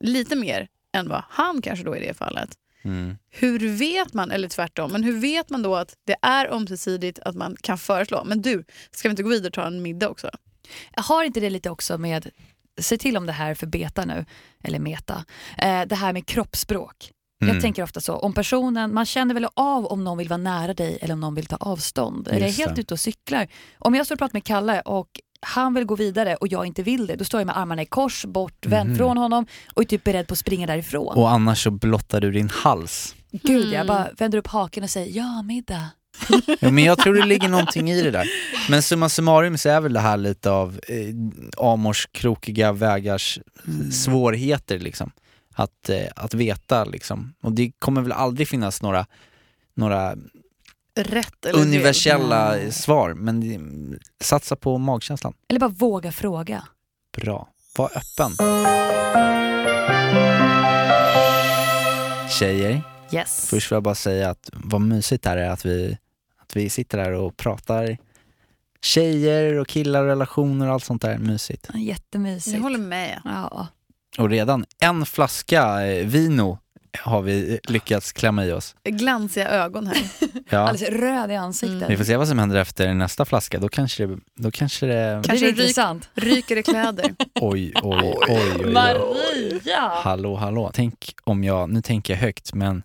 lite 0.00 0.36
mer 0.36 0.68
än 0.92 1.08
vad 1.08 1.22
han 1.28 1.62
kanske 1.62 1.84
då 1.84 1.96
i 1.96 2.06
det 2.06 2.14
fallet. 2.14 2.50
Mm. 2.84 3.16
Hur 3.30 3.68
vet 3.68 4.14
man, 4.14 4.30
eller 4.30 4.48
tvärtom, 4.48 4.92
men 4.92 5.02
hur 5.02 5.20
vet 5.20 5.50
man 5.50 5.62
då 5.62 5.76
att 5.76 5.94
det 6.06 6.16
är 6.22 6.52
ömsesidigt 6.52 7.18
att 7.18 7.34
man 7.34 7.56
kan 7.60 7.78
föreslå, 7.78 8.24
men 8.24 8.42
du, 8.42 8.64
ska 8.90 9.08
vi 9.08 9.10
inte 9.10 9.22
gå 9.22 9.28
vidare 9.28 9.46
och 9.46 9.52
ta 9.52 9.66
en 9.66 9.82
middag 9.82 10.08
också? 10.08 10.30
Jag 10.94 11.02
har 11.02 11.24
inte 11.24 11.40
det 11.40 11.50
lite 11.50 11.70
också 11.70 11.98
med, 11.98 12.30
se 12.80 12.98
till 12.98 13.16
om 13.16 13.26
det 13.26 13.32
här 13.32 13.54
för 13.54 13.66
beta 13.66 14.04
nu, 14.04 14.24
eller 14.62 14.78
meta, 14.78 15.24
eh, 15.58 15.82
det 15.82 15.94
här 15.94 16.12
med 16.12 16.26
kroppsspråk. 16.26 17.10
Mm. 17.42 17.54
Jag 17.54 17.62
tänker 17.62 17.82
ofta 17.82 18.00
så, 18.00 18.12
om 18.16 18.32
personen, 18.32 18.94
man 18.94 19.06
känner 19.06 19.34
väl 19.34 19.46
av 19.54 19.86
om 19.86 20.04
någon 20.04 20.18
vill 20.18 20.28
vara 20.28 20.36
nära 20.36 20.74
dig 20.74 20.98
eller 21.00 21.14
om 21.14 21.20
någon 21.20 21.34
vill 21.34 21.46
ta 21.46 21.56
avstånd. 21.56 22.28
Eller 22.28 22.40
är 22.42 22.46
Just 22.46 22.58
helt 22.58 22.74
det. 22.74 22.80
ute 22.80 22.94
och 22.94 23.00
cyklar. 23.00 23.48
Om 23.78 23.94
jag 23.94 24.06
står 24.06 24.14
och 24.14 24.18
pratar 24.18 24.34
med 24.34 24.44
Kalle 24.44 24.80
och 24.80 25.08
han 25.40 25.74
vill 25.74 25.84
gå 25.84 25.96
vidare 25.96 26.36
och 26.36 26.48
jag 26.48 26.66
inte 26.66 26.82
vill 26.82 27.06
det, 27.06 27.16
då 27.16 27.24
står 27.24 27.40
jag 27.40 27.46
med 27.46 27.58
armarna 27.58 27.82
i 27.82 27.86
kors, 27.86 28.24
bort, 28.24 28.66
vänd 28.66 28.96
från 28.96 29.16
honom 29.16 29.46
och 29.74 29.82
är 29.82 29.86
typ 29.86 30.04
beredd 30.04 30.26
på 30.26 30.32
att 30.32 30.38
springa 30.38 30.66
därifrån. 30.66 31.16
Och 31.16 31.30
annars 31.30 31.62
så 31.62 31.70
blottar 31.70 32.20
du 32.20 32.30
din 32.32 32.48
hals. 32.48 33.14
Gud, 33.32 33.72
jag 33.72 33.86
bara 33.86 34.08
vänder 34.18 34.38
upp 34.38 34.46
haken 34.46 34.84
och 34.84 34.90
säger 34.90 35.16
ja, 35.16 35.42
middag. 35.42 35.88
Ja, 36.60 36.70
men 36.70 36.84
jag 36.84 36.98
tror 36.98 37.14
det 37.14 37.26
ligger 37.26 37.48
någonting 37.48 37.90
i 37.90 38.02
det 38.02 38.10
där. 38.10 38.26
Men 38.70 38.82
summa 38.82 39.08
summarum 39.08 39.58
så 39.58 39.68
är 39.68 39.80
väl 39.80 39.92
det 39.92 40.00
här 40.00 40.16
lite 40.16 40.50
av 40.50 40.80
eh, 40.88 41.66
Amors 41.72 42.08
krokiga 42.12 42.72
vägars 42.72 43.38
Mm. 43.68 43.90
svårigheter 43.92 44.78
liksom. 44.78 45.10
Att, 45.54 45.88
eh, 45.88 46.06
att 46.16 46.34
veta 46.34 46.84
liksom. 46.84 47.34
Och 47.42 47.52
det 47.52 47.72
kommer 47.78 48.00
väl 48.02 48.12
aldrig 48.12 48.48
finnas 48.48 48.82
några, 48.82 49.06
några 49.74 50.16
Rätt 50.96 51.44
eller 51.44 51.58
fel? 51.58 51.68
universella 51.68 52.50
Nej. 52.50 52.72
svar, 52.72 53.14
men 53.14 53.98
satsa 54.20 54.56
på 54.56 54.78
magkänslan. 54.78 55.34
Eller 55.48 55.60
bara 55.60 55.68
våga 55.70 56.12
fråga. 56.12 56.64
Bra. 57.16 57.48
Var 57.76 57.86
öppen. 57.96 58.30
Tjejer, 62.38 62.82
Yes. 63.12 63.46
först 63.50 63.72
vill 63.72 63.76
jag 63.76 63.82
bara 63.82 63.94
säga 63.94 64.30
att 64.30 64.50
vad 64.52 64.80
mysigt 64.80 65.24
det 65.24 65.30
här 65.30 65.36
är 65.36 65.50
att 65.50 65.64
vi, 65.66 65.98
att 66.36 66.56
vi 66.56 66.70
sitter 66.70 66.98
här 66.98 67.12
och 67.12 67.36
pratar 67.36 67.98
tjejer 68.82 69.54
och 69.58 69.68
killar, 69.68 70.04
relationer 70.04 70.66
och 70.68 70.72
allt 70.74 70.84
sånt 70.84 71.02
där. 71.02 71.18
Mysigt. 71.18 71.68
Jättemysigt. 71.74 72.54
Jag 72.56 72.62
håller 72.62 72.78
med. 72.78 73.20
Ja. 73.24 73.66
Och 74.18 74.30
redan 74.30 74.64
en 74.80 75.06
flaska 75.06 75.86
eh, 75.86 76.06
vino 76.06 76.58
har 77.02 77.22
vi 77.22 77.60
lyckats 77.68 78.12
klämma 78.12 78.44
i 78.44 78.52
oss. 78.52 78.76
Glansiga 78.84 79.48
ögon 79.48 79.86
här. 79.86 79.96
Ja. 80.50 80.58
Alldeles 80.58 80.88
röd 81.00 81.30
i 81.30 81.34
ansiktet. 81.36 81.90
Vi 81.90 81.96
får 81.96 82.04
se 82.04 82.16
vad 82.16 82.28
som 82.28 82.38
händer 82.38 82.56
efter 82.56 82.94
nästa 82.94 83.24
flaska. 83.24 83.58
Då 83.58 83.68
kanske 83.68 84.06
det, 84.06 84.18
då 84.36 84.50
kanske 84.50 84.86
det 84.86 84.94
Det 84.94 85.22
Kanske 85.26 85.46
är 85.46 85.52
ryk- 85.52 85.60
intressant. 85.60 86.08
Ryker 86.14 86.56
i 86.56 86.62
kläder. 86.62 87.14
oj, 87.40 87.72
oj, 87.82 88.00
oj, 88.02 88.14
oj, 88.28 88.52
oj. 88.64 88.72
Maria! 88.72 89.88
Hallå, 90.02 90.36
hallå. 90.36 90.70
Tänk 90.74 91.14
om 91.24 91.44
jag, 91.44 91.70
nu 91.70 91.82
tänker 91.82 92.12
jag 92.14 92.20
högt 92.20 92.54
men 92.54 92.82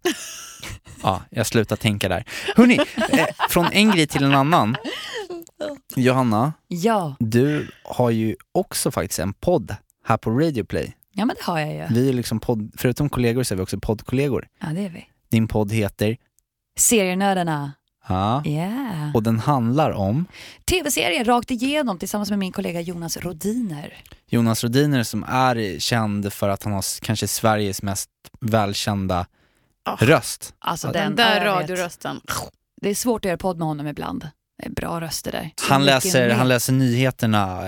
ja, 1.03 1.21
jag 1.29 1.47
slutar 1.47 1.75
tänka 1.75 2.09
där. 2.09 2.23
Hörni, 2.55 2.79
eh, 3.11 3.25
från 3.49 3.65
en 3.71 3.91
grej 3.91 4.07
till 4.07 4.23
en 4.23 4.35
annan. 4.35 4.75
Johanna, 5.95 6.53
Ja. 6.67 7.15
du 7.19 7.67
har 7.83 8.09
ju 8.09 8.35
också 8.51 8.91
faktiskt 8.91 9.19
en 9.19 9.33
podd 9.33 9.75
här 10.05 10.17
på 10.17 10.31
Radio 10.31 10.63
Play. 10.63 10.95
Ja, 11.19 11.25
men 11.25 11.35
det 11.35 11.43
har 11.43 11.59
jag 11.59 11.73
ju. 11.73 11.95
Vi 11.95 12.09
är 12.09 12.13
liksom 12.13 12.39
podd, 12.39 12.71
förutom 12.77 13.09
kollegor 13.09 13.43
så 13.43 13.53
är 13.53 13.55
vi 13.55 13.63
också 13.63 13.79
poddkollegor. 13.79 14.47
Ja, 14.59 14.67
det 14.67 14.85
är 14.85 14.89
vi. 14.89 15.05
Din 15.31 15.47
podd 15.47 15.71
heter, 15.71 16.17
Serienördarna. 16.77 17.71
ja, 18.07 18.43
Yeah. 18.45 19.15
och 19.15 19.23
den 19.23 19.39
handlar 19.39 19.91
om 19.91 20.25
Tv-serie 20.65 21.23
rakt 21.23 21.51
igenom 21.51 21.99
tillsammans 21.99 22.29
med 22.29 22.39
min 22.39 22.51
kollega 22.51 22.81
Jonas 22.81 23.17
Rodiner. 23.17 23.93
Jonas 24.27 24.63
Rodiner 24.63 25.03
som 25.03 25.23
är 25.23 25.79
känd 25.79 26.33
för 26.33 26.49
att 26.49 26.63
han 26.63 26.73
har 26.73 27.01
kanske 27.01 27.27
Sveriges 27.27 27.81
mest 27.81 28.09
välkända 28.41 29.25
röst. 29.99 30.53
Alltså 30.59 30.87
Den, 30.91 31.15
den, 31.15 31.15
där 31.15 31.45
radiorösten. 31.45 32.21
Det 32.81 32.89
är 32.89 32.95
svårt 32.95 33.25
att 33.25 33.29
göra 33.29 33.37
podd 33.37 33.57
med 33.57 33.67
honom 33.67 33.87
ibland. 33.87 34.27
Det 34.61 34.65
är 34.65 34.69
bra 34.71 35.01
röster 35.01 35.31
där. 35.31 35.51
Så 35.61 35.73
Han 35.73 35.85
läser, 35.85 36.27
mer. 36.27 36.35
han 36.35 36.47
läser 36.47 36.73
nyheterna 36.73 37.61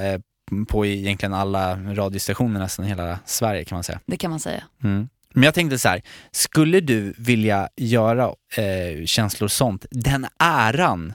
på 0.70 0.86
egentligen 0.86 1.34
alla 1.34 1.76
radiostationer 1.76 2.60
nästan 2.60 2.86
i 2.86 2.88
hela 2.88 3.20
Sverige 3.26 3.66
kan 3.66 3.76
man 3.76 3.84
säga. 3.84 3.99
Det 4.06 4.18
kan 4.18 4.32
man 4.32 4.39
säga. 4.39 4.64
Mm. 4.84 5.10
Men 5.34 5.43
jag 5.43 5.54
tänkte 5.54 5.80
så 5.80 5.89
här, 5.89 6.02
skulle 6.32 6.80
du 6.80 7.14
vilja 7.18 7.70
göra 7.78 8.26
eh, 8.56 9.06
känslor 9.06 9.45
och 9.45 9.52
sånt, 9.52 9.86
den 9.91 10.28
äran 10.39 11.14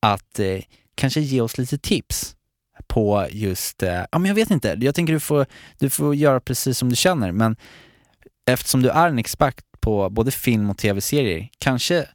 att 0.00 0.38
eh, 0.38 0.60
kanske 0.94 1.20
ge 1.20 1.40
oss 1.40 1.58
lite 1.58 1.78
tips 1.78 2.36
på 2.86 3.26
just, 3.30 3.82
eh, 3.82 4.04
ja 4.12 4.18
men 4.18 4.24
jag 4.24 4.34
vet 4.34 4.50
inte, 4.50 4.76
jag 4.80 4.94
tänker 4.94 5.12
du 5.12 5.20
får, 5.20 5.46
du 5.78 5.90
får 5.90 6.14
göra 6.14 6.40
precis 6.40 6.78
som 6.78 6.88
du 6.88 6.96
känner 6.96 7.32
men 7.32 7.56
eftersom 8.46 8.82
du 8.82 8.88
är 8.88 9.08
en 9.08 9.18
expert 9.18 9.64
på 9.80 10.10
både 10.10 10.30
film 10.30 10.70
och 10.70 10.78
tv-serier, 10.78 11.48
kanske 11.58 12.06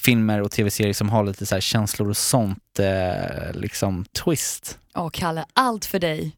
filmer 0.00 0.42
och 0.42 0.50
tv-serier 0.50 0.92
som 0.94 1.08
har 1.10 1.24
lite 1.24 1.46
så 1.46 1.60
känslor 1.60 2.08
och 2.10 2.16
sånt 2.16 2.78
eh, 2.78 3.52
liksom 3.54 4.04
twist. 4.04 4.78
Åh 4.94 5.08
Kalle, 5.12 5.44
allt 5.52 5.84
för 5.84 5.98
dig. 5.98 6.36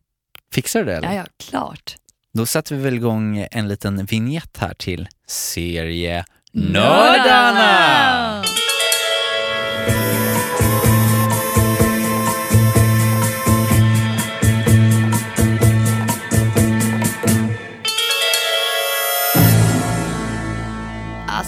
Fixar 0.52 0.80
du 0.80 0.86
det 0.86 0.96
eller? 0.96 1.08
Ja, 1.08 1.14
ja, 1.14 1.24
klart. 1.50 1.96
Då 2.34 2.46
sätter 2.46 2.76
vi 2.76 2.82
väl 2.82 2.94
igång 2.94 3.46
en 3.50 3.68
liten 3.68 4.04
vignett 4.04 4.58
här 4.58 4.74
till 4.74 5.08
serie 5.26 6.24
Nördarna! 6.52 8.27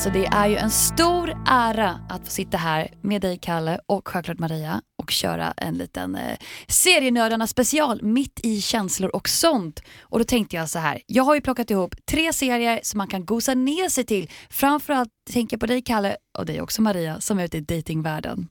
Alltså 0.01 0.19
det 0.21 0.27
är 0.27 0.47
ju 0.47 0.57
en 0.57 0.71
stor 0.71 1.35
ära 1.47 2.01
att 2.09 2.25
få 2.25 2.31
sitta 2.31 2.57
här 2.57 2.89
med 3.01 3.23
dig 3.23 3.39
Kalle 3.39 3.81
och 3.87 4.09
självklart 4.09 4.39
Maria 4.39 4.83
och 5.03 5.11
köra 5.11 5.55
en 5.57 5.75
liten 5.75 6.15
eh, 6.15 6.39
serienördarna 6.69 7.47
special 7.47 8.03
mitt 8.03 8.41
i 8.43 8.61
känslor 8.61 9.17
och 9.17 9.29
sånt. 9.29 9.83
Och 10.01 10.19
då 10.19 10.25
tänkte 10.25 10.57
jag 10.57 10.69
så 10.69 10.79
här, 10.79 11.01
jag 11.07 11.25
har 11.25 11.35
ju 11.35 11.41
plockat 11.41 11.71
ihop 11.71 11.95
tre 12.11 12.33
serier 12.33 12.81
som 12.83 12.99
man 12.99 13.09
kan 13.09 13.25
gosa 13.25 13.55
ner 13.55 13.89
sig 13.89 14.05
till. 14.05 14.31
Framförallt 14.51 15.11
tänker 15.31 15.55
jag 15.55 15.61
på 15.61 15.67
dig 15.67 15.83
Kalle 15.83 16.17
och 16.39 16.47
dig 16.47 16.61
också 16.61 16.83
Maria 16.83 17.21
som 17.21 17.39
är 17.39 17.45
ute 17.45 17.57
i 17.57 17.61
datingvärlden. 17.61 18.49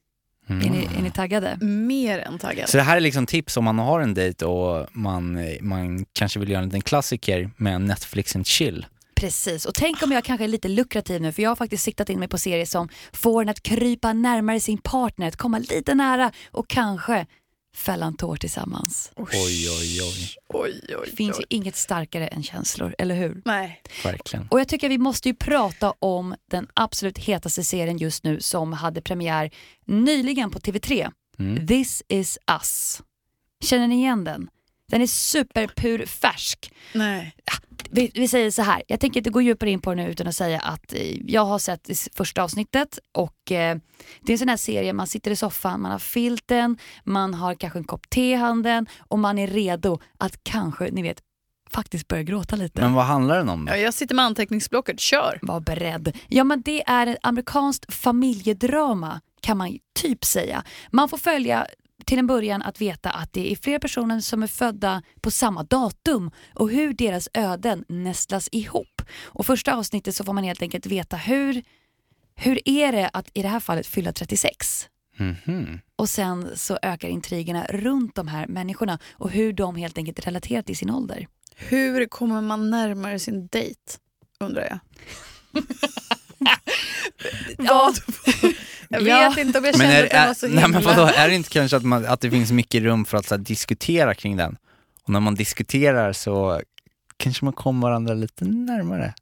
Är, 0.48 0.54
ni, 0.54 0.90
är 0.98 1.02
ni 1.02 1.12
taggade? 1.12 1.58
Mer 1.62 2.20
än 2.20 2.40
taggad. 2.40 2.70
Så 2.70 2.78
det 2.78 2.84
här 2.84 2.98
är 2.98 3.02
liksom 3.02 3.26
tips 3.26 3.58
om 3.58 3.64
man 3.64 3.80
har 3.80 4.00
en 4.00 4.14
dejt 4.14 4.46
och 4.46 4.88
man, 4.92 5.40
man 5.62 6.06
kanske 6.14 6.40
vill 6.40 6.50
göra 6.50 6.62
en 6.62 6.66
liten 6.66 6.82
klassiker 6.82 7.52
med 7.58 7.82
Netflix 7.82 8.36
and 8.36 8.48
chill. 8.48 8.86
Precis, 9.20 9.66
och 9.66 9.74
tänk 9.74 10.04
om 10.04 10.12
jag 10.12 10.24
kanske 10.24 10.44
är 10.44 10.48
lite 10.48 10.68
lukrativ 10.68 11.22
nu 11.22 11.32
för 11.32 11.44
jag 11.44 11.50
har 11.50 11.56
faktiskt 11.56 11.84
siktat 11.84 12.10
in 12.10 12.20
mig 12.20 12.28
på 12.28 12.38
serier 12.38 12.66
som 12.66 12.90
får 13.14 13.42
en 13.42 13.50
att 13.50 13.64
krypa 13.64 14.14
närmare 14.14 14.60
sin 14.60 14.78
partner, 14.78 15.28
att 15.28 15.36
komma 15.36 15.60
lite 15.60 15.96
nära 15.96 16.32
och 16.52 16.68
kanske 16.68 17.26
fälla 17.76 18.06
en 18.06 18.16
tår 18.16 18.36
tillsammans. 18.36 19.12
Oj, 19.16 19.28
oj, 19.34 20.02
oj. 20.02 20.36
Oj, 20.54 20.82
oj, 20.90 21.08
Det 21.10 21.16
finns 21.16 21.40
ju 21.40 21.44
inget 21.50 21.76
starkare 21.76 22.28
än 22.28 22.44
känslor, 22.44 22.96
eller 22.98 23.16
hur? 23.16 23.42
Nej. 23.46 23.82
Verkligen. 24.04 24.48
Och 24.52 24.60
jag 24.60 24.68
tycker 24.68 24.90
vi 24.90 24.98
måste 24.98 25.30
ju 25.30 25.36
prata 25.36 25.94
om 26.00 26.36
den 26.52 26.68
absolut 26.74 27.18
hetaste 27.18 27.64
serien 27.64 27.98
just 27.98 28.24
nu 28.24 28.42
som 28.42 28.74
hade 28.74 29.02
premiär 29.02 29.52
nyligen 29.86 30.52
på 30.52 30.60
TV3. 30.60 31.12
Mm. 31.40 31.68
This 31.68 32.04
is 32.08 32.38
us. 32.52 33.02
Känner 33.64 33.88
ni 33.88 33.96
igen 33.96 34.24
den? 34.24 34.50
Den 34.90 35.02
är 35.02 35.08
superpur 35.08 36.06
färsk. 36.06 36.74
Nej. 36.94 37.36
Vi, 37.92 38.12
vi 38.14 38.28
säger 38.28 38.52
så 38.52 38.62
här, 38.62 38.84
jag 38.88 39.00
tänker 39.00 39.20
inte 39.20 39.30
gå 39.30 39.42
djupare 39.42 39.70
in 39.70 39.82
på 39.82 39.90
det 39.90 40.04
nu 40.04 40.12
utan 40.12 40.28
att 40.28 40.36
säga 40.36 40.60
att 40.60 40.94
eh, 40.94 41.32
jag 41.32 41.46
har 41.46 41.60
sett 41.60 41.84
det 41.84 42.08
första 42.16 42.44
avsnittet 42.44 43.00
och 43.12 43.52
eh, 43.52 43.78
det 44.22 44.32
är 44.32 44.34
en 44.34 44.40
sån 44.40 44.50
här 44.50 44.58
serie, 44.58 44.94
man 44.94 45.08
sitter 45.08 45.32
i 45.32 45.36
soffan, 45.36 45.82
man 45.82 45.92
har 45.92 46.00
filten, 46.00 46.78
man 47.04 47.34
har 47.34 47.56
kanske 47.56 47.80
en 47.80 47.84
kopp 47.84 48.10
te 48.10 48.32
i 48.32 48.36
handen 48.36 48.88
och 49.00 49.20
man 49.20 49.40
är 49.40 49.48
redo 49.48 50.00
att 50.18 50.44
kanske, 50.44 50.90
ni 50.92 51.02
vet, 51.02 51.22
faktiskt 51.70 52.08
börja 52.08 52.24
gråta 52.24 52.56
lite. 52.56 52.82
Men 52.82 52.94
vad 52.94 53.06
handlar 53.06 53.38
den 53.38 53.50
om 53.50 53.66
då? 53.66 53.72
Ja, 53.72 53.78
jag 53.78 53.94
sitter 53.94 54.16
med 54.16 54.26
anteckningsblocket, 54.26 55.00
kör. 55.00 55.40
Var 55.42 55.60
beredd. 55.60 56.18
Ja 56.28 56.44
men 56.44 56.62
det 56.62 56.84
är 56.90 57.08
ett 57.08 57.18
amerikanskt 57.22 57.94
familjedrama 57.94 59.22
kan 59.42 59.58
man 59.58 59.78
typ 60.02 60.26
säga. 60.26 60.64
Man 60.92 61.10
får 61.10 61.18
följa 61.18 61.68
till 62.06 62.20
en 62.20 62.28
början 62.28 62.62
att 62.62 62.82
veta 62.82 63.10
att 63.10 63.34
det 63.34 63.52
är 63.52 63.56
flera 63.56 63.80
personer 63.80 64.20
som 64.20 64.44
är 64.44 64.48
födda 64.48 65.02
på 65.22 65.32
samma 65.32 65.64
datum 65.64 66.32
och 66.54 66.70
hur 66.70 66.94
deras 66.94 67.30
öden 67.34 67.86
nästlas 67.88 68.50
ihop. 68.52 69.02
Och 69.26 69.46
första 69.46 69.76
avsnittet 69.76 70.16
så 70.16 70.24
får 70.24 70.34
man 70.34 70.44
helt 70.44 70.62
enkelt 70.62 70.86
veta 70.86 71.18
hur, 71.18 71.64
hur 72.36 72.60
är 72.66 72.92
det 72.92 73.10
att 73.14 73.30
i 73.34 73.42
det 73.42 73.48
här 73.48 73.60
fallet 73.60 73.88
fylla 73.88 74.12
36? 74.14 74.90
Mhm. 75.18 75.80
Och 75.96 76.10
sen 76.10 76.50
så 76.56 76.80
ökar 76.82 77.08
intrigerna 77.08 77.66
runt 77.70 78.16
de 78.16 78.28
här 78.28 78.48
människorna 78.48 79.00
och 79.12 79.32
hur 79.32 79.54
de 79.54 79.76
helt 79.76 79.98
enkelt 79.98 80.28
relaterar 80.28 80.62
till 80.62 80.78
sin 80.78 80.90
ålder. 80.90 81.28
Hur 81.56 82.06
kommer 82.06 82.42
man 82.42 82.70
närmare 82.70 83.20
sin 83.20 83.48
dejt? 83.48 83.80
Undrar 84.40 84.68
jag. 84.70 84.80
Ja. 87.58 87.94
Jag 88.90 89.02
Ja. 89.02 89.30
vet 89.30 89.46
inte 89.46 89.60
om 89.60 89.66
jag 89.66 89.76
kände 89.76 89.96
är, 89.96 90.04
att 90.04 90.12
den 90.12 90.28
var 90.28 90.34
så 90.34 90.48
nej, 90.48 90.64
himla... 90.64 90.68
men 90.80 90.84
vadå, 90.84 91.12
är 91.16 91.30
det 91.30 91.36
inte 91.36 91.50
kanske 91.50 91.78
att, 91.78 91.84
man, 91.84 92.06
att 92.06 92.22
det 92.22 92.32
finns 92.32 92.52
mycket 92.52 92.84
rum 92.84 93.06
för 93.06 93.18
att 93.18 93.26
så 93.26 93.36
här, 93.36 93.42
diskutera 93.42 94.14
kring 94.16 94.38
den? 94.38 94.58
Och 95.04 95.10
när 95.10 95.20
man 95.20 95.36
diskuterar 95.36 96.14
så 96.14 96.62
kanske 97.18 97.46
man 97.46 97.54
kommer 97.54 97.82
varandra 97.88 98.14
lite 98.14 98.46
närmare. 98.46 99.14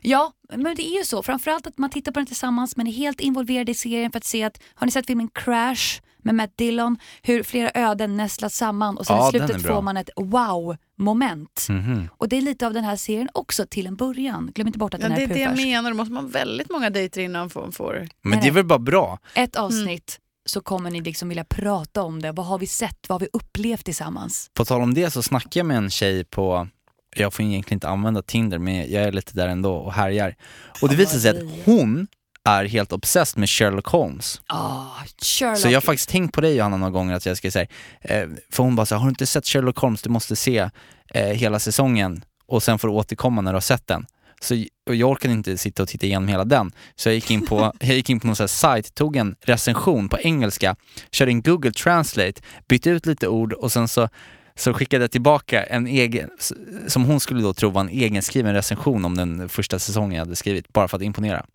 Ja, 0.00 0.32
men 0.56 0.76
det 0.76 0.82
är 0.82 0.98
ju 0.98 1.04
så. 1.04 1.22
Framförallt 1.22 1.66
att 1.66 1.78
man 1.78 1.90
tittar 1.90 2.12
på 2.12 2.20
den 2.20 2.26
tillsammans, 2.26 2.76
men 2.76 2.86
är 2.86 2.92
helt 2.92 3.20
involverad 3.20 3.68
i 3.68 3.74
serien 3.74 4.10
för 4.12 4.18
att 4.18 4.24
se 4.24 4.44
att, 4.44 4.58
har 4.74 4.86
ni 4.86 4.90
sett 4.90 5.06
filmen 5.06 5.28
Crash 5.34 6.00
med 6.22 6.34
Matt 6.34 6.56
Dillon? 6.56 6.98
Hur 7.22 7.42
flera 7.42 7.70
öden 7.74 8.16
nästlas 8.16 8.54
samman 8.56 8.96
och 8.98 9.06
sen 9.06 9.16
Ja, 9.16 9.30
i 9.32 9.36
är 9.36 9.46
slutet 9.46 9.66
får 9.66 9.82
man 9.82 9.96
ett 9.96 10.10
wow-moment. 10.16 11.66
Mhm. 11.68 12.08
Och 12.16 12.28
det 12.28 12.36
är 12.36 12.40
lite 12.42 12.66
av 12.66 12.72
den 12.72 12.84
här 12.84 12.96
serien 12.96 13.28
också 13.34 13.66
till 13.66 13.86
en 13.86 13.96
början. 13.96 14.50
Glöm 14.54 14.66
inte 14.66 14.78
bort 14.78 14.94
att 14.94 15.00
Ja, 15.02 15.08
den 15.08 15.16
det 15.16 15.22
är 15.24 15.30
är 15.30 15.34
det 15.34 15.40
jag 15.40 15.50
purfärsk. 15.50 15.66
menar, 15.66 15.90
då 15.90 15.96
måste 15.96 16.12
man 16.12 16.24
ha 16.24 16.30
väldigt 16.30 16.70
många 16.70 16.90
dejter 16.90 17.20
innan 17.20 17.50
man 17.54 17.72
får... 17.72 18.08
Men 18.22 18.40
det 18.40 18.48
är 18.48 18.52
väl 18.52 18.64
bara 18.66 18.78
bra? 18.78 19.18
Ett 19.34 19.56
avsnitt 19.56 20.18
så 20.46 20.60
kommer 20.60 20.90
ni 20.90 21.00
liksom 21.00 21.28
vilja 21.28 21.44
prata 21.44 22.02
om 22.02 22.22
det. 22.22 22.32
Vad 22.32 22.46
har 22.46 22.58
vi 22.58 22.66
sett? 22.66 23.08
Vad 23.08 23.14
har 23.14 23.20
vi 23.20 23.28
upplevt 23.32 23.84
tillsammans? 23.84 24.50
På 24.54 24.64
tal 24.64 24.82
om 24.82 24.94
det 24.94 25.10
så 25.10 25.22
snackade 25.22 25.58
jag 25.58 25.66
med 25.66 25.76
en 25.76 25.90
tjej 25.90 26.24
på, 26.24 26.68
jag 27.16 27.34
får 27.34 27.44
egentligen 27.44 27.76
inte 27.76 27.88
använda 27.88 28.22
Tinder 28.22 28.58
men 28.58 28.76
jag 28.76 29.02
är 29.02 29.12
lite 29.12 29.32
där 29.34 29.48
ändå 29.48 29.74
och 29.74 29.92
härjar. 29.92 30.34
Och 30.82 30.88
det 30.88 30.96
visar 30.96 31.18
sig 31.18 31.30
att 31.30 31.64
hon 31.64 32.06
är 32.44 32.64
helt 32.64 32.92
obsessed 32.92 33.38
med 33.40 33.48
Sherlock 33.48 33.86
Holmes. 33.86 34.40
Ah, 34.46 34.86
Sherlock. 35.22 35.58
Så 35.58 35.68
jag 35.68 35.74
har 35.76 35.80
faktiskt 35.80 36.08
tänkt 36.08 36.34
på 36.34 36.40
dig 36.40 36.56
Johanna 36.56 36.76
några 36.76 36.90
gånger 36.90 37.14
att 37.14 37.26
jag 37.26 37.36
ska 37.36 37.50
säga, 37.50 37.66
eh, 38.00 38.28
för 38.50 38.62
hon 38.62 38.76
bara 38.76 38.86
så 38.86 38.96
har 38.96 39.04
du 39.04 39.08
inte 39.08 39.26
sett 39.26 39.46
Sherlock 39.46 39.78
Holmes? 39.78 40.02
Du 40.02 40.10
måste 40.10 40.36
se 40.36 40.70
eh, 41.14 41.26
hela 41.26 41.58
säsongen 41.58 42.24
och 42.46 42.62
sen 42.62 42.78
får 42.78 42.88
du 42.88 42.94
återkomma 42.94 43.40
när 43.40 43.52
du 43.52 43.56
har 43.56 43.60
sett 43.60 43.86
den. 43.86 44.06
Så, 44.42 44.64
och 44.88 44.94
jag 44.94 45.10
orkade 45.10 45.34
inte 45.34 45.58
sitta 45.58 45.82
och 45.82 45.88
titta 45.88 46.06
igenom 46.06 46.28
hela 46.28 46.44
den, 46.44 46.72
så 46.96 47.08
jag 47.08 47.14
gick 47.14 47.30
in 47.30 47.46
på, 47.46 47.72
jag 47.80 47.96
gick 47.96 48.10
in 48.10 48.20
på 48.20 48.26
någon 48.26 48.36
sån 48.36 48.44
här 48.44 48.48
sajt, 48.48 48.94
tog 48.94 49.16
en 49.16 49.36
recension 49.40 50.08
på 50.08 50.18
engelska, 50.18 50.76
körde 51.12 51.30
en 51.30 51.42
Google 51.42 51.72
Translate, 51.72 52.42
bytte 52.68 52.90
ut 52.90 53.06
lite 53.06 53.28
ord 53.28 53.52
och 53.52 53.72
sen 53.72 53.88
så, 53.88 54.08
så 54.54 54.74
skickade 54.74 55.04
jag 55.04 55.10
tillbaka 55.10 55.62
en 55.64 55.86
egen, 55.86 56.30
som 56.88 57.04
hon 57.04 57.20
skulle 57.20 57.42
då 57.42 57.54
tro 57.54 57.70
var 57.70 57.80
en 57.80 57.88
egenskriven 57.88 58.54
recension 58.54 59.04
om 59.04 59.16
den 59.16 59.48
första 59.48 59.78
säsongen 59.78 60.12
jag 60.12 60.24
hade 60.24 60.36
skrivit, 60.36 60.72
bara 60.72 60.88
för 60.88 60.96
att 60.96 61.02
imponera. 61.02 61.46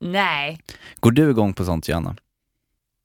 Nej, 0.00 0.58
Går 1.00 1.10
du 1.10 1.30
igång 1.30 1.54
på 1.54 1.64
sånt 1.64 1.88
Johanna? 1.88 2.16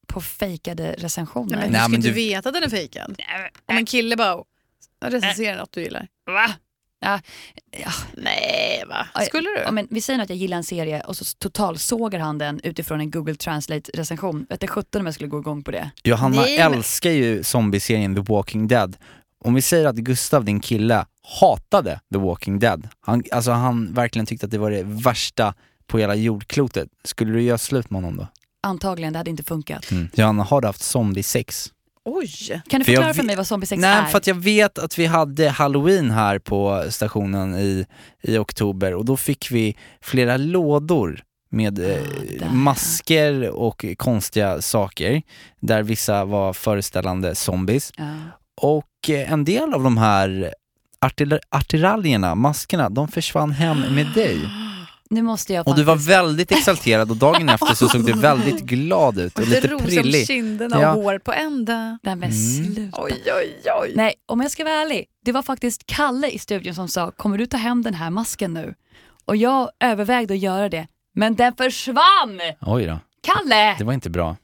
på 0.07 0.21
fejkade 0.21 0.95
recensioner. 0.97 1.57
Nej, 1.57 1.59
men 1.59 1.71
Nej, 1.71 1.79
du 1.79 1.83
ska 1.83 1.89
men 1.89 1.95
inte 1.95 2.07
du- 2.09 2.13
veta 2.13 2.49
att 2.49 2.55
den 2.55 2.63
är 2.63 2.69
fejkad. 2.69 3.21
Om 3.65 3.77
en 3.77 3.85
kille 3.85 4.15
bara 4.15 4.37
recenserar 5.05 5.57
något 5.57 5.71
du 5.71 5.81
gillar. 5.83 6.07
Va? 6.25 6.51
Ja, 6.99 7.19
ja. 7.71 7.91
Nej, 8.13 8.83
va? 8.87 9.07
Skulle 9.25 9.49
du? 9.49 9.57
Ja, 9.65 9.71
men 9.71 9.87
vi 9.89 10.01
säger 10.01 10.17
nu 10.17 10.23
att 10.23 10.29
jag 10.29 10.37
gillar 10.37 10.57
en 10.57 10.63
serie 10.63 11.01
och 11.01 11.17
så 11.17 11.25
totalsågar 11.37 12.19
han 12.19 12.37
den 12.37 12.59
utifrån 12.63 12.99
en 12.99 13.11
Google 13.11 13.35
Translate-recension. 13.35 14.45
Vet 14.49 14.61
du 14.61 14.67
sjutton 14.67 14.99
om 15.01 15.05
jag 15.05 15.15
skulle 15.15 15.27
gå 15.29 15.39
igång 15.39 15.63
på 15.63 15.71
det. 15.71 15.91
Johanna 16.03 16.41
Nej, 16.41 16.57
men- 16.59 16.73
älskar 16.73 17.11
ju 17.11 17.43
zombieserien 17.43 18.15
The 18.15 18.21
Walking 18.21 18.67
Dead. 18.67 18.97
Om 19.45 19.53
vi 19.53 19.61
säger 19.61 19.85
att 19.85 19.95
Gustav, 19.95 20.45
din 20.45 20.59
kille, 20.59 21.05
hatade 21.39 21.99
The 22.13 22.19
Walking 22.19 22.59
Dead. 22.59 22.87
Han, 23.01 23.23
alltså 23.31 23.51
han 23.51 23.93
verkligen 23.93 24.25
tyckte 24.25 24.45
att 24.45 24.51
det 24.51 24.57
var 24.57 24.71
det 24.71 24.83
värsta 24.83 25.53
på 25.87 25.97
hela 25.97 26.15
jordklotet. 26.15 26.89
Skulle 27.03 27.31
du 27.33 27.41
göra 27.41 27.57
slut 27.57 27.89
med 27.89 28.01
honom 28.01 28.17
då? 28.17 28.27
Antagligen, 28.63 29.13
det 29.13 29.19
hade 29.19 29.29
inte 29.29 29.43
funkat. 29.43 29.91
Mm. 29.91 30.09
Johanna, 30.13 30.43
har 30.43 30.61
du 30.61 30.67
haft 30.67 30.81
zombie-sex? 30.81 31.71
Oj! 32.05 32.61
Kan 32.69 32.79
du 32.79 32.85
För 32.85 32.91
förklara 32.91 33.13
för 33.13 33.17
vet- 33.21 33.25
mig 33.25 33.35
vad 33.35 33.47
zombiesex 33.47 33.81
Nej, 33.81 33.95
är? 33.97 34.05
för 34.05 34.17
att 34.17 34.27
jag 34.27 34.35
vet 34.35 34.77
att 34.79 34.99
vi 34.99 35.05
hade 35.05 35.49
halloween 35.49 36.11
här 36.11 36.39
på 36.39 36.85
stationen 36.89 37.55
i, 37.55 37.85
i 38.21 38.37
oktober 38.37 38.93
och 38.93 39.05
då 39.05 39.17
fick 39.17 39.51
vi 39.51 39.77
flera 40.01 40.37
lådor 40.37 41.23
med 41.49 41.79
eh, 41.79 42.01
Ah, 42.01 42.39
där. 42.39 42.49
masker 42.49 43.49
och 43.49 43.85
konstiga 43.97 44.61
saker 44.61 45.21
där 45.59 45.83
vissa 45.83 46.25
var 46.25 46.53
föreställande 46.53 47.35
zombies. 47.35 47.91
Ja. 47.97 48.05
Och 48.61 49.09
eh, 49.09 49.31
en 49.31 49.43
del 49.45 49.73
av 49.73 49.83
de 49.83 49.97
här 49.97 50.53
artil- 51.05 51.39
artillerierna, 51.49 52.35
maskerna, 52.35 52.89
de 52.89 53.07
försvann 53.07 53.51
hem 53.51 53.79
med 53.95 54.07
dig. 54.13 54.37
Nu 55.09 55.21
måste 55.21 55.53
jag 55.53 55.67
Och 55.67 55.75
du 55.75 55.83
var 55.83 55.95
väldigt 55.95 56.51
exalterad 56.51 57.11
och 57.11 57.17
dagen 57.17 57.49
efter 57.49 57.75
så 57.75 57.89
såg 57.89 58.05
du 58.05 58.13
väldigt 58.19 58.61
glad 58.61 59.19
ut 59.19 59.39
och 59.39 59.45
Lite 59.47 59.55
lite 59.61 59.67
ros 59.67 59.81
om 59.81 59.87
prillig. 59.87 60.27
kinderna 60.27 60.81
Ja. 60.81 60.93
och 60.93 61.03
hår 61.03 61.19
på 61.19 61.33
ända. 61.33 61.99
Nej 62.03 62.15
men 62.15 62.29
Mm. 62.31 62.65
sluta. 62.73 63.01
Oj, 63.01 63.23
oj, 63.25 63.61
oj. 63.81 63.93
Nej, 63.95 64.13
om 64.25 64.41
jag 64.41 64.51
ska 64.51 64.63
vara 64.63 64.73
ärlig. 64.73 65.05
Det 65.25 65.31
var 65.31 65.41
faktiskt 65.41 65.85
Kalle 65.85 66.27
i 66.29 66.39
studion 66.39 66.75
som 66.75 66.87
sa, 66.87 67.11
kommer 67.11 67.37
du 67.37 67.45
ta 67.45 67.57
hem 67.57 67.81
den 67.81 67.93
här 67.93 68.09
masken 68.09 68.53
nu? 68.53 68.73
Och 69.25 69.35
jag 69.35 69.69
övervägde 69.79 70.33
att 70.33 70.39
göra 70.39 70.69
det, 70.69 70.87
men 71.15 71.35
den 71.35 71.55
försvann! 71.55 72.39
Oj 72.61 72.85
då, 72.85 72.99
Kalle! 73.23 73.75
det 73.77 73.83
var 73.83 73.93
inte 73.93 74.09
bra. 74.09 74.35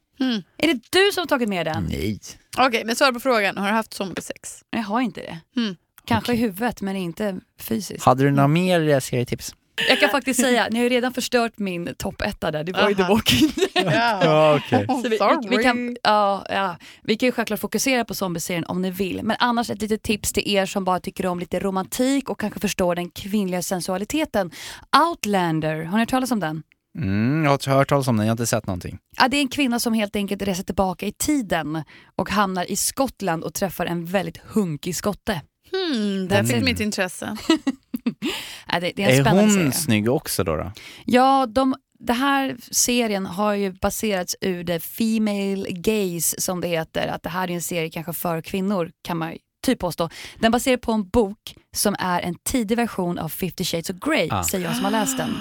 Är 0.58 0.68
det 0.68 0.80
du 0.90 1.12
som 1.14 1.22
har 1.22 1.26
tagit 1.28 1.50
med 1.50 1.66
den? 1.66 1.84
Nej. 1.84 2.20
Okej, 2.58 2.86
men 2.86 2.96
svara 2.96 3.14
på 3.14 3.20
frågan. 3.20 3.58
Har 3.58 3.68
du 3.68 3.74
haft 3.74 3.94
zombiesex? 3.94 4.64
Jag 4.70 4.80
har 4.80 5.02
inte 5.02 5.22
det. 5.22 5.40
Mm. 5.62 5.76
Kanske 6.06 6.34
i 6.34 6.36
huvudet 6.36 6.82
men 6.82 6.96
inte 6.96 7.40
fysiskt. 7.60 8.06
Hade 8.06 8.24
du 8.24 8.32
några 8.32 8.48
mer 8.48 9.00
serietips? 9.00 9.56
Jag 9.90 10.00
kan 10.00 10.10
faktiskt 10.10 10.40
säga, 10.40 10.68
ni 10.72 10.78
har 10.80 10.84
ju 10.84 10.90
redan 10.90 11.14
förstört 11.14 11.60
min 11.60 11.96
topp 11.98 12.22
etta 12.22 12.52
där, 12.52 12.64
det 12.64 12.72
var 12.72 12.90
ju 12.90 12.96
The. 12.96 13.04
Walking 13.04 13.52
Dead. 13.56 13.94
Ja. 14.24 14.56
okej. 14.56 14.86
Så 14.88 15.02
vi, 15.02 15.10
vi, 15.10 15.58
vi, 15.58 15.64
kan, 15.64 15.98
ja, 16.04 16.46
ja, 16.50 16.78
vi 17.04 17.18
kan 17.18 17.28
ju 17.28 17.32
självklart 17.32 17.60
fokusera 17.60 18.06
på 18.06 18.14
zombieserien 18.14 18.66
om 18.66 18.82
ni 18.82 18.92
vill, 18.92 19.24
men 19.24 19.38
annars 19.40 19.70
ett 19.70 19.82
litet 19.82 20.04
tips 20.04 20.34
till 20.34 20.48
er 20.56 20.66
som 20.66 20.84
bara 20.84 21.00
tycker 21.00 21.26
om 21.26 21.40
lite 21.40 21.60
romantik 21.60 22.30
och 22.30 22.40
kanske 22.40 22.60
förstår 22.60 22.96
den 22.96 23.10
kvinnliga 23.10 23.62
sensualiteten. 23.62 24.52
Outlander, 25.10 25.84
har 25.84 25.98
ni 25.98 26.02
hört 26.02 26.10
talas 26.10 26.32
om 26.32 26.40
den? 26.40 26.64
Mm, 26.98 27.44
jag 27.44 27.52
har 27.52 27.74
hört 27.76 27.90
talas 27.90 28.08
om 28.08 28.18
den, 28.18 28.26
jag 28.26 28.32
har 28.32 28.34
inte 28.34 28.46
sett 28.48 28.68
någonting. 28.68 28.98
Ja, 29.18 29.28
det 29.28 29.38
är 29.38 29.42
en 29.42 29.48
kvinna 29.48 29.80
som 29.80 29.94
helt 29.94 30.16
enkelt 30.16 30.42
reser 30.42 30.64
tillbaka 30.64 31.06
i 31.06 31.12
tiden 31.12 31.84
och 32.16 32.30
hamnar 32.30 32.72
i 32.72 32.76
Skottland 32.76 33.44
och 33.44 33.54
träffar 33.54 33.86
en 33.86 34.06
väldigt 34.06 34.38
hunkig 34.38 34.96
skotte. 34.96 35.42
Hmm, 35.72 36.28
där 36.28 36.44
fick 36.44 36.54
Mm. 36.54 36.66
mitt 36.66 36.80
intresse. 36.80 37.38
Ja, 38.68 38.80
det, 38.80 38.92
det 38.96 39.04
är 39.04 39.10
en 39.10 39.20
Är 39.20 39.22
spännande 39.24 39.42
hon 39.44 39.52
serie. 39.54 39.72
snygg 39.72 40.10
också 40.12 40.44
då? 40.44 40.56
då? 40.56 40.72
Ja, 41.06 41.46
de, 41.46 41.76
det 42.00 42.14
här 42.14 42.56
serien 42.72 43.26
har 43.26 43.54
ju 43.54 43.72
baserats 43.72 44.36
ur 44.42 44.64
the 44.64 44.80
Female 44.80 45.66
Gaze 45.70 46.42
som 46.42 46.62
det 46.62 46.68
heter. 46.68 47.08
Att 47.08 47.24
det 47.24 47.30
här 47.30 47.50
är 47.52 47.54
en 47.56 47.62
serie 47.62 47.90
kanske 47.90 48.14
för 48.14 48.42
kvinnor 48.42 48.92
kan 49.04 49.18
man 49.18 49.34
typ 49.66 49.80
påstå. 49.80 50.10
Den 50.40 50.52
baserar 50.52 50.78
på 50.78 50.92
en 50.92 51.10
bok 51.10 51.56
som 51.76 51.96
är 52.00 52.22
en 52.22 52.36
tidig 52.44 52.78
version 52.78 53.20
av 53.20 53.30
50 53.30 53.64
shades 53.64 53.90
of 53.90 53.96
Grey, 53.96 54.28
Ah. 54.32 54.44
säger 54.44 54.66
jag 54.66 54.76
som 54.76 54.86
har 54.86 54.92
läst 54.92 55.18
den. 55.18 55.30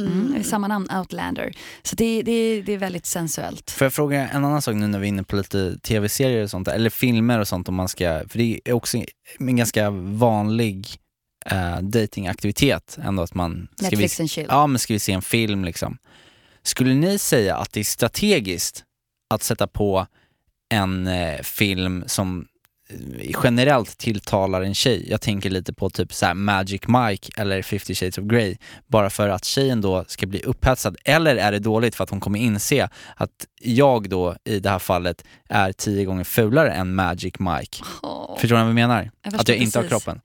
Mm, 0.00 0.34
är 0.38 0.42
samma 0.42 0.68
namn, 0.68 0.88
Outlander. 0.98 1.52
Så 1.82 1.96
det, 1.96 2.22
det, 2.22 2.62
det 2.62 2.72
är 2.72 2.78
väldigt 2.78 3.06
sensuellt. 3.06 3.70
Får 3.70 3.84
jag 3.84 3.92
fråga 3.92 4.28
en 4.28 4.44
annan 4.44 4.62
sak 4.62 4.74
nu 4.74 4.86
när 4.86 4.98
vi 4.98 5.06
är 5.06 5.08
inne 5.08 5.22
på 5.22 5.36
lite 5.36 5.78
tv-serier 5.78 6.42
och 6.42 6.50
sånt, 6.50 6.68
eller 6.68 6.90
filmer 6.90 7.38
och 7.38 7.48
sånt 7.48 7.68
om 7.68 7.74
man 7.74 7.88
ska, 7.88 8.22
för 8.28 8.38
det 8.38 8.60
är 8.64 8.72
också 8.72 8.98
en 9.38 9.56
ganska 9.56 9.90
vanlig 9.90 10.88
uh, 11.52 11.80
datingaktivitet 11.80 12.98
ändå 13.02 13.22
att 13.22 13.34
man... 13.34 13.68
Ska 13.76 13.84
Netflix 13.84 14.20
vi, 14.20 14.22
and 14.22 14.30
chill. 14.30 14.46
Ja 14.48 14.66
men 14.66 14.78
ska 14.78 14.94
vi 14.94 14.98
se 14.98 15.12
en 15.12 15.22
film 15.22 15.64
liksom. 15.64 15.98
Skulle 16.62 16.94
ni 16.94 17.18
säga 17.18 17.56
att 17.56 17.72
det 17.72 17.80
är 17.80 17.84
strategiskt 17.84 18.84
att 19.34 19.42
sätta 19.42 19.66
på 19.66 20.06
en 20.74 21.06
eh, 21.06 21.42
film 21.42 22.04
som 22.06 22.40
eh, 22.40 22.44
generellt 23.44 23.98
tilltalar 23.98 24.62
en 24.62 24.74
tjej. 24.74 25.10
Jag 25.10 25.20
tänker 25.20 25.50
lite 25.50 25.72
på 25.72 25.90
typ 25.90 26.12
så 26.12 26.26
här 26.26 26.34
Magic 26.34 26.80
Mike 26.86 27.40
eller 27.42 27.62
50 27.62 27.94
shades 27.94 28.18
of 28.18 28.24
Grey. 28.24 28.56
Bara 28.86 29.10
för 29.10 29.28
att 29.28 29.44
tjejen 29.44 29.80
då 29.80 30.04
ska 30.08 30.26
bli 30.26 30.42
upphetsad. 30.42 30.96
Eller 31.04 31.36
är 31.36 31.52
det 31.52 31.58
dåligt 31.58 31.94
för 31.94 32.04
att 32.04 32.10
hon 32.10 32.20
kommer 32.20 32.38
inse 32.38 32.88
att 33.16 33.46
jag 33.60 34.08
då 34.08 34.36
i 34.44 34.60
det 34.60 34.70
här 34.70 34.78
fallet 34.78 35.24
är 35.48 35.72
tio 35.72 36.04
gånger 36.04 36.24
fulare 36.24 36.72
än 36.72 36.94
Magic 36.94 37.34
Mike. 37.38 37.84
Åh. 38.02 38.38
Förstår 38.38 38.56
ni 38.56 38.62
vad 38.62 38.68
jag 38.68 38.74
menar? 38.74 39.10
Jag 39.22 39.34
att 39.34 39.48
jag 39.48 39.58
inte 39.58 39.78
har 39.78 39.82
precis. 39.82 40.04
kroppen. 40.04 40.20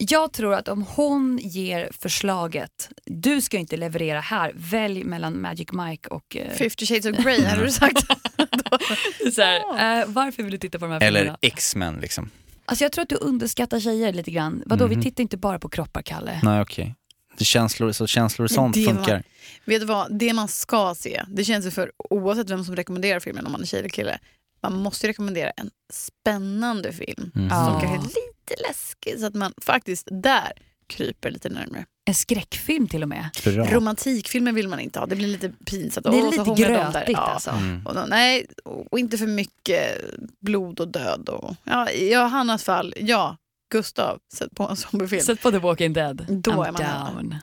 Jag 0.00 0.32
tror 0.32 0.54
att 0.54 0.68
om 0.68 0.82
hon 0.82 1.38
ger 1.42 1.88
förslaget, 1.98 2.90
du 3.04 3.40
ska 3.40 3.58
inte 3.58 3.76
leverera 3.76 4.20
här, 4.20 4.52
välj 4.54 5.04
mellan 5.04 5.40
Magic 5.40 5.72
Mike 5.72 6.08
och... 6.08 6.36
eh, 6.36 6.50
50 6.52 6.86
shades 6.86 7.06
of 7.06 7.24
Grey 7.24 7.44
hade 7.44 7.64
du 7.64 7.70
sagt. 7.72 8.06
så 9.34 9.42
här, 9.42 10.00
eh, 10.00 10.06
varför 10.08 10.42
vill 10.42 10.52
du 10.52 10.58
titta 10.58 10.78
på 10.78 10.84
de 10.84 10.92
här 10.92 11.02
Eller 11.02 11.20
filmerna? 11.20 11.38
X-Men 11.42 11.94
liksom. 12.00 12.30
Alltså 12.64 12.84
jag 12.84 12.92
tror 12.92 13.02
att 13.02 13.08
du 13.08 13.16
underskattar 13.16 13.80
tjejer 13.80 14.12
lite 14.12 14.30
grann. 14.30 14.62
Vadå, 14.66 14.86
Mhm. 14.86 14.96
vi 14.98 15.02
tittar 15.04 15.22
inte 15.22 15.36
bara 15.36 15.58
på 15.58 15.68
kroppar, 15.68 16.02
Kalle. 16.02 16.40
Nej 16.42 16.60
okej. 16.60 16.94
Det 17.38 17.44
känslor, 17.44 17.92
så 17.92 18.06
känslor 18.06 18.44
och 18.44 18.50
sånt 18.50 18.74
det 18.74 18.84
funkar. 18.84 19.22
Vet 19.64 19.80
du 19.80 19.86
vad, 19.86 20.18
det 20.18 20.32
man 20.32 20.48
ska 20.48 20.94
se, 20.98 21.22
det 21.28 21.44
känns 21.44 21.66
ju 21.66 21.70
för 21.70 21.92
oavsett 22.10 22.50
vem 22.50 22.64
som 22.64 22.76
rekommenderar 22.76 23.20
filmen, 23.20 23.46
om 23.46 23.52
man 23.52 23.60
är 23.62 23.66
tjej 23.66 23.78
eller 23.80 23.88
kille, 23.88 24.18
man 24.62 24.72
måste 24.76 25.06
ju 25.06 25.10
rekommendera 25.12 25.50
en 25.50 25.70
spännande 25.92 26.92
film 26.92 27.30
Mm. 27.34 27.48
som 27.50 27.58
Ja. 27.58 27.80
kanske 27.80 27.96
är 27.98 28.02
lite 28.02 28.62
läskig 28.68 29.20
så 29.20 29.26
att 29.26 29.34
man 29.34 29.52
faktiskt 29.62 30.08
där 30.10 30.52
kryper 30.86 31.30
lite 31.30 31.48
närmare. 31.48 31.84
En 32.04 32.14
skräckfilm 32.14 32.88
till 32.88 33.02
och 33.02 33.08
med. 33.08 33.28
Bra. 33.44 33.64
Romantikfilmer 33.70 34.52
vill 34.52 34.68
man 34.68 34.80
inte 34.80 34.98
ha, 34.98 35.06
det 35.06 35.16
blir 35.16 35.28
lite 35.28 35.48
pinsamt. 35.64 36.04
Det 36.06 36.18
är 36.18 36.22
så 36.22 36.30
lite 36.30 36.42
hånglar 36.42 36.68
de 36.68 36.74
där. 36.74 36.92
grötigt 36.92 37.12
Ja. 37.18 37.18
alltså. 37.18 37.50
Mm. 37.50 37.86
Och 37.86 37.94
då, 37.94 38.04
nej, 38.08 38.46
och 38.64 38.98
inte 38.98 39.18
för 39.18 39.26
mycket 39.26 40.00
blod 40.40 40.80
och 40.80 40.88
död. 40.88 41.28
Och, 41.28 41.54
ja, 41.64 41.90
I 41.90 42.14
Hannas 42.14 42.64
fall, 42.64 42.94
ja, 42.96 43.36
Gustav, 43.72 44.18
sätt 44.34 44.54
på 44.54 44.68
en 44.68 44.76
zombiefilm. 44.76 45.22
Sätt 45.22 45.42
på 45.42 45.50
The 45.50 45.58
Walking 45.58 45.92
Dead. 45.92 46.26
Då 46.28 46.50
I'm 46.50 46.66
är 46.68 46.72
man 46.72 46.82
här. 46.82 47.12
down. 47.14 47.34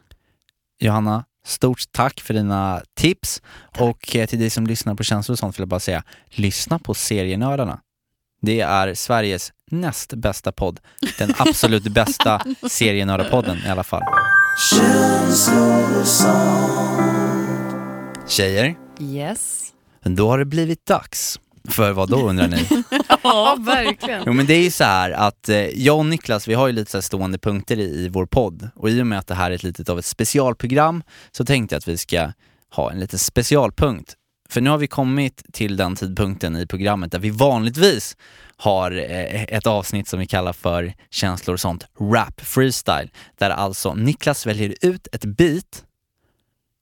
Johanna, 0.79 1.25
stort 1.45 1.83
tack 1.91 2.21
för 2.21 2.33
dina 2.33 2.81
tips. 2.97 3.41
Och 3.79 4.15
eh, 4.15 4.25
till 4.27 4.39
dig 4.39 4.49
som 4.49 4.67
lyssnar 4.67 4.95
på 4.95 5.03
känslor 5.03 5.33
och 5.33 5.39
sånt 5.39 5.55
vill 5.57 5.61
jag 5.61 5.67
bara 5.69 5.79
säga, 5.79 6.03
lyssna 6.29 6.79
på 6.79 6.93
Serienördarna. 6.93 7.79
Det 8.41 8.61
är 8.61 8.93
Sveriges 8.93 9.51
näst 9.71 10.13
bästa 10.13 10.51
podd. 10.51 10.79
Den 11.17 11.33
absolut 11.37 11.83
bästa 11.93 12.41
serienördarpodden 12.69 13.57
i 13.65 13.69
alla 13.69 13.83
fall. 13.83 14.01
Tjejer, 18.27 18.75
Yes. 18.99 19.71
då 20.03 20.29
har 20.29 20.37
det 20.37 20.45
blivit 20.45 20.85
dags. 20.85 21.39
För 21.69 21.91
vad 21.91 22.09
då 22.09 22.29
undrar 22.29 22.47
ni? 22.47 22.67
Ja, 23.23 23.57
verkligen. 23.59 24.23
Jo 24.25 24.33
men 24.33 24.45
det 24.45 24.53
är 24.53 24.63
ju 24.63 24.71
så 24.71 24.83
här 24.83 25.11
att 25.11 25.49
eh, 25.49 25.57
jag 25.57 25.97
och 25.97 26.05
Niklas, 26.05 26.47
vi 26.47 26.53
har 26.53 26.67
ju 26.67 26.73
lite 26.73 26.91
så 26.91 26.97
här 26.97 27.01
stående 27.01 27.37
punkter 27.37 27.79
i, 27.79 28.05
i 28.05 28.09
vår 28.09 28.25
podd 28.25 28.69
och 28.75 28.89
i 28.89 29.01
och 29.01 29.07
med 29.07 29.19
att 29.19 29.27
det 29.27 29.35
här 29.35 29.51
är 29.51 29.55
ett 29.55 29.63
litet 29.63 29.89
av 29.89 29.99
ett 29.99 30.05
specialprogram 30.05 31.03
så 31.31 31.45
tänkte 31.45 31.75
jag 31.75 31.77
att 31.77 31.87
vi 31.87 31.97
ska 31.97 32.31
ha 32.71 32.91
en 32.91 32.99
liten 32.99 33.19
specialpunkt. 33.19 34.15
För 34.49 34.61
nu 34.61 34.69
har 34.69 34.77
vi 34.77 34.87
kommit 34.87 35.43
till 35.53 35.77
den 35.77 35.95
tidpunkten 35.95 36.55
i 36.55 36.67
programmet 36.67 37.11
där 37.11 37.19
vi 37.19 37.29
vanligtvis 37.29 38.17
har 38.57 38.91
eh, 38.91 39.43
ett 39.43 39.67
avsnitt 39.67 40.07
som 40.07 40.19
vi 40.19 40.27
kallar 40.27 40.53
för 40.53 40.93
känslor 41.09 41.53
och 41.53 41.59
sånt, 41.59 41.85
rap 41.99 42.41
freestyle, 42.41 43.09
där 43.37 43.49
alltså 43.49 43.93
Niklas 43.93 44.45
väljer 44.45 44.75
ut 44.81 45.07
ett 45.11 45.25
beat 45.25 45.83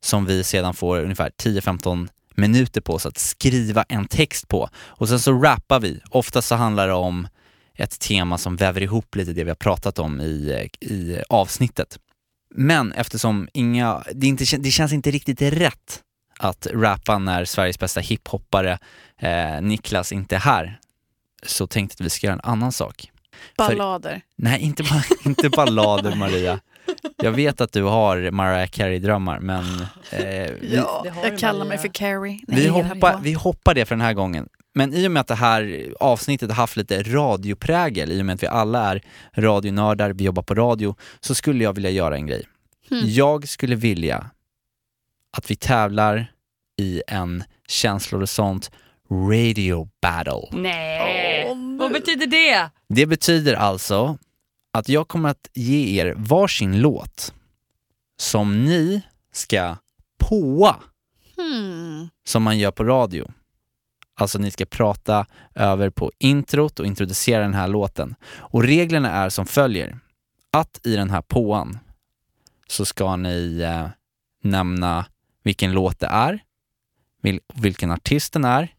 som 0.04 0.26
vi 0.26 0.44
sedan 0.44 0.74
får 0.74 1.00
ungefär 1.00 1.32
10-15 1.44 2.08
minuter 2.38 2.82
på 2.82 2.94
oss 2.94 3.06
att 3.06 3.18
skriva 3.18 3.86
en 3.90 4.08
text 4.08 4.48
på. 4.48 4.70
Och 4.76 5.10
sen 5.10 5.20
så 5.20 5.34
rappar 5.34 5.80
vi. 5.80 6.00
Ofta 6.10 6.42
så 6.42 6.56
handlar 6.56 6.88
det 6.88 6.94
om 6.94 7.28
ett 7.76 8.00
tema 8.00 8.38
som 8.38 8.56
väver 8.56 8.82
ihop 8.82 9.16
lite 9.16 9.34
det 9.34 9.44
vi 9.44 9.50
har 9.50 9.56
pratat 9.56 10.00
om 10.00 10.22
i, 10.22 10.70
i 10.80 11.22
avsnittet. 11.30 12.00
Men 12.56 12.92
eftersom 12.92 13.48
inga, 13.54 14.04
det, 14.14 14.28
inte, 14.28 14.58
det 14.58 14.72
känns 14.72 14.94
inte 14.94 15.12
riktigt 15.12 15.42
rätt 15.42 16.02
att 16.40 16.68
rappa 16.74 17.18
när 17.18 17.46
Sveriges 17.46 17.80
bästa 17.80 18.00
hiphoppare 18.00 18.80
eh, 19.20 19.62
Niklas 19.62 20.12
inte 20.12 20.36
är 20.36 20.40
här, 20.40 20.80
så 21.44 21.68
tänkte 21.68 21.96
att 22.02 22.06
vi 22.06 22.10
ska 22.10 22.28
göra 22.28 22.34
en 22.34 22.52
annan 22.52 22.72
sak. 22.72 23.12
Ballader. 23.58 24.22
Nej, 24.36 24.62
inte, 24.62 24.84
inte 25.26 25.50
ballader 25.50 26.16
Maria. 26.16 26.60
Jag 27.18 27.32
vet 27.32 27.62
att 27.62 27.72
du 27.72 27.84
har 27.84 28.32
Mariah 28.32 28.68
Carey-drömmar, 28.68 29.40
men 29.40 29.66
eh, 30.12 30.52
vi, 30.62 30.76
Ja, 30.76 31.06
jag 31.24 31.40
kallar 31.40 31.66
mig 31.66 31.78
för 31.78 31.88
Carrie. 31.88 32.40
vi, 32.48 32.68
hoppar, 32.68 33.20
vi 33.22 33.34
hoppar 33.34 33.74
det 33.74 33.86
för 33.86 33.96
den 33.96 34.06
här 34.06 34.14
gången. 34.14 34.50
Men 34.76 34.94
i 34.94 35.08
och 35.08 35.12
med 35.12 35.22
att 35.22 35.28
det 35.28 35.36
här 35.36 35.94
avsnittet 36.00 36.50
har 36.50 36.56
haft 36.56 36.76
lite 36.76 37.04
radioprägel, 37.04 38.12
i 38.12 38.22
och 38.22 38.26
med 38.26 38.34
att 38.36 38.44
vi 38.44 38.48
alla 38.48 38.92
är 38.92 39.02
radionördar, 39.34 40.14
vi 40.14 40.24
jobbar 40.24 40.44
på 40.44 40.54
radio, 40.56 40.96
så 41.20 41.36
skulle 41.36 41.64
jag 41.64 41.74
vilja 41.74 41.90
göra 41.90 42.16
en 42.16 42.28
grej. 42.28 42.44
Hmm. 42.90 43.02
Jag 43.06 43.48
skulle 43.50 43.76
vilja 43.76 44.30
att 45.38 45.52
vi 45.52 45.56
tävlar 45.56 46.32
i 46.82 47.02
en 47.08 47.44
känslor 47.68 48.22
och 48.22 48.30
sånt 48.30 48.72
radio 49.12 49.90
battle. 50.02 50.60
Nej, 50.62 51.48
vad 51.80 51.92
betyder 51.92 52.28
det? 52.28 52.70
Det 52.90 53.06
betyder 53.06 53.54
alltså 53.54 54.18
att 54.74 54.90
jag 54.90 55.08
kommer 55.08 55.30
att 55.30 55.48
ge 55.54 56.00
er 56.02 56.14
varsin 56.18 56.82
låt 56.82 57.34
som 58.18 58.66
ni 58.66 59.02
ska 59.34 59.76
påa 60.20 60.76
Hmm. 61.38 62.10
som 62.28 62.44
man 62.44 62.58
gör 62.60 62.72
på 62.72 62.84
radio. 62.84 63.32
Alltså 64.16 64.40
ni 64.40 64.52
ska 64.52 64.66
prata 64.66 65.26
över 65.56 65.90
på 65.90 66.12
introt 66.20 66.80
och 66.80 66.86
introducera 66.86 67.42
den 67.44 67.54
här 67.54 67.68
låten. 67.68 68.16
Och 68.36 68.64
reglerna 68.64 69.12
är 69.12 69.30
som 69.30 69.46
följer. 69.46 70.00
Att 70.52 70.80
i 70.84 70.96
den 70.96 71.10
här 71.10 71.22
påan 71.22 71.80
så 72.68 72.86
ska 72.86 73.16
ni 73.16 73.60
eh, 73.62 73.88
nämna 74.44 75.06
vilken 75.44 75.72
låt 75.72 76.00
det 76.00 76.08
är, 76.08 76.40
vil- 77.24 77.40
vilken 77.54 77.92
artist 77.92 78.34
den 78.34 78.46
är. 78.46 78.74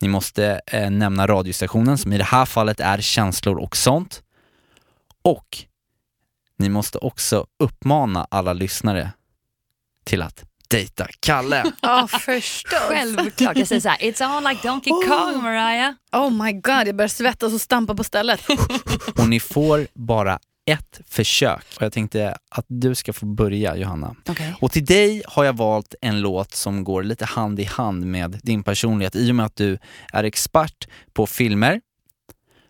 Ni 0.00 0.08
måste 0.08 0.60
eh, 0.66 0.90
nämna 0.90 1.26
radiostationen 1.26 1.98
som 1.98 2.12
i 2.12 2.18
det 2.18 2.24
här 2.24 2.46
fallet 2.46 2.80
är 2.80 3.00
känslor 3.00 3.58
och 3.58 3.76
sånt. 3.76 4.22
Och 5.22 5.58
ni 6.58 6.68
måste 6.68 6.98
också 6.98 7.46
uppmana 7.58 8.26
alla 8.30 8.52
lyssnare 8.52 9.12
till 10.04 10.22
att 10.22 10.44
dejta 10.68 11.06
Kalle. 11.20 11.72
Ja, 11.82 12.08
förstås. 12.08 12.80
Självklart. 12.88 13.56
Jag 13.56 13.68
säger 13.68 13.80
så 13.80 13.88
här, 13.88 13.98
it's 13.98 14.36
on 14.36 14.44
like 14.44 14.68
Donkey 14.68 14.90
Kong 14.90 15.42
Mariah. 15.42 15.92
Oh 16.12 16.30
my 16.44 16.52
god, 16.52 16.86
jag 16.88 16.96
börjar 16.96 17.08
svettas 17.08 17.52
och 17.52 17.60
stampa 17.60 17.94
på 17.94 18.04
stället. 18.04 18.40
Och 19.16 19.28
ni 19.28 19.40
får 19.40 19.86
bara 19.94 20.38
ett 20.70 21.00
försök. 21.06 21.64
Och 21.76 21.82
jag 21.82 21.92
tänkte 21.92 22.36
att 22.50 22.64
du 22.68 22.94
ska 22.94 23.12
få 23.12 23.26
börja 23.26 23.76
Johanna. 23.76 24.16
Okej. 24.28 24.54
Och 24.60 24.72
till 24.72 24.84
dig 24.84 25.22
har 25.26 25.44
jag 25.44 25.56
valt 25.56 25.94
en 26.00 26.20
låt 26.20 26.54
som 26.54 26.84
går 26.84 27.02
lite 27.02 27.24
hand 27.24 27.60
i 27.60 27.64
hand 27.64 28.06
med 28.06 28.40
din 28.42 28.62
personlighet. 28.62 29.16
I 29.16 29.30
och 29.30 29.34
med 29.34 29.46
att 29.46 29.56
du 29.56 29.78
är 30.12 30.24
expert 30.24 30.88
på 31.12 31.26
filmer 31.26 31.80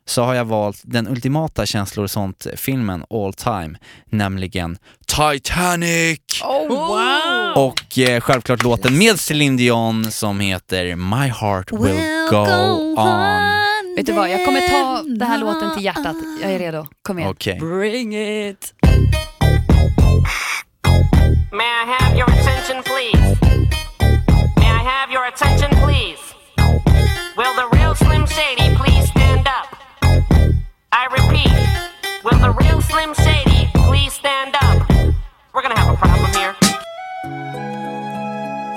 så 0.09 0.23
har 0.23 0.35
jag 0.35 0.45
valt 0.45 0.81
den 0.85 1.09
ultimata 1.09 1.67
känslor 1.67 2.05
och 2.05 2.11
sånt-filmen 2.11 3.05
all 3.11 3.35
time, 3.35 3.79
nämligen 4.11 4.79
Titanic! 5.07 6.21
Oh, 6.45 6.69
wow! 6.69 7.65
Och 7.65 7.99
eh, 7.99 8.21
självklart 8.21 8.63
låten 8.63 8.99
med 8.99 9.21
Celine 9.21 9.57
Dion 9.57 10.11
som 10.11 10.41
heter 10.41 10.97
My 10.97 11.29
Heart 11.29 11.73
Will 11.73 12.29
Go 12.31 12.37
On. 12.97 13.59
Vet 13.97 14.07
du 14.07 14.13
vad, 14.13 14.31
jag 14.31 14.45
kommer 14.45 14.61
ta 14.61 15.03
den 15.03 15.29
här 15.29 15.39
låten 15.39 15.75
till 15.75 15.85
hjärtat. 15.85 16.17
Jag 16.43 16.53
är 16.53 16.59
redo. 16.59 16.87
Kom 17.03 17.19
igen. 17.19 17.31
Okej. 17.31 17.59
Bring 17.61 18.15
it! 18.17 18.75
May 21.53 21.65
I 21.65 21.85
have 21.99 22.17
your 22.19 22.31
attention, 22.31 22.83
please? 22.83 23.39
May 24.57 24.67
I 24.67 24.83
have 24.85 25.13
your 25.13 25.27
attention, 25.27 25.71
please? 25.71 26.19
Will 27.37 27.55
the 27.55 27.77
real 27.77 27.95
Slim 27.95 28.27
Shady 28.27 28.77
please? 28.77 29.18
I 31.01 31.07
repeat, 31.19 31.53
will 32.25 32.41
the 32.47 32.51
real 32.63 32.81
Slim 32.83 33.15
Shady 33.15 33.71
please 33.87 34.13
stand 34.13 34.57
up? 34.67 34.79
We're 35.53 35.63
gonna 35.63 35.79
have 35.79 35.95
a 35.95 35.97
problem 35.97 36.31
here. 36.35 36.55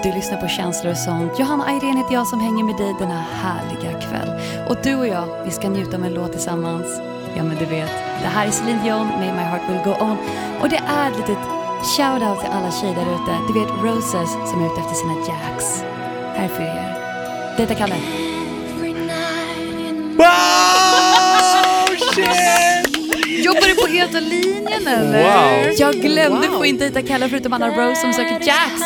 Du 0.03 0.11
lyssnar 0.11 0.41
på 0.41 0.47
Känslor 0.47 0.91
och 0.91 0.97
sånt. 0.97 1.39
Johanna 1.39 1.65
Ayrén 1.65 1.97
heter 1.97 2.13
jag 2.13 2.27
som 2.27 2.39
hänger 2.39 2.63
med 2.63 2.77
dig 2.77 2.95
denna 2.99 3.21
härliga 3.21 4.01
kväll. 4.01 4.29
Och 4.69 4.77
du 4.83 4.95
och 4.95 5.07
jag, 5.07 5.43
vi 5.45 5.51
ska 5.51 5.69
njuta 5.69 5.97
av 5.97 6.03
en 6.05 6.13
låt 6.13 6.31
tillsammans. 6.31 6.87
Ja 7.37 7.43
men 7.43 7.55
du 7.57 7.65
vet, 7.65 7.91
det 8.21 8.27
här 8.27 8.47
är 8.47 8.51
Celine 8.51 8.83
Dion 8.83 9.07
med 9.07 9.35
My 9.35 9.41
Heart 9.41 9.69
Will 9.69 9.81
Go 9.83 9.91
On. 10.03 10.17
Och 10.61 10.69
det 10.69 10.81
är 10.87 11.11
ett 11.11 11.17
litet 11.17 11.43
shout-out 11.97 12.39
till 12.39 12.51
alla 12.51 12.71
tjejer 12.71 12.95
där 12.95 13.13
ute. 13.15 13.33
Du 13.47 13.53
vet 13.59 13.69
Roses 13.83 14.31
som 14.49 14.61
är 14.61 14.65
ute 14.65 14.81
efter 14.81 14.95
sina 14.95 15.13
jacks. 15.13 15.83
Här 16.35 16.47
för 16.47 16.63
er. 16.63 16.97
Dejta 17.57 17.75
Kalle. 17.75 17.95
Jobbar 23.45 23.67
du 23.67 23.75
på 23.75 23.87
Heta 23.87 24.19
linjen 24.19 24.87
eller? 24.87 25.23
Wow! 25.23 25.73
Jag 25.77 25.95
glömde 25.95 26.47
Wow. 26.47 26.57
få 26.57 26.65
in 26.65 26.77
Dejta 26.77 27.01
Kalle 27.01 27.29
förutom 27.29 27.53
alla 27.53 27.67
Rose 27.69 28.01
som 28.01 28.13
söker 28.13 28.31
jacks. 28.47 28.81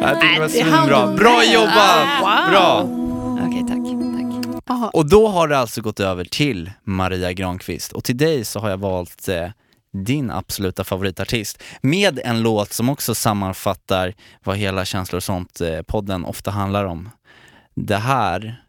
Jag 0.00 0.20
tycker 0.20 0.64
det 0.64 0.90
var 0.90 1.16
Bra 1.16 1.36
med. 1.36 1.52
jobbat! 1.52 2.20
Wow. 2.20 2.50
Bra! 2.50 2.88
Okej, 3.46 3.64
tack. 3.68 3.76
tack. 4.66 4.90
Och 4.94 5.08
då 5.08 5.28
har 5.28 5.48
det 5.48 5.58
alltså 5.58 5.80
gått 5.82 6.00
över 6.00 6.24
till 6.24 6.70
Maria 6.84 7.32
Granqvist 7.32 7.92
och 7.92 8.04
till 8.04 8.16
dig 8.16 8.44
så 8.44 8.60
har 8.60 8.70
jag 8.70 8.76
valt 8.78 9.28
eh, 9.28 9.48
din 9.92 10.30
absoluta 10.30 10.84
favoritartist 10.84 11.62
med 11.80 12.20
en 12.24 12.42
låt 12.42 12.72
som 12.72 12.88
också 12.88 13.14
sammanfattar 13.14 14.14
vad 14.44 14.56
hela 14.56 14.84
Känslor 14.84 15.16
och 15.16 15.22
sånt 15.22 15.60
eh, 15.60 15.82
podden 15.82 16.24
ofta 16.24 16.50
handlar 16.50 16.84
om. 16.84 17.10
Det 17.76 17.96
här 17.96 18.62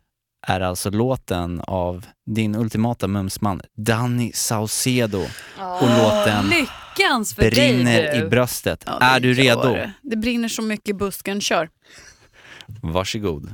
är 0.47 0.61
alltså 0.61 0.89
låten 0.89 1.61
av 1.67 2.05
din 2.25 2.55
ultimata 2.55 3.07
mumsman 3.07 3.61
Danny 3.77 4.31
Saucedo 4.33 5.21
och 5.81 5.87
låten 5.97 6.45
Lyckans 6.49 7.33
för 7.35 7.41
dig 7.41 7.51
Brinner 7.51 8.11
du. 8.13 8.25
i 8.25 8.29
bröstet. 8.29 8.83
Ja, 8.85 8.97
är 9.01 9.19
du 9.19 9.33
redo? 9.33 9.61
det. 9.73 9.91
Det 10.01 10.15
brinner 10.15 10.47
så 10.47 10.61
mycket 10.61 10.89
i 10.89 10.93
busken, 10.93 11.41
kör. 11.41 11.69
Varsågod. 12.81 13.53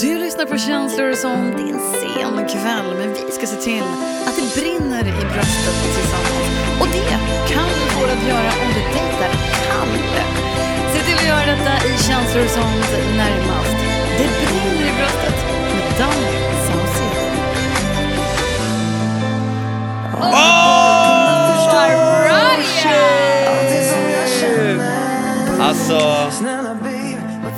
Du 0.00 0.18
lyssnar 0.18 0.46
på 0.46 0.58
Känslor 0.58 1.12
sånt. 1.14 1.56
Det 1.56 1.62
är 1.62 1.72
en 1.72 1.80
sen 1.80 2.48
kväll, 2.48 2.96
men 2.98 3.12
vi 3.12 3.32
ska 3.32 3.46
se 3.46 3.56
till 3.56 3.82
att 4.26 4.36
det 4.36 4.60
brinner 4.60 5.02
i 5.08 5.24
bröstet 5.32 5.76
tillsammans. 5.94 6.80
Och 6.80 6.86
det 6.92 7.08
kan 7.54 7.64
du 7.68 7.90
få 7.90 8.04
att 8.04 8.28
göra 8.28 8.50
om 8.62 8.68
du 8.74 8.80
dejtar 8.80 9.30
Kalle. 9.68 10.24
Se 10.94 11.00
till 11.06 11.14
att 11.14 11.26
göra 11.26 11.46
detta 11.56 11.76
i 11.88 11.98
Känslor 12.02 12.46
sånt 12.46 13.16
närmast. 13.16 13.85
Det 14.18 14.28
brinner 14.46 14.88
i 14.88 14.96
bröstet 14.98 15.36
med 15.74 15.98
Danny 15.98 16.32
Saucedo. 16.66 17.26
Alltså, 25.60 26.30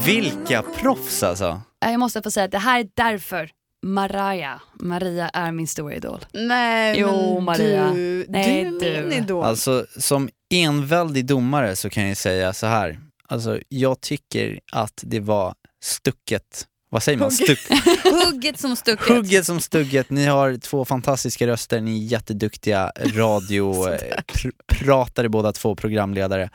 vilka 0.06 0.62
proffs 0.62 1.22
alltså. 1.22 1.60
Jag 1.80 2.00
måste 2.00 2.22
få 2.22 2.30
säga 2.30 2.44
att 2.44 2.50
det 2.50 2.58
här 2.58 2.80
är 2.80 2.88
därför 2.94 3.50
Mariah, 3.86 4.58
Maria 4.80 5.28
är 5.28 5.52
min 5.52 5.66
stora 5.68 5.94
idol. 5.94 6.24
Nej, 6.32 7.00
Jo, 7.00 7.34
men 7.34 7.44
Maria. 7.44 7.90
du, 7.94 8.26
Nej, 8.28 8.70
du 8.80 8.86
är 8.86 9.02
min 9.02 9.12
idol. 9.12 9.44
Alltså 9.44 9.86
som 9.98 10.28
enväldig 10.54 11.26
domare 11.26 11.76
så 11.76 11.90
kan 11.90 12.08
jag 12.08 12.16
säga 12.16 12.52
så 12.52 12.66
här. 12.66 12.98
Alltså 13.28 13.58
jag 13.68 14.00
tycker 14.00 14.60
att 14.72 15.00
det 15.02 15.20
var 15.20 15.54
stucket. 15.82 16.66
Vad 16.90 17.02
säger 17.02 17.18
man? 17.18 17.30
Stuck, 17.30 17.58
Hugget 18.24 18.60
som 18.60 18.76
stucket. 18.76 19.08
hugget 19.08 19.46
som 19.46 19.60
stugget. 19.60 20.10
Ni 20.10 20.26
har 20.26 20.56
två 20.56 20.84
fantastiska 20.84 21.46
röster, 21.46 21.80
ni 21.80 22.04
är 22.04 22.08
jätteduktiga 22.08 22.92
radiopratare 22.96 25.28
båda 25.32 25.52
två, 25.52 25.76
programledare. 25.76 26.50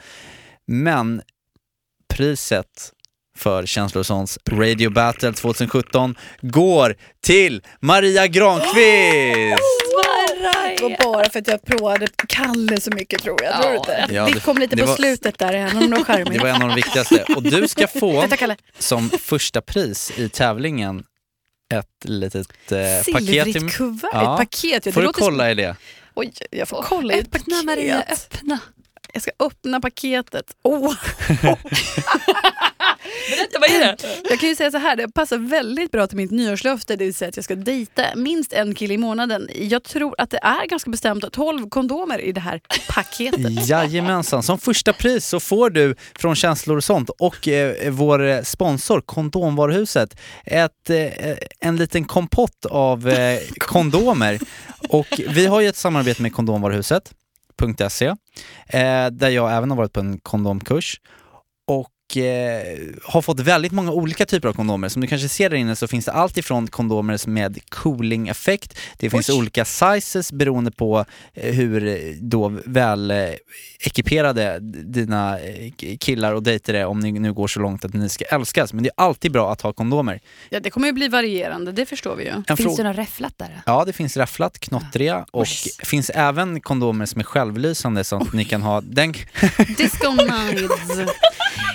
Men 0.67 1.21
priset 2.13 2.91
för 3.37 3.65
Såns 4.03 4.39
Radio 4.49 4.89
Battle 4.89 5.33
2017 5.33 6.15
går 6.41 6.95
till 7.21 7.61
Maria 7.79 8.27
Granqvist! 8.27 9.92
Det 10.77 10.83
var 10.83 11.13
bara 11.13 11.29
för 11.29 11.39
att 11.39 11.47
jag 11.47 11.61
provade 11.65 12.07
Kalle 12.27 12.79
så 12.81 12.91
mycket 12.95 13.21
tror 13.23 13.43
jag. 13.43 13.61
Tror 13.61 13.71
du 13.71 13.77
inte? 13.77 14.05
Ja, 14.09 14.25
det 14.25 14.33
det- 14.33 14.39
kom 14.39 14.57
lite 14.57 14.75
det 14.75 14.81
på 14.81 14.87
var- 14.89 14.95
slutet 14.95 15.39
där, 15.39 15.53
även 15.53 15.77
om 15.77 16.03
det. 16.07 16.23
Det 16.23 16.39
var 16.39 16.47
en 16.49 16.61
av 16.61 16.67
de 16.69 16.75
viktigaste. 16.75 17.25
Och 17.35 17.43
du 17.43 17.67
ska 17.67 17.87
få 17.87 18.21
Vänta 18.27 18.55
som 18.79 19.09
första 19.09 19.61
pris 19.61 20.11
i 20.17 20.29
tävlingen 20.29 21.03
ett 21.73 21.85
litet 22.09 22.71
eh, 22.71 22.77
paket. 22.77 23.05
Silvrigt 23.25 23.73
kuvert, 23.77 24.09
Ja. 24.13 24.33
ett 24.33 24.37
paket. 24.49 24.85
Ja, 24.85 24.91
Får 24.91 25.01
du 25.01 25.13
kolla 25.13 25.51
i 25.51 25.55
det? 25.55 25.75
Oj, 26.15 26.33
jag 26.51 26.67
får 26.67 26.81
kolla 26.83 27.13
i 27.13 27.19
ett 27.19 27.25
Öppna 27.35 27.39
paket. 27.55 27.65
Maria, 27.65 28.03
öppna. 28.09 28.59
Jag 29.13 29.21
ska 29.21 29.31
öppna 29.39 29.79
paketet. 29.81 30.45
Oh. 30.63 30.93
Berätta, 33.29 33.59
vad 33.59 33.69
är 33.69 33.79
det? 33.79 33.97
Jag 34.29 34.39
kan 34.39 34.49
ju 34.49 34.55
säga 34.55 34.71
så 34.71 34.77
här, 34.77 34.95
det 34.95 35.07
passar 35.07 35.37
väldigt 35.37 35.91
bra 35.91 36.07
till 36.07 36.17
mitt 36.17 36.31
nyårslöfte, 36.31 36.95
det 36.95 37.05
vill 37.05 37.13
säga 37.13 37.29
att 37.29 37.35
jag 37.35 37.45
ska 37.45 37.55
dejta 37.55 38.03
minst 38.15 38.53
en 38.53 38.75
kille 38.75 38.93
i 38.93 38.97
månaden. 38.97 39.49
Jag 39.55 39.83
tror 39.83 40.15
att 40.17 40.29
det 40.29 40.39
är 40.41 40.67
ganska 40.67 40.91
bestämt 40.91 41.31
12 41.31 41.69
kondomer 41.69 42.21
i 42.21 42.31
det 42.31 42.41
här 42.41 42.61
paketet. 42.89 43.67
Jajamensan, 43.67 44.43
som 44.43 44.59
första 44.59 44.93
pris 44.93 45.27
så 45.27 45.39
får 45.39 45.69
du 45.69 45.95
från 46.15 46.35
Känslor 46.35 46.77
och 46.77 46.83
sånt 46.83 47.09
och 47.09 47.47
eh, 47.47 47.91
vår 47.91 48.43
sponsor 48.43 49.01
Kondomvaruhuset 49.01 50.17
ett, 50.45 50.89
eh, 50.89 51.37
en 51.59 51.75
liten 51.75 52.05
kompott 52.05 52.65
av 52.65 53.09
eh, 53.09 53.39
kondomer. 53.57 54.39
Och 54.89 55.07
vi 55.29 55.45
har 55.45 55.61
ju 55.61 55.67
ett 55.67 55.75
samarbete 55.75 56.21
med 56.21 56.33
kondomvaruhuset.se 56.33 58.05
eh, 58.67 59.07
där 59.11 59.29
jag 59.29 59.53
även 59.53 59.69
har 59.69 59.77
varit 59.77 59.93
på 59.93 59.99
en 59.99 60.19
kondomkurs 60.19 60.99
och 62.13 62.17
eh, 62.17 62.77
har 63.03 63.21
fått 63.21 63.39
väldigt 63.39 63.71
många 63.71 63.91
olika 63.91 64.25
typer 64.25 64.49
av 64.49 64.53
kondomer. 64.53 64.89
Som 64.89 65.01
du 65.01 65.07
kanske 65.07 65.29
ser 65.29 65.49
där 65.49 65.57
inne 65.57 65.75
så 65.75 65.87
finns 65.87 66.05
det 66.05 66.11
allt 66.11 66.37
ifrån 66.37 66.67
kondomer 66.67 67.27
med 67.27 67.69
cooling 67.69 68.27
effekt, 68.27 68.77
det 68.97 69.09
finns 69.09 69.29
Oj. 69.29 69.37
olika 69.37 69.65
sizes 69.65 70.31
beroende 70.31 70.71
på 70.71 71.05
eh, 71.33 71.53
hur 71.53 71.87
eh, 71.87 71.95
då 72.21 72.59
väl 72.65 73.11
eh, 73.11 73.17
ekiperade 73.79 74.59
dina 74.59 75.39
eh, 75.39 75.71
killar 75.99 76.33
och 76.33 76.43
dejter 76.43 76.73
är 76.73 76.85
om 76.85 76.99
ni 76.99 77.11
nu 77.11 77.33
går 77.33 77.47
så 77.47 77.59
långt 77.59 77.85
att 77.85 77.93
ni 77.93 78.09
ska 78.09 78.25
älskas. 78.25 78.73
Men 78.73 78.83
det 78.83 78.89
är 78.89 79.03
alltid 79.03 79.31
bra 79.31 79.51
att 79.51 79.61
ha 79.61 79.73
kondomer. 79.73 80.19
Ja, 80.49 80.59
det 80.59 80.69
kommer 80.69 80.87
ju 80.87 80.93
bli 80.93 81.07
varierande, 81.07 81.71
det 81.71 81.85
förstår 81.85 82.15
vi 82.15 82.23
ju. 82.23 82.31
En 82.47 82.57
Finns 82.57 82.77
det 82.77 82.83
några 82.83 83.01
räfflattare? 83.01 83.61
Ja, 83.65 83.85
det 83.85 83.93
finns 83.93 84.17
räfflat, 84.17 84.59
knottriga 84.59 85.25
och 85.31 85.47
finns 85.83 86.09
även 86.09 86.61
kondomer 86.61 87.05
som 87.05 87.19
är 87.19 87.25
självlysande 87.25 88.03
så 88.03 88.15
att 88.15 88.33
ni 88.33 88.45
kan 88.45 88.61
ha 88.61 88.81
den... 88.81 89.13
Disco 89.77 90.11
Nights. 90.11 91.13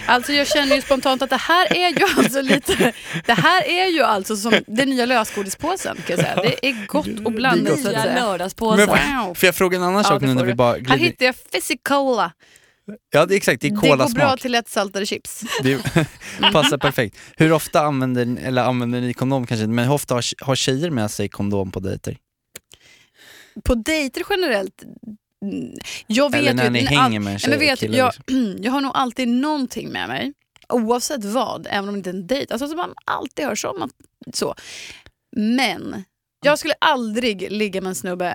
Alltså 0.08 0.32
jag 0.32 0.46
känner 0.48 0.76
ju 0.76 0.82
spontant 0.82 1.22
att 1.22 1.30
det 1.30 1.36
här 1.36 1.76
är 1.76 1.88
ju 1.98 2.04
alltså 2.18 2.40
lite, 2.40 2.92
det 3.26 3.32
här 3.32 3.62
är 3.68 3.86
ju 3.86 4.02
alltså 4.02 4.36
som 4.36 4.54
den 4.66 4.88
nya 4.90 5.06
lösgodispåsen 5.06 5.96
kan 5.96 6.16
jag 6.16 6.18
säga. 6.18 6.34
Det 6.42 6.66
är 6.68 6.86
gott 6.86 7.06
och 7.24 7.32
blandat 7.32 7.80
så 7.80 7.88
att 7.88 8.02
säga. 8.02 8.14
lördagspåsar. 8.26 8.86
Wow. 9.26 9.34
Får 9.34 9.46
jag 9.46 9.54
fråga 9.54 9.76
en 9.76 9.82
annan 9.82 9.96
Ja, 9.96 10.04
sak 10.08 10.22
nu 10.22 10.34
när 10.34 10.44
vi 10.44 10.54
bara 10.54 10.72
Här 10.72 10.78
glider... 10.80 10.96
hittar 11.04 11.26
jag 11.26 11.34
Fizzy-Cola. 11.52 12.32
Ja, 13.10 13.26
det 13.26 13.34
är 13.34 13.36
exakt, 13.36 13.60
det 13.60 13.66
är 13.66 13.70
Det 13.70 13.74
går 13.76 13.82
bra 13.96 13.96
kolasmak. 13.96 14.40
till 14.40 14.52
lättsaltade 14.52 15.06
chips. 15.06 15.42
Det 15.62 15.78
passar 16.52 16.78
perfekt. 16.78 17.16
Hur 17.36 17.52
ofta 17.52 17.80
använder 17.80 18.24
ni, 18.24 18.40
eller 18.42 18.62
använder 18.62 19.00
ni 19.00 19.14
kondom 19.14 19.46
kanske 19.46 19.64
inte, 19.64 19.74
men 19.74 19.84
hur 19.84 19.92
ofta 19.94 20.14
har, 20.14 20.44
har 20.44 20.54
tjejer 20.56 20.90
med 20.90 21.10
sig 21.10 21.28
kondom 21.28 21.70
på 21.70 21.80
dejter? 21.80 22.16
På 23.64 23.74
dejter 23.74 24.22
generellt, 24.30 24.82
jag 26.06 26.30
vet 26.30 26.40
Eller 26.40 26.54
när 26.54 26.64
ju, 26.64 26.70
ni 26.70 26.80
hänger 26.84 27.20
med 27.20 27.30
en 27.30 27.32
Nej, 27.32 27.38
tjej 27.38 27.50
men 27.50 27.58
vet, 27.58 27.78
kille, 27.80 27.96
jag, 27.96 28.12
liksom. 28.28 28.56
jag 28.62 28.72
har 28.72 28.80
nog 28.80 28.92
alltid 28.94 29.28
någonting 29.28 29.88
med 29.88 30.08
mig, 30.08 30.32
oavsett 30.68 31.24
vad, 31.24 31.66
även 31.70 31.88
om 31.88 31.94
det 31.94 31.98
inte 31.98 32.10
är 32.10 32.14
en 32.14 32.26
dejt. 32.26 32.52
Alltså 32.52 32.68
som 32.68 32.76
man 32.76 32.94
alltid 33.04 33.44
hörs 33.44 33.64
om 33.64 33.82
att, 33.82 33.90
så. 34.36 34.54
Men 35.36 36.04
jag 36.44 36.58
skulle 36.58 36.74
aldrig 36.80 37.52
ligga 37.52 37.80
med 37.80 37.88
en 37.88 37.94
snubbe 37.94 38.34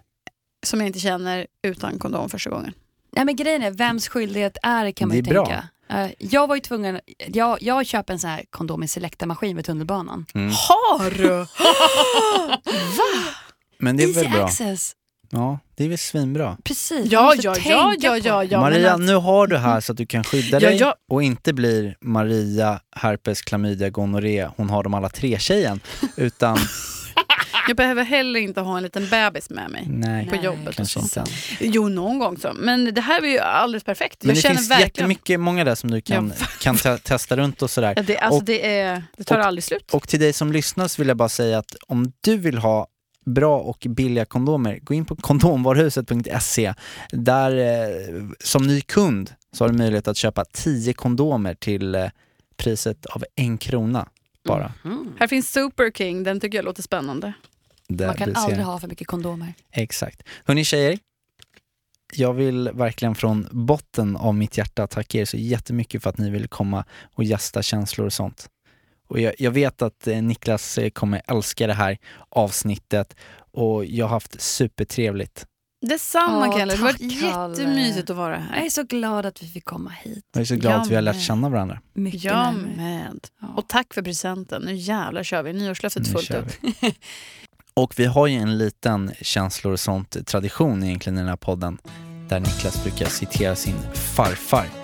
som 0.66 0.80
jag 0.80 0.88
inte 0.88 1.00
känner 1.00 1.48
utan 1.64 2.00
kondom 2.00 2.30
första 2.30 2.50
gången. 2.50 2.74
Nej, 3.16 3.26
men 3.26 3.36
grejen 3.36 3.64
är, 3.64 3.72
vems 3.72 4.08
skyldighet 4.08 4.58
är 4.64 4.86
det 4.86 4.92
kan 4.92 5.08
man 5.08 5.18
Det 5.18 5.30
ju 5.30 5.36
tänka. 5.36 5.68
Eh, 5.90 6.12
jag 6.20 6.48
var 6.48 6.56
ju 6.56 6.62
tvungen, 6.62 7.00
jag, 7.28 7.62
jag 7.62 7.86
köper 7.86 8.14
en 8.14 8.20
sån 8.20 8.30
här 8.30 8.44
kondom 8.50 8.84
i 8.84 8.88
Selecta-maskin 8.88 9.56
vid 9.56 9.66
tunnelbanan. 9.66 10.26
Mm. 10.34 10.52
Har 10.52 11.12
du? 11.12 11.46
Men 13.78 13.98
det 13.98 14.04
är 14.04 14.08
Easy 14.08 14.22
väl 14.22 14.32
bra? 14.32 14.46
access, 14.46 14.94
Ja, 15.34 15.60
det 15.76 15.84
är 15.86 15.90
väl 15.90 15.98
svinbra. 15.98 16.58
precis. 16.64 17.12
Ja, 17.12 17.34
ja, 17.42 17.56
ja, 17.66 17.94
ja, 18.00 18.18
ja, 18.18 18.44
ja. 18.44 18.60
Maria, 18.62 18.94
att- 18.94 19.00
nu 19.02 19.16
har 19.16 19.48
du 19.48 19.58
här 19.58 19.82
så 19.82 19.92
att 19.92 19.98
du 19.98 20.06
kan 20.06 20.24
skydda 20.24 20.60
Ja, 20.62 20.70
dig 20.70 20.78
ja. 20.80 20.96
och 21.12 21.24
inte 21.24 21.54
blir 21.54 21.96
Maria, 22.02 22.80
herpes, 22.96 23.42
klamydia, 23.42 23.90
gonorré, 23.90 24.48
hon 24.58 24.70
har 24.70 24.84
dem 24.84 24.94
alla 24.94 25.10
tre 25.10 25.40
tjejen. 25.40 25.80
Utan, 26.18 26.58
Jag 27.68 27.78
behöver 27.78 28.04
heller 28.04 28.40
inte 28.40 28.62
ha 28.62 28.78
en 28.78 28.84
liten 28.84 29.10
bebis 29.10 29.50
med 29.50 29.72
mig. 29.72 29.84
nej, 29.88 30.28
På 30.30 30.36
jobbet 30.36 30.68
och 30.68 30.76
kanske 30.76 31.00
så. 31.02 31.20
inte. 31.20 31.32
Jo, 31.60 31.90
någon 31.90 32.20
gång 32.20 32.38
så. 32.38 32.52
Men 32.56 32.94
det 32.94 33.02
här 33.02 33.24
är 33.24 33.28
ju 33.28 33.40
alldeles 33.40 33.84
perfekt. 33.84 34.24
Men 34.24 34.28
jag 34.30 34.36
det 34.38 34.42
känner 34.42 34.56
finns 34.56 34.72
verkligen... 34.72 34.88
jättemycket, 34.88 35.40
många 35.40 35.64
där 35.64 35.76
som 35.76 35.92
du 35.92 36.02
kan, 36.02 36.34
Ja. 36.40 36.46
kan 36.60 36.78
te- 36.78 36.98
testa 36.98 37.36
runt 37.38 37.62
och 37.62 37.70
sådär. 37.70 37.94
Ja, 37.96 38.02
det, 38.04 38.18
alltså, 38.18 38.38
Och- 38.40 38.44
det, 38.46 38.78
är, 38.80 39.04
det 39.18 39.24
tar 39.24 39.40
och- 39.40 39.46
aldrig 39.46 39.64
slut. 39.64 39.90
Och 39.94 40.08
till 40.08 40.20
dig 40.20 40.34
som 40.34 40.52
lyssnar 40.52 40.88
så 40.88 41.02
vill 41.02 41.08
jag 41.08 41.18
bara 41.18 41.30
säga 41.30 41.58
att 41.58 41.76
om 41.88 42.12
du 42.22 42.38
vill 42.38 42.58
ha 42.58 42.88
bra 43.26 43.60
och 43.60 43.88
billiga 43.90 44.26
kondomer, 44.26 44.80
gå 44.84 44.94
in 44.94 45.06
på 45.06 45.16
kondomvaruhuset.se. 45.16 46.74
Där 47.12 47.58
eh, 47.58 48.24
som 48.40 48.68
ny 48.68 48.82
kund 48.82 49.34
så 49.52 49.64
har 49.64 49.70
du 49.70 49.78
möjlighet 49.78 50.08
att 50.08 50.18
köpa 50.18 50.46
10 50.46 50.94
kondomer 50.94 51.54
till 51.54 51.96
eh, 51.96 52.06
priset 52.58 53.06
av 53.06 53.24
en 53.36 53.58
krona 53.58 54.08
bara. 54.46 54.74
Mm. 54.86 55.16
Här 55.20 55.28
finns 55.28 55.52
Super 55.52 55.92
King, 55.92 56.24
den 56.24 56.40
tycker 56.40 56.58
jag 56.58 56.66
låter 56.66 56.84
spännande. 56.84 57.34
Där 57.88 58.08
Man 58.08 58.16
kan 58.16 58.36
aldrig 58.36 58.66
ha 58.66 58.80
för 58.80 58.88
mycket 58.88 59.08
kondomer. 59.08 59.54
Exakt. 59.72 60.24
Hörni 60.46 60.64
tjejer, 60.64 61.00
jag 62.14 62.34
vill 62.34 62.70
verkligen 62.74 63.16
från 63.16 63.48
botten 63.52 64.18
av 64.18 64.36
mitt 64.36 64.58
hjärta 64.58 64.88
tacka 64.88 65.18
er 65.18 65.26
så 65.26 65.38
jättemycket 65.38 66.04
för 66.04 66.10
att 66.10 66.18
ni 66.18 66.30
vill 66.30 66.48
komma 66.48 66.86
och 67.16 67.24
gästa 67.24 67.62
känslor 67.62 68.06
och 68.06 68.14
sånt. 68.14 68.50
Och 69.08 69.20
jag, 69.20 69.34
jag 69.40 69.52
vet 69.52 69.82
att 69.82 70.08
eh, 70.08 70.22
Niklas 70.22 70.78
eh, 70.78 70.90
kommer 70.90 71.22
älska 71.28 71.68
det 71.68 71.74
här 71.74 71.98
avsnittet 72.30 73.16
och 73.52 73.86
jag 73.86 74.06
har 74.06 74.10
haft 74.10 74.42
supertrevligt. 74.42 75.46
Detsamma 75.86 76.48
Åh, 76.48 76.58
Kalle, 76.58 76.74
det 76.74 76.78
har 76.80 76.86
varit 76.86 77.02
jättemysigt 77.22 78.10
att 78.10 78.16
vara 78.16 78.34
Jag 78.36 78.42
här. 78.42 78.66
är 78.66 78.70
så 78.70 78.84
glad 78.84 79.26
att 79.26 79.44
vi 79.44 79.48
fick 79.48 79.66
komma 79.66 79.90
hit. 79.90 80.26
Jag 80.34 80.42
är 80.42 80.46
så 80.46 80.56
glad 80.56 80.74
Jag 80.74 80.82
att 80.82 80.88
vi 80.92 80.96
har 80.96 81.02
lärt 81.02 81.16
med. 81.16 81.24
känna 81.24 81.50
varandra. 81.50 81.80
Mycket 81.94 82.24
Jag 82.24 82.54
med. 82.78 83.20
Ja. 83.42 83.48
Och 83.58 83.68
tack 83.68 83.94
för 83.94 84.02
presenten. 84.02 84.62
Nu 84.62 84.76
jävlar 84.76 85.24
kör 85.24 85.44
vi. 85.44 85.54
Nyårslöftet 85.54 86.08
fullt 86.08 86.32
upp. 86.32 86.48
Och 87.74 87.94
vi 88.00 88.06
har 88.06 88.28
ju 88.28 88.36
en 88.38 88.58
liten 88.58 89.12
känslor 89.22 89.74
och 89.74 89.80
sånt 89.80 90.28
tradition 90.28 90.84
egentligen 90.84 91.18
i 91.18 91.22
den 91.22 91.30
här 91.30 91.36
podden 91.36 91.78
där 92.30 92.40
Niklas 92.40 92.84
brukar 92.84 93.06
citera 93.06 93.56
sin 93.56 93.76
farfar. 93.94 94.83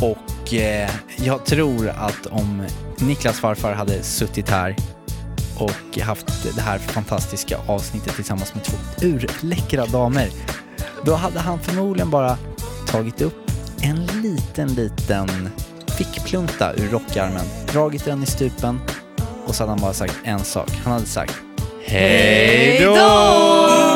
Och 0.00 0.54
eh, 0.54 0.90
jag 1.16 1.44
tror 1.44 1.88
att 1.88 2.26
om 2.26 2.66
Niklas 2.98 3.40
farfar 3.40 3.72
hade 3.72 4.02
suttit 4.02 4.50
här 4.50 4.76
och 5.58 5.98
haft 5.98 6.54
det 6.54 6.60
här 6.60 6.78
fantastiska 6.78 7.58
avsnittet 7.66 8.14
tillsammans 8.14 8.54
med 8.54 8.64
två 8.64 8.76
urläckra 9.02 9.86
damer, 9.86 10.28
då 11.04 11.14
hade 11.14 11.38
han 11.38 11.58
förmodligen 11.58 12.10
bara 12.10 12.38
tagit 12.86 13.22
upp 13.22 13.50
en 13.82 14.06
liten, 14.06 14.68
liten 14.68 15.50
fickplunta 15.98 16.74
ur 16.74 16.88
rockärmen, 16.88 17.44
dragit 17.72 18.04
den 18.04 18.22
i 18.22 18.26
stupen 18.26 18.80
och 19.46 19.54
så 19.54 19.62
hade 19.62 19.72
han 19.72 19.80
bara 19.80 19.92
sagt 19.92 20.16
en 20.24 20.44
sak. 20.44 20.70
Han 20.84 20.92
hade 20.92 21.06
sagt 21.06 21.34
Hej 21.84 22.80
då! 22.84 23.95